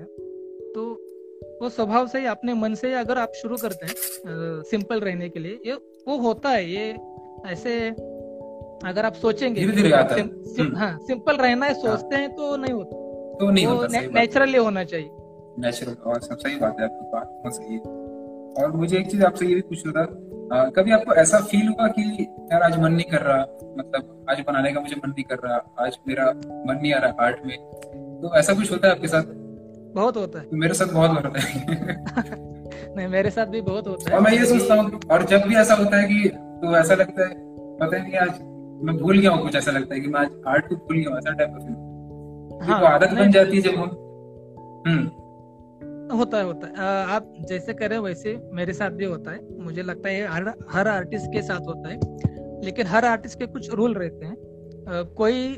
तो 0.74 0.92
वो 1.62 1.70
स्वभाव 1.70 2.08
से 2.08 2.20
ही 2.20 2.26
अपने 2.26 2.54
मन 2.54 2.76
से 2.76 2.94
अगर 2.94 3.18
आप 3.18 3.32
शुरू 3.36 3.58
करते 3.58 3.86
हैं 3.86 4.64
सिंपल 4.64 5.00
रहने 5.00 5.30
के 5.30 5.40
लिए, 5.40 5.60
ये, 5.66 5.74
वो 6.08 6.18
होता 6.18 6.50
है, 6.50 6.66
ये 6.66 6.94
ऐसे 7.46 7.90
अगर 8.90 9.06
आप 9.06 9.14
सोचेंगे 9.14 9.62
धीरे 9.62 9.74
धीरे 9.74 9.92
आता 9.92 10.16
है। 10.16 10.28
सिम, 10.46 10.76
हाँ 10.76 10.98
सिंपल 10.98 11.38
रहना 11.38 11.66
है 11.66 11.74
सोचते 11.74 12.16
हैं 12.16 12.36
तो 12.36 12.56
नहीं 12.56 12.74
होता। 12.74 12.96
तो 13.40 13.50
नहीं 13.52 13.68
तो 13.68 13.76
होता 13.76 14.00
नेचुरली 14.02 14.58
होना 14.58 14.84
चाहिए। 14.84 15.10
नेचुरल 15.60 15.96
और 16.06 16.20
सब 16.22 16.38
सही 16.38 16.56
बात 16.56 16.76
है 16.80 16.86
आपकी 16.86 17.10
बात 17.14 17.28
बहुत 17.28 17.56
सही 17.56 17.74
है। 17.74 17.82
और 18.64 18.72
मुझे 18.72 18.98
एक 18.98 19.12
चीज़ 19.12 19.24
आपसे 19.24 19.46
ये 19.46 19.56
भी 19.56 19.62
पूछना 19.62 19.92
था 19.92 20.70
कभी 20.70 20.92
आपको 20.92 21.14
ऐसा 21.14 21.38
फील 21.40 21.68
हुआ 21.68 21.88
कि 21.88 22.28
यार 22.54 22.64
आज 22.64 22.80
मन 22.80 22.92
नहीं 22.92 23.06
कर 23.12 23.22
रहा 23.22 23.38
मतलब 23.78 24.26
आज 24.30 24.40
बनाने 24.48 24.72
का 24.72 24.82
मुझे 24.82 24.96
मन 24.96 25.10
नहीं 25.10 25.24
कर 25.24 25.36
रहा 25.36 25.86
आज 25.86 25.98
मेरा 26.08 26.26
मन 26.68 26.80
नहीं 26.82 26.94
आ 26.94 26.98
रहा 26.98 27.26
आर्ट 27.26 27.46
में? 27.46 27.58
तो 28.22 28.36
ऐसा 28.36 28.54
कुछ 28.54 28.72
होता 28.72 28.88
है 28.88 28.94
आपके 28.94 29.08
साथ? 29.08 29.24
बहुत 29.96 30.18
होता 30.18 30.40
है। 30.40 30.46
मेरे 30.54 30.74
साथ 30.74 30.94
बहुत 30.94 31.12
होता 31.12 31.40
है। 31.40 31.66
नहीं 32.96 33.08
मेरे 33.08 33.30
साथ 33.30 33.46
भी 33.46 33.62
बहुत 33.62 33.88
होता 33.88 34.10
है। 34.10 34.16
और 34.18 34.24
मैं 34.24 34.32
ये 34.32 34.46
सोचता 34.46 34.76
हूँ 34.76 35.00
और 35.12 35.26
जब 35.26 35.42
भी 35.42 35.56
ऐसा 35.56 35.74
होता 35.74 35.98
है 35.98 36.08
कि 36.08 36.30
तो 36.64 36.76
ऐसा 36.78 36.96
लगता 36.96 37.28
है 37.28 37.36
पता 37.78 37.98
नहीं 37.98 38.16
आज 38.18 38.40
मैं 38.86 38.98
भूल 38.98 39.20
गया 39.20 39.32
हूँ 39.32 39.42
कुछ 39.42 39.56
ऐसा 39.56 39.72
लगता 39.72 39.96
है 39.96 40.02
कि 40.02 40.08
मैं 40.08 40.20
आज 40.20 40.30
आर्ट 40.48 40.68
को 40.68 40.76
भूल 40.76 40.98
गया 40.98 41.18
ऐसा 41.18 41.32
टाइप 41.32 41.50
का 41.54 42.66
हाँ, 42.66 42.80
तो 42.80 42.86
आदत 42.86 43.14
बन 43.14 43.32
जाती 43.32 43.56
है 43.56 43.62
जब 43.62 43.76
हम 43.76 43.90
हम्म। 44.88 46.18
होता 46.18 46.38
है 46.38 46.44
होता 46.44 46.68
है। 46.68 46.74
आप 47.16 47.34
जैसे 47.50 47.74
कह 47.74 47.88
रहे 47.88 47.98
हो 47.98 48.04
वैसे 48.04 48.50
मेरे 48.54 48.74
साथ 48.74 48.90
भी 48.90 49.06
होता 49.06 49.32
है। 49.32 49.40
मुझे 49.60 49.84
लगता 49.84 50.10
है 50.10 50.28
हर 50.28 50.54
हर 50.72 50.88
आर्टिस्ट 50.88 51.26
के 51.26 51.42
साथ 51.42 51.68
होता 51.68 51.90
है। 51.90 52.00
लेकिन 52.66 52.88
हर 52.88 53.06
आर्टिस्ट 53.06 53.40
के 53.40 53.46
कुछ 53.46 53.70
रूल 53.74 53.94
रहते 53.94 54.26
हैं। 54.26 54.36
कोई 55.18 55.58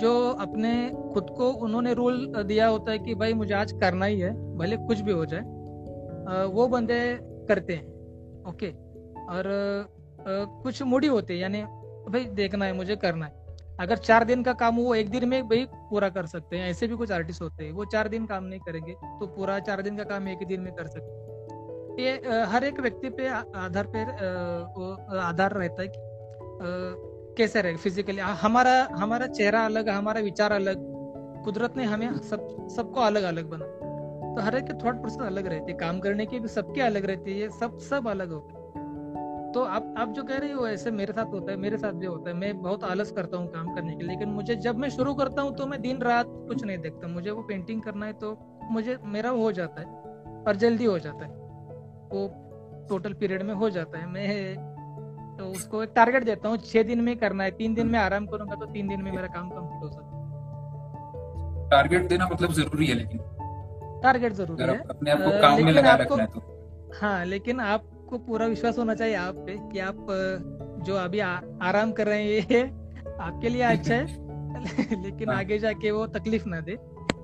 जो 0.00 0.12
अपने 0.40 0.72
खुद 1.14 1.30
को 1.30 1.50
उन्होंने 1.50 1.94
रूल 1.94 2.32
दिया 2.36 2.66
होता 2.66 2.90
है 2.90 2.98
कि 2.98 3.14
भाई 3.14 3.32
मुझे 3.32 3.54
आज 3.54 3.72
करना 3.72 4.06
ही 4.06 4.20
है 4.20 4.32
भले 4.58 4.76
कुछ 4.76 5.00
भी 5.00 5.12
हो 5.12 5.26
जाए 5.26 5.42
वो 6.46 6.68
बंदे 6.68 7.00
करते 7.48 7.72
हैं। 7.72 7.86
ओके 8.48 8.70
और 9.26 9.44
कुछ 10.26 10.82
मुड़ी 10.82 11.06
होते 11.08 11.34
हैं, 11.34 11.40
यानी 11.40 11.62
भाई 12.10 12.24
देखना 12.34 12.64
है, 12.64 12.72
मुझे 12.72 12.96
करना 12.96 13.26
है। 13.26 13.44
अगर 13.80 13.96
चार 13.98 14.24
दिन 14.24 14.42
का 14.42 14.52
काम 14.54 14.76
वो 14.76 14.94
एक 14.94 15.10
दिन 15.10 15.28
में 15.28 15.42
भाई 15.48 15.66
पूरा 15.90 16.08
कर 16.08 16.26
सकते 16.26 16.56
हैं, 16.56 16.70
ऐसे 16.70 16.86
भी 16.86 16.96
कुछ 16.96 17.10
आर्टिस्ट 17.12 17.42
होते 17.42 17.64
हैं, 17.64 17.72
वो 17.72 17.84
चार 17.86 18.08
दिन 18.08 18.26
काम 18.26 18.44
नहीं 18.44 18.60
करेंगे 18.60 18.92
तो 18.92 19.26
पूरा 19.28 19.58
चार 19.60 19.82
दिन 19.82 19.96
का 19.96 20.04
काम 20.04 20.28
एक 20.28 20.38
ही 20.38 20.46
दिन 20.46 20.60
में 20.60 20.72
कर 20.74 20.86
सकते 20.86 21.10
हैं। 21.10 21.24
ये 21.98 22.44
हर 22.46 22.64
एक 22.64 22.80
व्यक्ति 22.80 23.10
पे 23.10 23.28
आधार 23.28 23.86
पे 23.86 24.02
आधार 25.18 25.52
रहता 25.52 25.82
है 25.82 25.88
कि 25.88 27.34
कैसे 27.36 27.62
रहे 27.62 27.76
फिजिकली 27.76 28.20
हमारा 28.40 28.76
हमारा 28.94 29.26
चेहरा 29.28 29.64
अलग, 29.64 29.88
हमारा 29.88 30.20
विचार 30.20 30.52
अलग, 30.52 30.84
कुदरत 31.44 31.76
ने 31.76 31.84
हमें 31.84 32.18
सब, 32.20 32.68
सबको 32.76 33.00
अलग 33.02 33.22
अलग 33.24 33.50
बना 33.50 33.64
तो 34.34 34.42
हर 34.42 34.56
एक 34.56 34.64
के 34.64 34.74
थॉट 34.84 35.00
प्रोसेस 35.00 35.26
अलग 35.26 35.46
रहती 35.46 35.72
है, 35.72 35.78
काम 35.78 36.00
करने 36.00 36.26
की 36.26 36.40
भी 36.40 36.48
सबके 36.50 36.80
अलग 36.82 37.04
रहती 37.04 37.40
है 37.40 37.48
सब 37.58 37.78
सब 37.80 38.08
अलग 38.08 38.32
होते 38.32 38.55
तो 39.56 39.62
आप 39.64 39.94
आप 39.98 40.08
जो 40.08 40.22
कह 40.22 40.38
रहे 40.38 40.52
हो 40.52 40.66
ऐसे 40.68 40.90
मेरे 40.90 41.12
साथ 41.12 41.32
होता 41.32 41.50
है 41.50 41.56
मेरे 41.58 41.76
साथ 41.78 41.92
भी 41.92 42.06
होता 42.06 42.30
है। 42.30 42.34
मैं 42.36 42.62
बहुत 42.62 42.82
आलस 42.84 43.10
करता 43.12 43.36
हूँ 43.36 43.46
काम 43.52 43.68
करने 43.74 43.94
के 43.96 44.02
लिए 44.02 44.08
लेकिन 44.08 44.28
मुझे 44.28 44.54
जब 44.64 44.78
मैं 44.78 44.88
शुरू 44.90 45.14
करता 45.14 45.42
हूँ 45.42 45.54
तो 45.56 45.66
मैं 45.66 45.80
दिन 45.82 46.02
रात 46.02 46.26
कुछ 46.48 46.64
नहीं 46.64 46.78
देखता। 46.78 47.08
मुझे 47.08 47.30
वो 47.30 47.42
पेंटिंग 47.42 47.80
करना 47.82 48.06
है 48.06 48.12
तो 48.14 48.36
मुझे 48.70 48.98
मेरा 49.06 49.30
हो 49.30 49.50
जाता 49.52 49.80
है 49.80 49.86
और 50.42 50.56
जल्दी 50.56 50.84
हो 50.84 50.98
जाता 50.98 51.24
है। 51.24 51.30
वो 52.12 52.26
टोटल 52.88 53.12
पीरियड 53.14 53.42
में 53.42 53.54
हो 53.54 53.70
जाता 53.70 53.98
है। 53.98 54.06
मैं 54.08 55.36
तो 55.38 55.46
उसको 55.46 55.82
एक 55.82 55.92
टारगेट 55.96 56.24
देता 56.24 56.48
हूँ 56.48 56.58
छह 56.66 56.82
दिन 56.82 57.00
में 57.00 57.16
करना 57.16 57.44
है 57.44 57.50
तीन 57.54 57.74
दिन 57.74 57.86
में 57.86 57.98
आराम 57.98 58.26
करूँगा 58.26 58.54
तो 58.54 58.66
तीन 58.66 58.88
दिन 58.88 59.02
में 59.02 59.10
मेरा 59.12 59.26
काम 59.34 59.50
कंप्लीट 59.50 59.82
हो 59.82 59.90
सकता 59.90 61.68
टारगेट 61.70 62.08
देना 62.08 62.28
मतलब 62.28 62.52
ज़रूरी 62.52 62.86
है 62.86 62.94
लेकिन 62.94 63.18
टारगेट 64.02 64.32
ज़रूरी 64.34 64.62
है। 64.64 64.78
अपने 64.90 65.10
आप 65.10 65.18
को 65.18 65.40
काम 65.42 65.64
में 65.64 65.72
लगा 65.72 65.94
रखना 65.96 66.22
है 66.22 66.28
तो। 66.28 66.40
हाँ 67.00 67.24
लेकिन 67.24 67.60
आपको 68.06 68.18
पूरा 68.18 68.46
विश्वास 68.46 68.78
होना 68.78 68.94
चाहिए 68.94 69.14
आप 69.14 69.34
पे 69.34 69.56
कि 69.58 69.78
आप 69.78 70.06
जो 70.86 70.94
अभी 70.94 71.20
आ, 71.20 71.40
आराम 71.62 71.92
कर 71.92 72.06
रहे 72.06 72.22
हैं 72.22 72.50
ये 72.50 72.60
आपके 73.20 73.48
लिए 73.48 73.62
अच्छा 73.62 73.94
है। 73.94 74.04
लेकिन 75.02 75.30
हाँ। 75.30 75.38
आगे 75.38 75.58
जाके 75.58 75.90
वो 75.90 76.06
तकलीफ़ 76.06 76.44
ना 76.46 76.60
दे। 76.60 76.72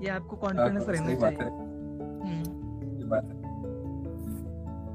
ये 0.01 0.09
आपको 0.09 0.35
कॉन्फिडेंस 0.35 0.85
हाँ, 0.85 0.95
रहना 0.95 1.15
चाहिए। 1.15 1.37
है। 1.37 1.47
हम्म। 2.25 3.09
बात 3.09 3.23
है। 3.23 3.39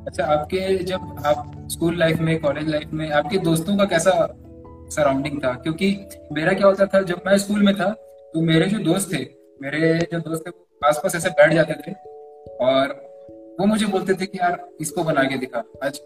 अच्छा 0.05 0.25
आपके 0.25 0.85
जब 0.85 1.23
आप 1.27 1.69
स्कूल 1.69 1.99
लाइफ 1.99 2.21
में 2.21 2.41
कॉलेज 2.41 2.69
लाइफ 2.69 2.91
में 2.93 3.11
आपके 3.11 3.39
दोस्तों 3.39 3.77
का 3.77 3.85
कैसा 3.85 4.37
सराउंडिंग 4.91 5.45
था? 5.45 5.53
क्योंकि 5.53 6.09
मेरा 6.33 6.53
क्या 6.53 6.67
होता 6.67 6.87
था 6.87 7.03
जब 7.03 7.23
मैं 7.27 7.39
स्कूल 7.39 7.63
में 7.63 7.75
था 7.75 7.91
तो 8.35 8.41
मेरे 8.41 8.67
जो 8.67 8.79
दोस्त 8.79 9.13
थे 9.15 9.27
मेरे 9.63 9.99
जो 10.13 10.19
दोस्त 10.19 10.45
थे 10.47 10.51
आसपास 10.89 11.15
ऐसे 11.15 11.31
बैठ 11.31 11.53
जाते 11.53 11.75
थे 11.75 11.93
और 12.67 13.08
वो 13.61 13.67
मुझे 13.67 13.87
बोलते 13.87 14.15
थे 14.15 14.27
कि 14.27 14.39
यार 14.39 14.69
इसको 14.81 15.03
बना 15.05 15.23
के 15.23 15.37
दिखा। 15.39 15.63
आज 15.85 16.01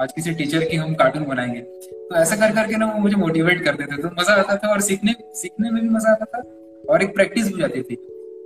आज 0.00 0.12
किसी 0.12 0.32
टीचर 0.34 0.64
की 0.64 0.76
हम 0.76 0.94
कार्टून 0.94 1.24
बनाएँगे। 1.24 1.60
तो 1.60 2.14
ऐसा 2.16 2.36
कर 2.36 2.54
करके 2.54 2.76
ना 2.76 2.86
वो 2.86 2.98
मुझे 2.98 3.16
मोटिवेट 3.16 3.64
करते 3.64 3.84
थे। 3.84 4.02
तो 4.02 4.08
मज़ा 4.20 4.34
आता 4.34 4.56
था 4.56 4.68
और 4.68 4.80
सीखने 4.80 5.14
सीखने 5.34 5.70
में 5.70 5.82
भी 5.82 5.88
मज़ा 5.88 6.10
आता 6.10 6.24
था 6.24 6.38
और 6.92 7.02
एक 7.02 7.14
प्रैक्टिस 7.14 7.46
भी 7.46 7.60
जाती 7.60 7.82
थी। 7.82 7.96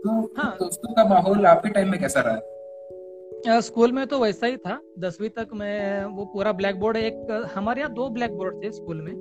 तो 0.05 0.33
हाँ। 0.39 0.57
दोस्तों 0.61 0.95
का 0.95 1.05
माहौल 1.05 1.47
आपके 1.47 1.69
टाइम 1.69 1.91
में 1.91 2.01
कैसा 2.01 2.21
रहा? 2.21 3.61
स्कूल 3.61 3.93
में 3.93 4.07
तो 4.07 4.19
वैसा 4.19 4.47
ही 4.47 4.57
था। 4.57 4.81
दसवीं 4.99 5.29
तक 5.29 5.49
मैं 5.55 6.05
वो 6.05 6.25
पूरा 6.25 6.53
ब्लैक 6.53 6.81
बोर्ड 6.81 6.97
एक 6.97 7.51
हमारे 7.55 7.81
यहाँ 7.81 7.93
दो 7.93 8.09
ब्लैक 8.09 8.33
बोर्ड 8.33 8.63
थे 8.65 8.71
स्कूल 8.73 9.03
में। 9.03 9.13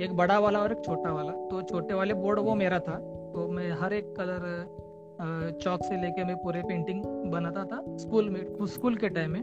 एक 0.00 0.12
बड़ा 0.12 0.38
वाला 0.38 0.58
और 0.58 0.72
एक 0.72 0.84
छोटा 0.84 1.12
वाला। 1.12 1.32
तो 1.32 1.62
छोटे 1.62 1.94
वाले 1.94 2.14
बोर्ड 2.14 2.38
वो 2.38 2.54
मेरा 2.54 2.78
था। 2.78 2.96
तो 3.32 3.48
मैं 3.48 3.70
हर 3.70 3.92
एक 3.92 4.14
कलर 4.16 4.42
चौक 5.62 5.82
से 5.84 6.00
लेके 6.02 6.24
मैं 6.24 6.36
पूरे 6.36 6.62
पेंटिंग 6.62 7.04
बनाता 7.30 7.64
था 7.64 7.96
स्कूल 7.96 8.28
में 8.30 8.66
स्कूल 8.66 8.96
के 8.96 9.08
टाइम 9.08 9.30
में। 9.30 9.42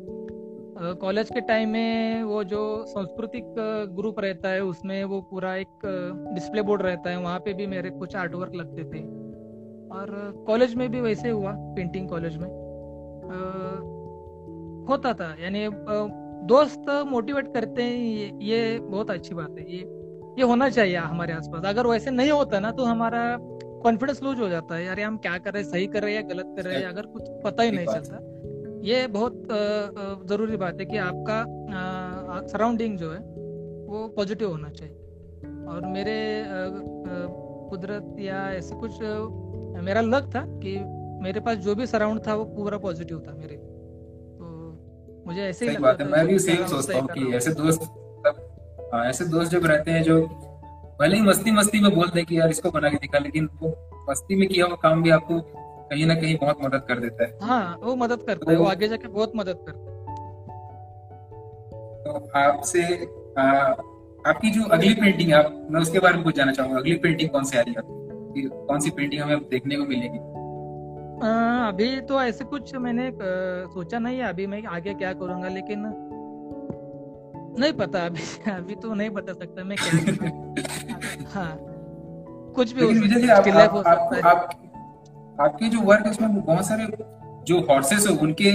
कॉलेज 1.02 1.30
के 1.30 1.42
टाइम 1.42 1.70
में 1.70 2.24
वो 2.24 2.44
जो 2.44 2.86
सांस्कृतिक 2.86 3.46
ग्रुप 3.96 4.20
रहता 4.20 4.50
है 4.50 4.64
उसमें 4.64 5.04
वो 5.04 5.22
पूरा 5.22 5.56
एक 5.56 5.86
डिस्प्ले 6.34 6.62
बोर्ड 6.62 6.82
रहता 6.82 7.10
है 7.10 7.18
वहाँ 7.18 7.40
पे 7.40 7.54
भी 7.54 7.68
मेरे 7.68 7.90
कुछ 7.90 8.16
आर्ट 8.16 8.36
वर्क 8.36 8.56
लगते 8.56 8.84
थे। 8.84 9.04
और 9.92 10.34
कॉलेज 10.48 10.76
में 10.76 10.90
भी 10.92 11.02
वैसे 11.02 11.30
हुआ 11.30 11.52
पेंटिंग 11.52 12.10
कॉलेज 12.10 12.38
में। 12.38 12.50
अ, 12.50 13.36
होता 14.90 15.14
था 15.14 15.36
यानी 15.40 15.70
दोस्त 16.46 17.06
मोटिवेट 17.08 17.54
करते 17.54 17.84
हैं 17.84 17.98
ये, 17.98 18.32
ये 18.42 18.80
बहुत 18.80 19.12
अच्छी 19.12 19.36
बात 19.36 19.56
है 19.60 19.72
ये 19.72 19.80
ये 20.40 20.44
होना 20.44 20.70
चाहिए 20.70 20.96
हमारे 20.96 21.34
आसपास। 21.34 21.66
अगर 21.66 21.88
वैसे 21.88 22.12
नहीं 22.12 22.32
होता 22.32 22.60
ना 22.60 22.72
तो 22.72 22.84
हमारा 22.84 23.38
कॉन्फिडेंस 23.86 24.22
लूज 24.24 24.40
हो 24.40 24.48
जाता 24.50 24.76
है 24.76 24.86
यार 24.86 25.00
हम 25.00 25.18
क्या 25.18 25.38
कर 25.38 25.54
रहे 25.54 25.64
हैं 25.64 25.70
सही 25.70 25.88
कर 25.88 26.04
रहे 26.04 26.14
हैं 26.14 26.22
या 26.22 26.28
गलत 26.28 26.54
कर 26.58 26.64
रहे 26.64 26.78
हैं 26.78 26.88
अगर 26.88 27.06
कुछ 27.08 27.24
पता 27.44 27.64
ही 27.64 27.72
नहीं 27.72 27.88
चलता। 27.88 28.20
ये 28.84 29.06
बहुत 29.08 29.48
ज़रूरी 30.30 30.58
बात 30.58 30.80
है 30.80 30.86
कि 30.86 30.98
आपका 31.04 31.38
सराउंडिंग 32.48 32.98
जो 32.98 33.12
है 33.12 33.20
वो 33.88 34.08
पॉजिटिव 34.16 34.50
होना 34.50 34.70
चाहिए। 34.70 34.96
और 35.68 35.86
मेरे 35.88 36.18
कुदरत 37.70 38.16
या 38.20 38.40
ऐसे 38.54 38.76
कुछ 38.76 39.00
मेरा 39.86 40.02
लक 40.02 40.30
था 40.36 40.44
कि 40.64 40.76
मेरे 41.24 41.40
पास 41.40 41.58
जो 41.58 41.76
भी 41.76 41.86
सराउंड 41.88 42.22
था 42.28 42.36
वो 42.36 42.46
पूरा 42.56 42.78
पॉजिटिव 42.78 43.20
था 43.28 43.34
मेरे। 43.34 43.56
तो 43.56 44.46
मुझे 45.28 45.42
ऐसे 45.42 45.66
ही 45.66 45.72
लगता 45.72 45.82
बात 45.82 46.02
है 46.02 46.08
मैं 46.08 46.26
भी 46.28 46.40
सेम 46.40 46.66
सोचता 46.68 46.98
हूँ 46.98 47.08
कि 47.10 47.32
ऐसे 47.36 47.52
दोस्त 47.54 47.82
हाँ, 48.94 49.06
ऐसे 49.06 49.26
दोस्त 49.26 49.52
जब 49.52 49.66
रहते 49.66 49.92
हैं 49.92 50.04
जो 50.04 50.18
भले 51.00 51.16
ही 51.16 51.22
मस्ती 51.22 51.52
मस्ती 51.52 51.80
में 51.80 51.94
बोलते 51.96 52.20
हैं 52.20 52.26
कि 52.26 52.40
यार 52.40 52.50
इसको 52.50 52.72
बना 52.72 52.90
के 52.90 52.98
दिखा 52.98 53.20
लेकिन 53.20 53.50
वो 53.62 53.70
मस्ती 54.10 54.36
में 54.36 54.48
किया 54.50 54.66
हुआ 54.66 54.76
काम 54.76 55.02
भी 55.04 55.10
आपको 55.10 55.40
कहीं 55.90 56.06
ना 56.06 56.16
कहीं 56.16 56.38
बहुत 56.38 56.64
मदद 56.64 56.86
कर 56.88 57.00
देता 57.00 57.24
है 57.24 57.38
हाँ 57.42 57.80
वो 57.84 57.96
मदद 57.96 58.24
करता 58.28 58.52
है 58.52 58.58
वो 58.58 58.64
तो- 58.64 58.72
आगे 58.72 58.88
जाके 58.88 59.08
बहुत 59.08 59.32
मदद 59.36 59.66
करता 59.68 59.90
है 59.90 59.94
तो 62.04 62.30
आपसे 62.40 62.84
आपकी 64.26 64.50
जो 64.50 64.64
अगली 64.70 64.94
पेंटिंग 64.94 65.30
है 65.30 65.36
आप 65.36 65.68
मैं 65.72 65.82
उसके 65.82 66.00
बारे 66.00 66.16
में 66.16 66.24
कुछ 66.24 66.36
जानना 66.36 66.54
चाहूँगा 66.54 66.78
अगली 66.78 66.96
पेंटिंग 66.98 67.30
कौन 67.30 67.44
सी 67.44 67.58
आ 67.58 67.62
रही 67.62 67.74
है 67.74 67.80
आपकी? 67.80 68.42
कौन 68.68 68.80
सी 68.80 68.90
पेंटिंग 68.90 69.22
हमें 69.22 69.38
देखने 69.50 69.76
को 69.76 69.86
मिलेगी 69.86 70.18
अ, 71.18 71.28
अभी 71.68 71.90
तो 72.02 72.22
ऐसे 72.22 72.44
कुछ 72.46 72.76
मैंने 72.76 73.12
सोचा 73.74 74.00
नहीं 74.00 74.18
है 74.18 74.28
अभी 74.30 74.48
मैं 74.48 74.64
आगे 74.78 74.94
क्या 74.94 75.14
करूँगा 75.14 75.48
लेकिन 75.50 75.84
नहीं 77.60 77.74
पता 77.74 78.06
अभी 78.06 78.52
अभी 78.52 78.76
तो 78.76 78.94
नहीं 78.94 79.10
बता 79.10 79.34
सकता 79.34 79.64
मैं 79.64 79.78
क्या। 79.78 80.32
हाँ 81.34 81.58
कुछ 82.56 82.72
भी 82.74 82.82
हो 82.82 82.88
विजय 82.88 83.20
जी 83.20 83.28
है 83.28 83.34
आप, 83.34 83.44
still 83.44 83.58
life 83.58 83.72
हो 83.72 83.78
आप, 83.78 83.88
आप, 83.88 84.26
आप, 84.26 85.38
आपके 85.42 85.70
जो 85.70 85.80
वर्क 85.80 86.06
है 86.06 86.12
उसमें 86.12 86.42
बहुत 86.42 86.66
सारे 86.68 86.88
जो 87.44 87.60
हॉर्सेस 87.62 88.08
है 88.08 88.16
उनके 88.18 88.52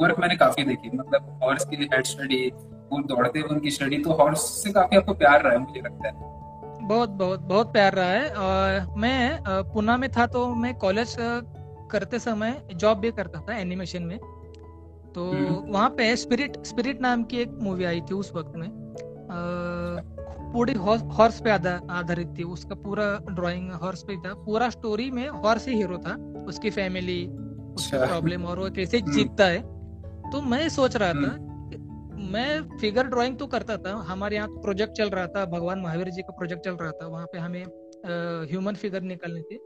वर्क 0.00 0.18
मैंने 0.18 0.36
काफ़ी 0.36 0.64
देखे। 0.64 0.96
मतलब 0.96 1.38
हॉर्स 1.42 1.64
की 1.64 1.76
हेड 1.76 2.04
स्टडी 2.04 2.50
वो 2.92 3.02
दौड़ते 3.02 3.38
हुए 3.38 3.48
उनकी 3.48 3.70
स्टडी 3.70 3.98
तो 3.98 4.12
हॉर्स 4.12 4.40
से 4.40 4.72
काफ़ी 4.72 4.96
आपको 4.96 5.14
प्यार 5.14 5.42
रहा 5.42 5.52
है 5.52 5.58
मुझे 5.58 5.80
लगता 5.80 6.08
है। 6.08 6.14
बहुत 6.88 7.08
बहुत 7.08 7.40
बहुत 7.40 7.72
प्यार 7.72 7.92
रहा 7.92 8.10
है। 8.10 8.30
और 8.30 8.94
मैं 8.96 9.38
पुणे 9.46 9.96
में 9.96 10.10
था 10.10 10.26
तो 10.26 10.46
मैं 10.54 10.74
कॉलेज 10.74 11.16
करते 11.90 12.18
समय 12.18 12.62
जॉब 12.74 12.98
भी 12.98 13.10
करता 13.10 13.40
था 13.40 13.56
एनिमेशन 13.58 14.02
में। 14.02 14.18
तो 15.14 15.30
हम्म। 15.30 15.72
वहाँ 15.72 15.88
पे 15.90 16.16
स्पिरिट 16.16 16.64
स्पिरिट 16.64 17.00
नाम 17.00 17.22
की 17.24 17.36
एक 17.36 17.58
मूवी 17.62 17.84
आई 17.84 18.00
थी 18.00 18.14
उस 18.14 18.32
वक्त 18.34 18.52
में। 18.56 18.83
पूरी 19.30 20.72
हॉर्स 20.72 21.40
पे 21.40 21.50
आधारित 21.50 22.34
थी 22.38 22.42
उसका 22.42 22.74
पूरा 22.74 23.04
ड्राइंग 23.30 23.70
हॉर्स 23.72 24.02
पे 24.02 24.16
था 24.16 24.34
पूरा 24.34 24.68
स्टोरी 24.70 25.10
में 25.10 25.28
हॉर्स 25.28 25.68
ही 25.68 25.74
हीरो 25.74 25.98
था 25.98 26.14
उसकी 26.48 26.70
फैमिली 26.70 27.26
उसकी। 27.74 27.96
प्रॉब्लम 27.96 28.44
और 28.44 28.58
वो 28.58 28.70
कैसे। 28.70 29.00
जीतता 29.00 29.46
है 29.46 29.62
तो 30.30 30.40
मैं 30.40 30.68
सोच 30.68 30.96
रहा 30.96 31.12
था। 31.12 31.36
मैं 32.32 32.78
फिगर 32.78 33.06
ड्राइंग 33.06 33.38
तो 33.38 33.46
करता 33.46 33.76
था 33.76 33.94
हमारे 34.08 34.36
यहाँ 34.36 34.48
प्रोजेक्ट 34.48 34.92
चल 34.92 35.10
रहा 35.10 35.26
था 35.26 35.44
भगवान 35.46 35.80
महावीर 35.80 36.10
जी 36.10 36.22
का 36.22 36.32
प्रोजेक्ट 36.32 36.64
चल 36.64 36.76
रहा 36.76 36.90
था 36.90 37.06
वहाँ 37.06 37.26
पे 37.26 37.38
हमें 37.38 37.64
ह्यूमन 38.50 38.74
फिगर 38.74 39.00
निकालनी 39.00 39.42
थी 39.42 39.58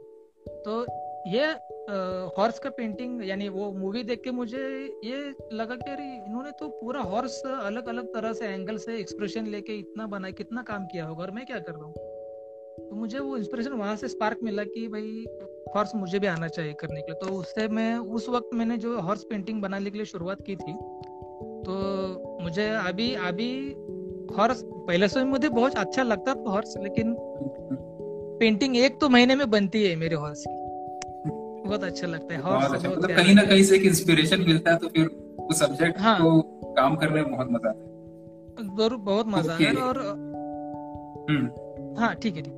तो 0.65 0.81
ये 1.27 1.45
हॉर्स 2.37 2.59
का 2.59 2.69
पेंटिंग 2.69 3.29
यानी 3.29 3.49
वो 3.49 3.71
मूवी 3.71 4.03
देख 4.03 4.21
के 4.23 4.31
मुझे 4.31 4.59
ये 5.03 5.35
लगा 5.53 5.75
कि 5.75 5.91
अरे 5.91 6.03
इन्होंने 6.03 6.51
तो 6.51 6.67
पूरा 6.67 7.01
हॉर्स 7.01 7.41
अलग 7.45 7.87
अलग 7.87 8.05
तरह 8.05 8.33
से 8.33 8.45
एंगल 8.45 8.77
से 8.77 8.97
एक्सप्रेशन 8.97 9.47
लेके 9.47 9.73
इतना 9.73 10.07
बना 10.07 10.31
कितना 10.31 10.61
काम 10.61 10.85
किया 10.85 11.05
होगा 11.05 11.23
और 11.23 11.31
मैं 11.31 11.45
क्या 11.45 11.59
कर 11.59 11.71
रहा 11.71 11.83
हूँ? 11.83 11.93
तो 12.89 12.95
मुझे 12.95 13.19
वो 13.19 13.37
इंस्पिरेशन 13.37 13.71
वहाँ 13.71 13.95
से 13.95 14.07
स्पार्क 14.07 14.37
मिला 14.43 14.63
कि 14.63 14.87
भाई 14.87 15.25
हॉर्स 15.75 15.95
मुझे 15.95 16.19
भी 16.19 16.27
आना 16.27 16.47
चाहिए 16.47 16.73
करने 16.73 17.01
के 17.01 17.11
लिए। 17.11 17.29
तो 17.29 17.35
उससे 17.35 17.67
मैं 17.67 17.95
उस 17.97 18.29
वक्त 18.29 18.49
मैंने 18.53 18.77
जो 18.77 18.99
हॉर्स 18.99 19.23
पेंटिंग 19.23 19.61
बनाने 19.61 19.89
के 19.89 19.97
लिए 19.97 20.05
शुरुआत 20.05 20.41
की 20.41 20.55
थी 20.55 20.73
तो 21.63 22.39
मुझे 22.41 22.69
अभी 22.69 23.15
अभी 23.15 23.75
हॉर्स 24.37 24.61
पहले 24.65 25.07
से 25.07 25.23
मुझे 25.23 25.49
बहुत 25.49 25.75
अच्छा 25.75 26.03
लगता 26.03 26.33
था 26.33 26.49
हॉर्स 26.49 26.77
लेकिन 26.77 27.15
पेंटिंग 28.39 28.77
एक 28.77 28.99
तो 29.01 29.09
महीने 29.09 29.35
में 29.35 29.49
बनती 29.49 29.83
है 29.87 29.95
मेरे 29.95 30.15
हॉर्स 30.15 30.43
की। 30.47 30.58
बहुत 31.65 31.83
अच्छा 31.83 32.07
लगता 32.07 32.33
है 32.33 32.41
बहुत 32.41 32.61
हॉर्स 32.61 32.73
अच्छा 32.73 32.89
मतलब 32.89 33.15
कहीं 33.15 33.35
ना 33.35 33.41
कहीं 33.41 33.63
से 33.63 33.75
एक 33.75 33.81
इंस्पिरेशन 33.81 34.41
मिलता 34.41 34.71
है 34.71 34.77
तो 34.77 34.87
फिर 34.87 35.05
उस 35.49 35.59
सब्जेक्ट 35.59 35.99
हाँ। 35.99 36.21
को 36.21 36.41
काम 36.77 36.95
करने 36.95 37.21
में 37.21 37.31
बहुत 37.31 37.47
मज़ा 37.51 37.69
आता 37.69 37.79
है। 37.79 37.85
है। 38.59 38.75
ज़रूर 38.77 38.97
बहुत 38.97 39.27
मज़ा 39.27 39.57
Okay. 39.57 39.67
आया 39.67 39.85
और 39.85 39.99
हम्म। 41.29 42.01
हाँ 42.01 42.15
ठीक 42.15 42.35
है 42.35 42.41
ठीक 42.41 42.53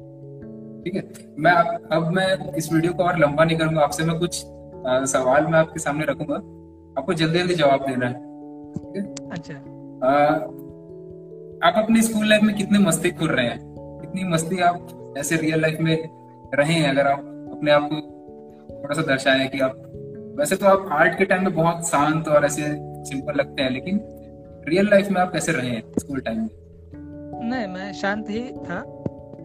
ठीक 0.85 0.95
है। 0.95 1.33
मैं 1.39 1.51
अब 1.97 2.11
मैं 2.11 2.53
इस 2.53 2.73
वीडियो 2.73 2.93
को 2.93 3.03
और 3.03 3.19
लंबा 3.19 3.43
नहीं 3.43 3.57
करूँगा 3.57 3.81
आपसे 3.81 4.03
मैं 4.03 4.19
कुछ 4.19 4.35
सवाल 5.11 5.45
मैं 5.45 5.59
आपके 5.59 5.79
सामने 5.79 6.05
रखूँगा। 6.05 6.35
आपको 6.99 7.13
जल्दी 7.13 7.39
जल्दी 7.39 7.55
जवाब 7.55 7.85
देना 7.87 8.05
है। 8.05 8.13
अच्छा। 9.31 9.53
आप 11.67 11.73
अपने 11.77 12.01
स्कूल 12.01 12.29
लाइफ 12.29 12.43
में 12.43 12.55
कितने 12.55 12.79
मस्ती 12.79 13.11
खुर 13.11 13.29
रहे 13.29 13.45
हैं? 13.45 13.59
कितनी 14.01 14.23
मस्ती 14.23 14.59
आप 14.59 15.15
ऐसे 15.17 15.35
रियल 15.35 15.61
लाइफ 15.61 15.77
में 15.79 16.09
रहे 16.55 16.73
हैं 16.73 16.89
अगर 16.89 17.07
आप 17.07 17.19
अपने 17.51 17.71
आप 17.71 17.89
को 17.93 18.20
थोड़ा 18.91 19.01
सा 19.01 19.07
दर्शाएँ 19.07 19.47
कि 19.47 19.59
आप 19.59 19.75
वैसे 20.37 20.55
तो 20.55 20.65
आप 20.65 20.87
आर्ट 20.91 21.17
के 21.17 21.25
टाइम 21.25 21.43
में 21.43 21.53
बहुत 21.55 21.87
शांत 21.87 22.27
और 22.27 22.45
ऐसे 22.45 22.61
सिंपल 23.09 23.35
लगते 23.35 23.63
हैं 23.63 23.69
लेकिन 23.69 23.99
रियल 24.67 24.89
लाइफ 24.89 25.09
में 25.11 25.21
आप 25.21 25.31
कैसे 25.33 25.51
रहे 25.51 25.69
हैं 25.69 25.81
स्कूल 25.99 26.19
टाइम 26.19 26.37
में? 26.37 26.49
नहीं 27.49 27.67
मैं 27.67 27.91
शांत 27.93 28.29
ही 28.29 28.41
था। 28.59 28.79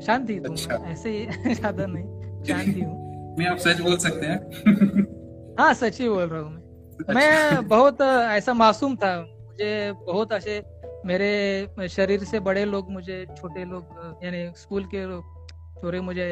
शांत 0.07 0.31
ही 0.31 0.39
अच्छा। 0.39 0.79
ऐसे 0.87 1.11
ही 1.11 1.55
ज़्यादा 1.55 1.87
नहीं। 1.87 2.43
शांत 2.49 2.67
ही 2.67 2.81
हूँ। 2.81 3.37
मैं 3.39 3.47
आप 3.47 3.59
सच 3.59 3.81
बोल 3.81 3.97
सकते 3.97 4.27
हैं। 4.27 5.57
हाँ 5.61 5.73
सच 5.75 6.01
ही 6.01 6.09
बोल 6.09 6.25
रहा 6.25 6.41
हूँ 6.41 6.51
मैं। 6.51 6.61
अच्छा। 6.99 7.13
मैं 7.15 7.69
बहुत 7.69 8.01
ऐसा 8.01 8.55
मासूम 8.55 8.97
था। 8.97 9.17
मुझे 9.21 9.93
बहुत 10.07 10.33
ऐसे 10.33 10.63
मेरे 11.07 11.89
शरीर 11.89 12.25
से 12.25 12.41
बड़े 12.41 12.65
लोग 12.65 12.91
मुझे 12.91 13.25
छोटे 13.37 13.65
लोग 13.65 14.21
यानी 14.25 14.47
स्कूल 14.57 14.85
के 14.85 15.05
लोग 15.05 15.35
छोरे 15.81 16.01
मुझे 16.01 16.27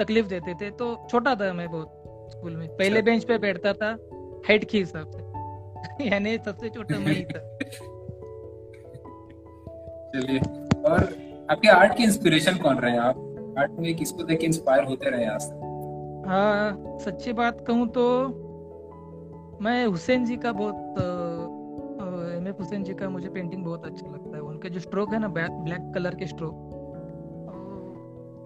तकलीफ़ 0.00 0.26
देते 0.26 0.54
थे 0.54 0.70
तो 0.70 0.94
छोटा 1.10 1.34
था 1.34 1.52
मैं 1.52 1.68
बहुत। 1.70 1.97
स्कूल 2.38 2.56
में। 2.56 2.68
पहले। 2.68 3.02
बेंच 3.02 3.24
पे 3.24 3.38
बैठता 3.38 3.72
था 3.72 3.96
हाइट 4.48 4.64
के 4.64 4.78
हिसाब 4.78 5.10
से। 5.10 5.26
यानी 6.08 6.36
सबसे 6.38 6.68
छोटा 6.68 6.98
मैं 6.98 7.12
ही 7.12 7.24
था। 7.24 7.40
चलिए 10.14 10.38
और 10.82 11.02
आपके 11.50 11.68
आर्ट 11.68 11.96
के 11.96 12.02
इंस्पिरेशन 12.02 12.56
कौन 12.56 12.78
रहे 12.78 12.92
हैं? 12.92 12.98
आप 12.98 13.54
आर्ट 13.58 13.72
में 13.72 13.94
किसको 13.96 14.22
देख 14.22 14.40
के 14.40 14.46
इंस्पायर 14.46 14.84
होते 14.84 15.10
रहे 15.10 15.24
आज 15.26 15.42
तक? 15.42 16.24
हाँ 16.28 16.98
सच्ची 16.98 17.32
बात 17.32 17.64
कहूँ 17.66 17.88
तो 17.88 18.04
मैं 19.62 19.86
हुसैन 19.86 20.24
जी 20.24 20.36
का 20.36 20.52
बहुत 20.52 20.98
एम 22.36 22.48
एफ़ 22.48 22.56
हुसैन 22.58 22.84
जी 22.84 22.94
का 22.94 23.08
मुझे 23.08 23.28
पेंटिंग 23.28 23.64
बहुत 23.64 23.86
अच्छा 23.86 24.06
लगता 24.06 24.36
है। 24.36 24.42
उनके 24.42 24.70
जो 24.70 24.80
स्ट्रोक 24.80 25.12
है 25.12 25.18
ना 25.18 25.28
ब्लैक 25.28 25.92
कलर 25.94 26.14
के 26.14 26.26
स्ट्रोक 26.26 26.54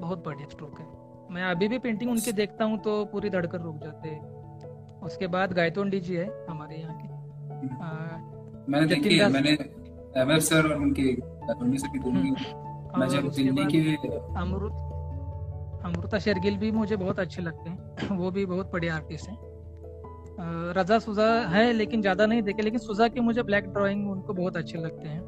बहुत 0.01 0.25
बढ़िया 0.27 0.49
स्ट्रोक 0.49 0.81
है। 0.81 1.02
मैं 1.33 1.43
अभी 1.45 1.69
भी 1.69 1.79
पेंटिंग 1.79 2.11
उनके 2.11 2.33
देखता 2.33 2.65
हूँ 2.65 2.79
तो 2.83 3.05
पूरी 3.05 3.31
धड़कन 3.31 3.59
रुक 3.59 3.77
जाते 3.85 4.09
हैं। 4.09 5.01
उसके 5.03 5.27
बाद 5.27 5.53
गायतोंडी 5.53 6.01
जी 6.01 6.15
है 6.15 6.27
हमारे 6.49 6.77
यहाँ 6.77 6.97
के। 6.99 7.09
हम्म। 7.55 8.73
मैंने 8.73 8.87
देखी 8.87 9.19
है 9.19 9.29
मैंने 9.33 9.51
एमएफ 10.21 10.43
सर 10.43 10.69
और 10.71 10.77
उनके 10.79 11.13
गायतोंडी 11.13 11.79
सर 11.79 11.89
की 11.89 11.99
दोनों 11.99 12.23
की 12.23 12.31
मैं 12.99 13.09
जब 13.09 13.31
दिल्ली 13.31 13.53
बाद 13.53 14.37
अमृत 14.39 14.89
अमृता 15.87 16.19
शेरगिल 16.19 16.57
भी 16.57 16.71
मुझे 16.73 16.97
बहुत 16.97 17.19
अच्छे 17.21 17.43
लगते 17.43 17.71
हैं। 17.71 18.17
वो 18.19 18.31
भी 18.31 18.47
बहुत 18.47 18.71
बढ़िया 18.73 18.95
आर्टिस्ट 18.95 19.29
हैं। 19.29 19.39
रजा 20.77 20.99
सुजा 20.99 21.27
है 21.49 21.73
लेकिन 21.73 22.01
ज़्यादा 22.01 22.27
नहीं 22.27 22.43
देखे 22.43 22.63
लेकिन 22.63 22.81
सुजा 22.81 23.09
के 23.09 23.21
मुझे 23.21 23.43
ब्लैक 23.43 23.73
ड्राइंग 23.73 24.11
उनको 24.11 24.33
बहुत 24.35 24.57
अच्छे 24.57 24.79
लगते 24.79 25.09
हैं। 25.09 25.21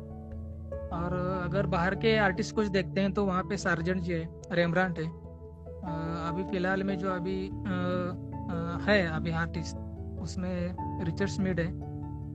और 0.92 1.14
अगर 1.44 1.66
बाहर 1.66 1.94
के 1.94 2.16
आर्टिस्ट 2.18 2.54
कुछ 2.54 2.66
देखते 2.68 3.00
हैं 3.00 3.12
तो 3.12 3.24
वहाँ 3.26 3.42
पे 3.42 3.56
सार्जेंट 3.56 4.02
जी 4.02 4.12
है 4.12 4.28
रेमब्रांट 4.52 4.98
है। 4.98 5.04
अभी 5.84 6.42
फ़िलहाल 6.42 6.82
में 6.82 6.96
जो 6.98 7.10
अभी 7.10 7.38
है, 8.84 9.06
अभी 9.08 9.30
आर्टिस्ट 9.32 9.76
उसमें 10.22 11.04
रिचर्ड 11.04 11.28
स्मिड 11.30 11.60
है। 11.60 11.66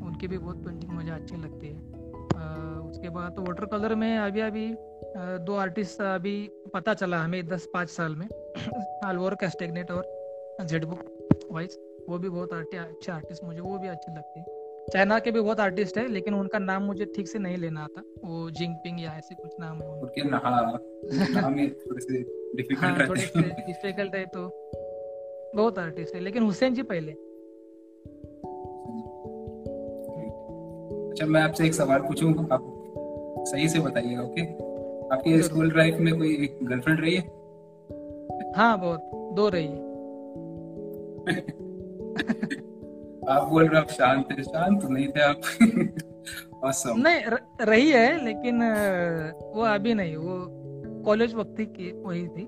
उनकी 0.08 0.28
भी 0.28 0.38
बहुत 0.38 0.64
पेंटिंग 0.66 0.92
मुझे 0.92 1.12
अच्छी 1.12 1.36
लगती 1.36 1.68
है। 1.68 1.78
उसके 2.82 3.10
बाद 3.10 3.32
तो 3.32 3.42
वाटर 3.42 3.66
कलर 3.66 3.96
में 3.96 4.18
अभी 4.18 4.42
अभी 4.42 4.68
दो 5.46 5.56
आर्टिस्ट 5.56 6.02
अभी 6.02 6.36
पता 6.74 6.94
चला 6.94 7.24
हमें 7.24 7.46
दस 7.48 7.68
पाँच 7.74 7.90
साल 7.90 8.16
में। 8.16 8.28
अलवर 8.28 9.36
कैस्टेगनेट 9.36 9.92
और 9.92 10.66
जेड 10.70 10.86
बुक 10.86 11.48
वाइज 11.52 11.78
वो 12.10 12.18
भी 12.18 12.30
बहुत 12.30 12.54
अच्छे 12.54 13.12
आर्टिस्ट 13.12 13.44
मुझे, 13.44 13.60
वो 13.60 13.78
भी 13.78 13.88
अच्छे 13.88 14.12
लगते 14.12 14.40
हैं। 14.40 14.59
चाइना 14.94 15.20
के 15.20 15.32
भी 15.32 15.42
बहुत 15.42 15.60
आर्टिस्ट 15.60 15.98
है 15.98 16.08
लेकिन 16.08 16.34
उनका 16.34 16.60
नाम 16.60 16.84
मुझे 16.84 17.06
ठीक 17.06 17.28
से 17.28 17.40
नहीं 17.40 17.58
लेना 17.58 17.82
आता। 17.82 18.02
वो 18.26 18.52
जिंगपिंग 18.52 19.02
या 19.02 19.12
ऐसे 19.14 19.36
कुछ 19.36 19.52
नाम 19.60 19.82
है। 19.82 19.88
उनके 19.88 20.22
हाँ, 20.22 20.80
नाम 21.42 21.58
थोड़े 21.58 22.02
से 22.02 22.18
हाँ 22.18 22.96
डिफ़िकल्ट 22.96 23.36
हैं। 23.36 23.66
डिफ़िकल्ट 23.68 24.16
है 24.16 24.26
तो 24.26 24.48
बहुत 25.56 25.80
आर्टिस्ट 25.80 26.16
है 26.16 26.22
लेकिन 26.22 26.44
हुसैन 26.44 26.74
जी 26.74 26.82
पहले। 26.82 27.12
अच्छा 31.12 31.26
मैं 31.26 31.42
आपसे 31.42 31.66
एक 31.66 31.74
सवाल 31.74 32.00
पूछूँ 32.00 32.48
आप 32.52 32.76
सही 33.48 33.70
से 33.70 33.80
बताइएगा 33.80 34.22
ओके 34.22 34.42
आपके 35.16 35.42
स्कूल 35.44 35.78
लाइफ 35.78 35.96
में 36.00 36.18
कोई 36.18 36.58
गर्लफ्रेंड 36.64 37.00
रही 37.00 37.16
है? 37.16 37.22
हाँ 38.56 38.80
बहुत 38.80 39.12
दो 39.36 39.50
रही 39.50 39.68
है। 39.68 39.88
आप 43.30 43.48
बोल 43.48 43.68
रहे 43.68 43.82
आप 43.82 43.90
शांत 43.90 44.26
थे 44.32 44.44
शांत 44.44 44.86
नहीं 44.86 45.08
थे 45.08 45.22
आप। 45.22 45.42
Awesome. 46.66 47.04
नहीं 47.04 47.22
र, 47.26 47.38
रही 47.62 47.92
है 47.92 48.26
लेकिन 48.26 48.64
वो 49.56 49.64
अभी 49.64 49.94
नहीं 49.94 50.16
वो 50.16 50.46
कॉलेज 51.06 51.34
वक्त 51.34 51.56
की 51.60 51.92
वही 51.92 52.28
थी। 52.28 52.42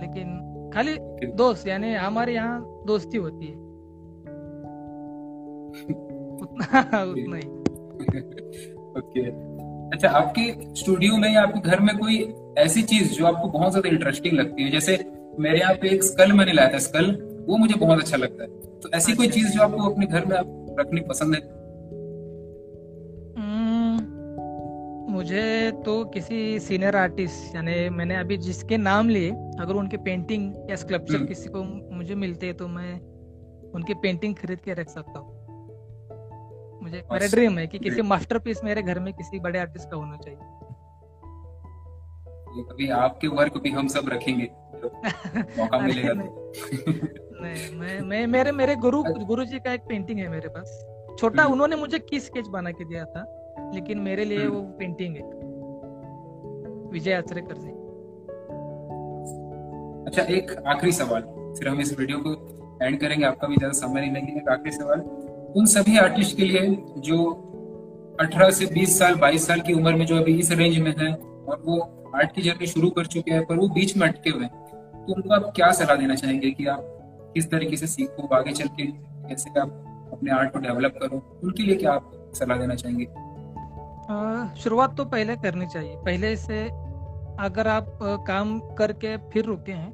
लेकिन 0.00 0.70
खाली 0.74 0.96
दोस्त 1.26 1.68
यानी 1.68 1.94
हमारे 1.94 2.34
यहाँ 2.34 2.82
दोस्ती 2.86 3.18
होती 3.18 3.46
है। 3.46 3.52
उतना 6.42 7.02
उतना 7.02 7.36
ही। 7.36 7.48
ओके 8.98 9.20
अच्छा 9.96 10.08
आपके 10.08 10.74
स्टूडियो 10.74 11.16
में 11.16 11.34
या 11.34 11.42
आपके 11.42 11.60
घर 11.60 11.80
में 11.80 11.98
कोई 11.98 12.34
ऐसी 12.58 12.82
चीज़ 12.82 13.12
जो 13.12 13.26
आपको 13.26 13.48
बहुत 13.48 13.70
ज़्यादा 13.70 13.88
इंटरेस्टिंग 13.88 14.34
लगती 14.34 14.62
है? 14.62 14.70
जैसे 14.70 15.04
मेरे 15.40 15.58
यहाँ 15.58 15.74
पे 15.74 15.88
एक 15.88 16.04
स्कल 16.04 16.32
मैंने 16.32 16.52
लाया 16.52 16.74
था 16.74 16.78
स्कल 16.78 17.31
वो 17.48 17.56
मुझे 17.56 17.74
बहुत 17.74 17.98
अच्छा 17.98 18.16
लगता 18.16 18.42
है। 18.42 18.48
तो 18.80 18.88
ऐसी 18.88 19.12
अच्छा। 19.12 19.14
कोई 19.14 19.26
अच्छा। 19.26 19.40
चीज़ 19.40 19.52
जो 19.52 19.62
आपको 19.62 19.90
अपने 19.90 20.06
घर 20.06 20.24
में 20.24 20.36
आप 20.36 20.76
रखनी 20.80 21.00
पसंद 21.00 21.34
है? 21.34 21.40
हम्म, 23.38 25.12
मुझे 25.12 25.70
तो 25.84 26.04
किसी 26.04 26.58
सीनियर 26.60 26.96
आर्टिस्ट 26.96 27.54
यानी 27.54 27.88
मैंने 27.88 28.16
अभी 28.16 28.36
जिसके 28.36 28.76
नाम 28.76 29.08
लिए 29.08 29.30
अगर 29.60 29.74
उनके 29.74 29.96
पेंटिंग 29.96 30.54
या 30.70 30.76
स्कल्पचर 30.76 31.16
हम्म। 31.16 31.26
किसी 31.26 31.48
को 31.48 31.62
मुझे 31.96 32.14
मिलते 32.14 32.46
हैं 32.46 32.56
तो 32.56 32.68
मैं 32.68 33.00
उनकी 33.72 33.94
पेंटिंग 33.94 34.34
खरीद 34.34 34.60
के 34.60 34.74
रख 34.74 34.88
सकता 34.88 35.18
हूँ। 35.18 35.40
मुझे 36.82 37.02
मेरा 37.12 37.26
ड्रीम 37.26 37.58
है 37.58 37.66
कि 37.66 37.78
किसी 37.78 38.02
मास्टरपीस 38.02 38.60
मेरे 38.64 38.82
घर 38.82 38.98
में 38.98 39.12
किसी 39.14 39.38
बड़े 39.38 39.58
आर्टिस्ट 39.58 39.90
का 39.90 39.96
होना 39.96 40.16
चाहिए। 40.16 40.38
ये 42.56 42.62
कभी 42.62 42.88
आपके 42.88 43.28
वर्क 43.28 43.56
भी 43.58 43.70
हम 43.70 43.88
सब 43.88 44.08
रखेंगे 44.08 44.44
तो 44.82 44.88
मौका 45.58 45.78
मिलेगा 45.78 46.12
नहीं, 47.42 47.70
मैं 47.76 48.00
मैं 48.02 48.26
मेरे 48.28 48.52
मेरे 48.52 48.74
गुरु 48.78 49.02
गुरु 49.24 49.44
जी 49.44 49.58
का 49.58 49.72
एक 49.72 49.80
पेंटिंग 49.88 50.18
है 50.18 50.28
मेरे 50.30 50.48
पास 50.48 50.80
छोटा 51.18 51.42
हम्म। 51.42 51.52
उन्होंने 51.52 51.76
मुझे 51.76 51.98
की 52.00 52.20
स्केच 52.20 52.46
बना 52.48 52.70
के 52.72 52.84
दिया 52.84 53.04
था 53.06 53.24
लेकिन 53.74 53.98
मेरे 54.00 54.24
लिए 54.24 54.38
हम्म। 54.38 54.54
वो 54.54 54.62
पेंटिंग 54.78 55.16
है 55.16 55.22
विजय 56.90 57.12
आचरेकर 57.14 57.56
जी 57.56 57.70
अच्छा 60.06 60.22
एक 60.32 60.50
आखिरी 60.66 60.92
सवाल 60.92 61.22
फिर 61.58 61.68
हम 61.68 61.80
इस 61.80 61.98
वीडियो 61.98 62.18
को 62.20 62.32
एंड 62.82 62.98
करेंगे 63.00 63.24
आपका 63.26 63.48
भी 63.48 63.56
ज़्यादा 63.56 63.72
समय 63.76 64.00
नहीं 64.00 64.12
लगेगा 64.12 64.40
एक 64.40 64.48
आखिरी 64.50 64.70
सवाल 64.72 65.00
उन 65.56 65.66
सभी 65.68 65.96
आर्टिस्ट 65.98 66.36
के 66.36 66.44
लिए 66.44 66.60
जो 67.00 67.18
18 68.18 68.50
से 68.52 68.66
20 68.68 68.98
साल 68.98 69.14
22 69.20 69.46
साल 69.46 69.60
की 69.60 69.72
उम्र 69.72 69.94
में 69.94 70.04
जो 70.06 70.16
अभी 70.16 70.38
इस 70.38 70.50
रेंज 70.52 70.78
में 70.78 70.94
है 70.98 71.12
और 71.12 71.62
वो 71.64 71.78
आर्ट 72.14 72.34
की 72.34 72.42
जर्नी 72.42 72.66
शुरू 72.66 72.90
कर 72.90 73.06
चुके 73.08 73.30
हैं 73.30 73.44
पर 73.46 73.56
वो 73.56 73.68
बीच 73.70 73.96
में 73.96 74.06
अटके 74.08 74.30
हुए 74.30 74.44
हैं 74.44 74.60
तो 74.96 75.14
उनको 75.14 75.34
आप 75.34 75.52
क्या 75.56 75.70
सलाह 75.74 75.96
देना 75.96 76.14
चाहेंगे 76.14 76.50
कि 76.50 76.66
आप 76.66 77.01
किस 77.34 77.50
तरीके 77.50 77.76
से 77.76 77.86
सीखो, 77.88 78.26
आगे 78.28 78.52
चल 78.52 78.68
के 78.70 78.86
कैसे 79.28 79.60
आप 79.60 80.10
अपने 80.12 80.30
आर्ट 80.32 80.52
को 80.52 80.58
डेवलप 80.58 80.98
करो, 81.02 81.22
उनके 81.44 81.62
लिए 81.62 81.76
क्या 81.76 81.92
आप 81.92 82.10
सलाह 82.34 82.58
देना 82.58 82.74
चाहेंगे? 82.74 83.04
शुरुआत 84.62 84.96
तो 84.96 85.04
पहले 85.06 85.36
करनी 85.38 85.66
चाहिए। 85.66 85.96
पहले 85.98 86.36
से 86.38 86.62
अगर 87.40 87.68
आप 87.68 87.98
काम 88.26 88.58
करके 88.78 89.16
फिर 89.30 89.44
रुके 89.44 89.72
हैं 89.72 89.90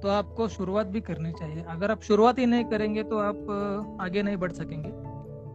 तो 0.00 0.08
आपको 0.10 0.48
शुरुआत 0.48 0.86
भी 0.86 1.00
करनी 1.00 1.32
चाहिए। 1.32 1.64
अगर 1.68 1.90
आप 1.90 2.02
शुरुआत 2.02 2.38
ही 2.38 2.46
नहीं 2.46 2.64
करेंगे 2.64 3.02
तो 3.04 3.18
आप 3.20 3.98
आगे 4.00 4.22
नहीं 4.22 4.36
बढ़ 4.36 4.52
सकेंगे। 4.52 4.88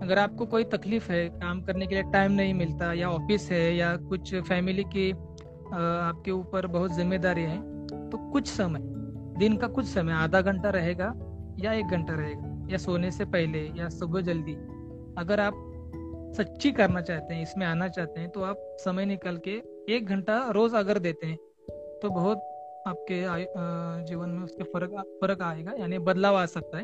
अगर 0.02 0.20
आपको 0.20 0.46
कोई 0.46 0.64
तकलीफ़ 0.66 1.12
है, 1.12 1.28
काम 1.32 1.62
करने 1.62 1.88
के 1.88 1.96
लिए 1.96 2.04
टाइम 2.14 2.32
नहीं 2.32 2.54
मिलता, 2.54 2.92
या 2.94 3.10
ऑफ़िस 3.10 3.50
है, 3.52 3.76
या 3.76 3.96
कुछ 4.00 4.34
फैमिली 4.38 4.84
की 4.86 5.12
आपके 5.12 6.32
ऊपर 6.32 6.68
बहुत 6.70 6.94
ज़िम्मेदारी 6.94 7.44
है 7.44 7.58
तो 8.10 8.18
कुछ 8.32 8.48
समय 8.48 8.82
दिन 9.44 9.56
का 9.58 9.68
कुछ 9.70 9.86
समय 9.88 10.14
आधा 10.16 10.42
घंटा 10.42 10.70
रहेगा 10.72 11.14
या 11.60 11.72
एक 11.74 11.88
घंटा 11.88 12.14
रहेगा, 12.16 12.50
या 12.72 12.78
सोने 12.80 13.10
से 13.12 13.26
पहले 13.28 13.60
या 13.78 13.90
सुबह 13.92 14.22
जल्दी। 14.24 14.54
अगर 15.18 15.40
आप 15.40 15.54
सच्ची 16.38 16.72
करना 16.72 17.02
चाहते 17.02 17.34
हैं, 17.34 17.42
इसमें 17.44 17.66
आना 17.66 17.88
चाहते 17.90 18.20
हैं 18.20 18.30
तो 18.30 18.44
आप 18.44 18.62
समय 18.80 19.06
निकल 19.06 19.38
के 19.48 19.62
एक 19.96 20.06
घंटा 20.08 20.38
रोज 20.52 20.76
अगर 20.76 21.00
देते 21.00 21.28
हैं 21.28 21.38
तो 22.02 22.10
बहुत 22.12 22.38
आपके 22.88 23.20
जीवन 24.08 24.30
में 24.30 24.44
उसके 24.44 24.64
फ़र्क 24.66 24.96
फ़र्क 25.22 25.42
आएगा, 25.44 25.74
यानी 25.80 25.98
बदलाव 26.02 26.36
आ 26.36 26.46
सकता 26.48 26.78
है। 26.78 26.84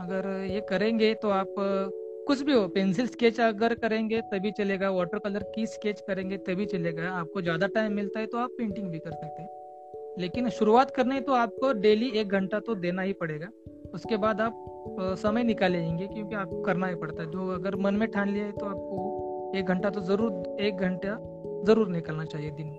अगर 0.00 0.28
ये 0.46 0.60
करेंगे 0.70 1.12
तो 1.16 1.28
आप 1.30 1.54
कुछ 2.28 2.40
भी 2.42 2.52
हो, 2.52 2.66
पेंसिल 2.68 3.06
स्केच 3.08 3.40
अगर 3.42 3.74
करेंगे, 3.76 4.20
तभी 4.22 4.50
चलेगा, 4.52 4.90
वाटर 4.92 5.18
कलर 5.20 5.42
की 5.54 5.66
स्केच 5.68 6.00
करेंगे, 6.00 6.36
तभी 6.38 6.66
चलेगा। 6.66 7.10
आपको 7.12 7.42
ज़्यादा 7.42 7.66
टाइम 7.74 7.92
मिलता 7.94 8.20
है 8.20 8.26
तो 8.26 8.38
आप 8.38 8.50
पेंटिंग 8.58 8.90
भी 8.90 8.98
कर 8.98 9.12
सकते 9.12 9.42
हैं। 9.42 9.55
लेकिन 10.18 10.48
शुरुआत 10.50 10.90
करनी 10.90 11.20
तो 11.20 11.32
आपको 11.34 11.72
डेली 11.80 12.08
एक 12.10 12.28
घंटा 12.30 12.60
तो 12.60 12.74
देना 12.76 13.02
ही 13.02 13.12
पड़ेगा। 13.14 13.48
उसके 13.94 14.16
बाद 14.16 14.40
आप 14.40 14.54
समय 15.18 15.44
निकालेंगे 15.44 16.06
क्योंकि 16.06 16.34
आपको 16.34 16.60
करना 16.62 16.86
ही 16.86 16.94
पड़ता 16.94 17.22
है। 17.22 17.30
जो 17.30 17.48
अगर 17.54 17.76
मन 17.76 17.94
में 17.94 18.08
ठान 18.10 18.28
लिया 18.28 18.44
है 18.44 18.52
तो 18.52 18.66
आपको 18.66 19.52
एक 19.56 19.66
घंटा 19.66 19.90
तो 19.90 20.00
ज़रूर 20.02 20.60
एक 20.60 20.76
घंटा 20.78 21.16
ज़रूर 21.66 21.88
निकलना 21.88 22.24
चाहिए 22.24 22.50
दिन 22.52 22.66
में। 22.66 22.78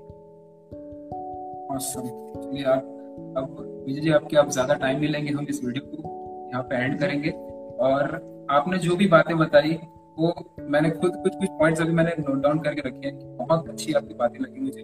चलिए 1.78 2.64
आप 2.66 2.84
अब 3.38 3.84
विजय 3.88 4.02
जी 4.02 4.12
आपके 4.12 4.38
आप 4.38 4.50
ज़्यादा 4.52 4.74
टाइम 4.76 5.00
नहीं 5.00 5.10
लेंगे 5.10 5.32
हम 5.32 5.46
इस 5.50 5.64
वीडियो 5.64 5.86
को 5.88 5.98
यहाँ 6.52 6.64
पे 6.64 6.76
एंड 6.76 7.00
करेंगे। 7.00 7.30
और 7.82 8.48
आपने 8.52 8.78
जो 8.80 8.96
भी 8.96 9.08
बातें 9.08 9.38
बताई 9.38 9.78
वो 10.18 10.34
मैंने 10.70 10.90
खुद 10.92 11.16
कुछ 11.24 11.36
कुछ 11.36 11.50
पॉइंट्स 11.60 11.82
अभी 11.82 11.94
मैंने 11.94 12.12
नोट 12.20 12.42
डाउन 12.44 12.60
करके 12.60 12.82
रखे 12.82 13.08
हैं 13.08 13.38
बहुत 13.38 13.70
अच्छी 13.70 13.94
आपकी 13.94 14.14
बातें 14.16 14.40
लगी 14.40 14.60
मुझे। 14.60 14.82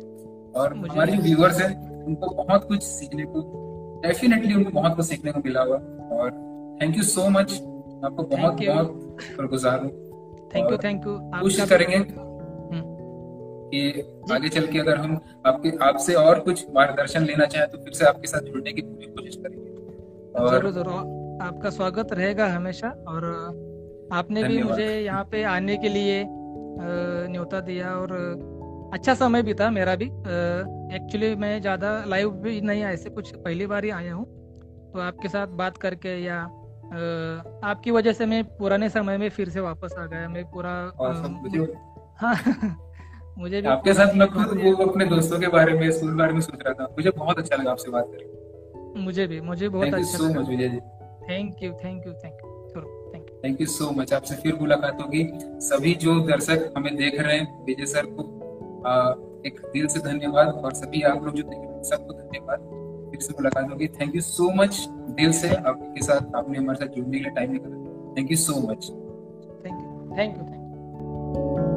और 0.55 0.73
हमारे 0.73 1.11
जो। 1.13 1.21
व्यूअर्स 1.21 1.61
हैं 1.61 1.71
उनको 2.05 2.29
बहुत 2.35 2.67
कुछ 2.67 2.83
सीखने 2.83 3.25
को 3.25 3.41
डेफिनेटली 4.03 4.53
उनको 4.55 4.71
बहुत 4.71 4.95
कुछ 4.95 5.05
सीखने 5.05 5.31
को 5.31 5.39
मिला 5.45 5.61
होगा 5.61 6.15
और 6.15 6.31
थैंक 6.81 6.97
यू 6.97 7.03
सो 7.05 7.29
मच 7.29 7.53
आपको 7.53 8.23
बहुत. 8.25 8.53
बहुत 8.55 9.21
शुक्रगुजार 9.23 9.79
हूँ। 9.79 9.91
थैंक 10.55 10.71
यू 10.71 10.77
थैंक 10.77 11.05
यू 11.07 11.17
कोशिश 11.33 11.69
करेंगे 11.69 11.99
कि 13.69 13.79
आगे 14.33 14.49
चल 14.49 14.65
के 14.67 14.79
अगर 14.79 14.97
हम 14.97 15.19
आपके 15.45 15.69
आपसे 15.85 16.13
और 16.15 16.39
कुछ 16.39 16.65
मार्गदर्शन 16.75 17.23
लेना 17.25 17.45
चाहें 17.45 17.67
तो 17.69 17.77
फिर 17.77 17.93
से 17.93 18.05
आपके 18.05 18.27
साथ 18.27 18.51
जुड़ने 18.51 18.73
की 18.73 18.81
पूरी 18.81 19.05
कोशिश 19.07 19.35
करेंगे। 19.35 19.71
ज़रूर 20.39 20.65
और 20.65 20.71
ज़रूर 20.71 21.39
आपका 21.41 21.69
स्वागत 21.69 22.13
रहेगा 22.13 22.47
हमेशा। 22.47 22.89
और 23.07 23.25
आपने 24.13 24.43
भी 24.43 24.61
मुझे 24.63 24.85
यहाँ 25.01 25.23
पे 25.31 25.43
आने 25.49 25.77
के 25.77 25.89
लिए 25.89 26.23
न्योता 26.27 27.59
दिया 27.61 27.89
और 27.93 28.09
अच्छा 28.93 29.13
समय 29.13 29.41
भी 29.43 29.53
था 29.53 29.69
मेरा 29.69 29.95
भी। 29.95 30.05
एक्चुअली 30.95 31.35
मैं 31.35 31.61
ज़्यादा 31.61 32.03
लाइव 32.05 32.29
भी 32.29 32.61
नहीं 32.61 32.83
ऐसे 32.83 33.09
कुछ 33.09 33.31
पहली 33.35 33.65
बार 33.65 33.83
ही 33.83 33.89
आया 33.89 34.13
हूँ। 34.13 34.25
तो 34.93 34.99
आपके 34.99 35.27
साथ 35.27 35.47
बात 35.47 35.77
करके 35.77 36.17
या 36.25 36.41
अ, 36.83 36.95
आपकी 37.63 37.91
वजह 37.91 38.13
से 38.13 38.25
मैं 38.25 38.43
पुराने 38.57 38.89
समय 38.89 39.17
में 39.17 39.29
फिर 39.29 39.49
से 39.49 39.59
वापस 39.59 39.93
आ 39.99 40.05
गया। 40.05 40.27
मैं 40.29 40.43
पूरा 40.45 40.71
हाँ 42.19 42.35
मुझे 43.37 43.61
भी 43.61 43.67
आपके 43.67 43.93
साथ 43.93 44.13
मैं 44.13 44.27
खुद 44.33 44.57
वो 44.63 44.73
अपने 44.85 45.05
दोस्तों 45.05 45.39
के 45.39 45.47
बारे 45.47 45.73
में 45.73 45.91
स्कूल 45.91 46.13
बारे 46.15 46.33
में 46.33 46.41
सोच 46.41 46.59
रहा 46.65 46.73
था। 46.73 46.83
मुझे 46.83 47.09
बहुत 47.09 47.39
अच्छा 47.39 47.55
लगा 47.55 47.71
आपसे 47.71 47.91
बात 47.91 48.11
करके। 48.11 49.01
मुझे 49.01 49.27
भी 49.27 49.41
मुझे 49.41 49.69
बहुत 49.69 49.85
थैंक 49.85 49.95
यू 49.95 50.03
अच्छा 50.03 50.17
so 50.17 50.33
much 50.33 50.49
Vijay 50.49 50.69
ji. 50.69 50.79
Thank 51.29 51.63
you 51.63 51.71
thank 51.73 52.05
you 52.07 52.13
thank 52.13 52.37
you 52.45 52.81
thank 53.13 53.29
you 53.29 53.39
thank 53.43 53.61
you 53.61 53.67
so 53.67 53.91
much 53.91 54.13
आपसे 54.13 54.35
फिर 54.35 54.55
मुलाकात 54.55 55.01
होगी। 55.01 55.23
सभी 55.61 55.93
जो 55.95 56.19
दर्शक 56.19 56.73
हमें 56.77 56.95
देख 56.95 57.19
रहे 57.19 57.37
हैं 57.37 57.63
विजय 57.65 57.85
सर 57.85 58.05
को 58.05 58.23
आ, 58.23 58.42
एक 59.45 59.59
दिल 59.73 59.87
से 59.87 59.99
धन्यवाद 59.99 60.47
और 60.47 60.73
सभी 60.73 61.01
आप 61.01 61.23
लोग 61.23 61.35
जो 61.35 61.43
देख 61.43 61.59
रहे 61.59 61.73
हैं, 61.73 61.83
सबको 61.83 62.13
धन्यवाद। 62.13 62.59
फिर 63.11 63.21
से 63.21 63.33
मुलाकात 63.33 63.69
होगी। 63.71 63.87
थैंक 63.99 64.15
यू 64.15 64.21
सो 64.21 64.49
मच 64.55 64.85
दिल 64.89 65.31
से 65.31 65.49
आपके 65.49 66.05
साथ 66.05 66.35
आपने 66.35 66.57
हमारे 66.57 66.85
साथ 66.85 66.95
जुड़ने 66.95 67.17
के 67.17 67.23
लिए 67.23 67.33
टाइम 67.33 67.51
निकाला। 67.51 68.13
Thank 68.17 68.31
you 68.31 68.37
so 68.37 68.59
much 68.61 68.89
thank 69.65 69.75
you 69.75 70.17
thank 70.17 70.37
you 70.37 70.43
thank 70.43 71.57
you 71.57 71.72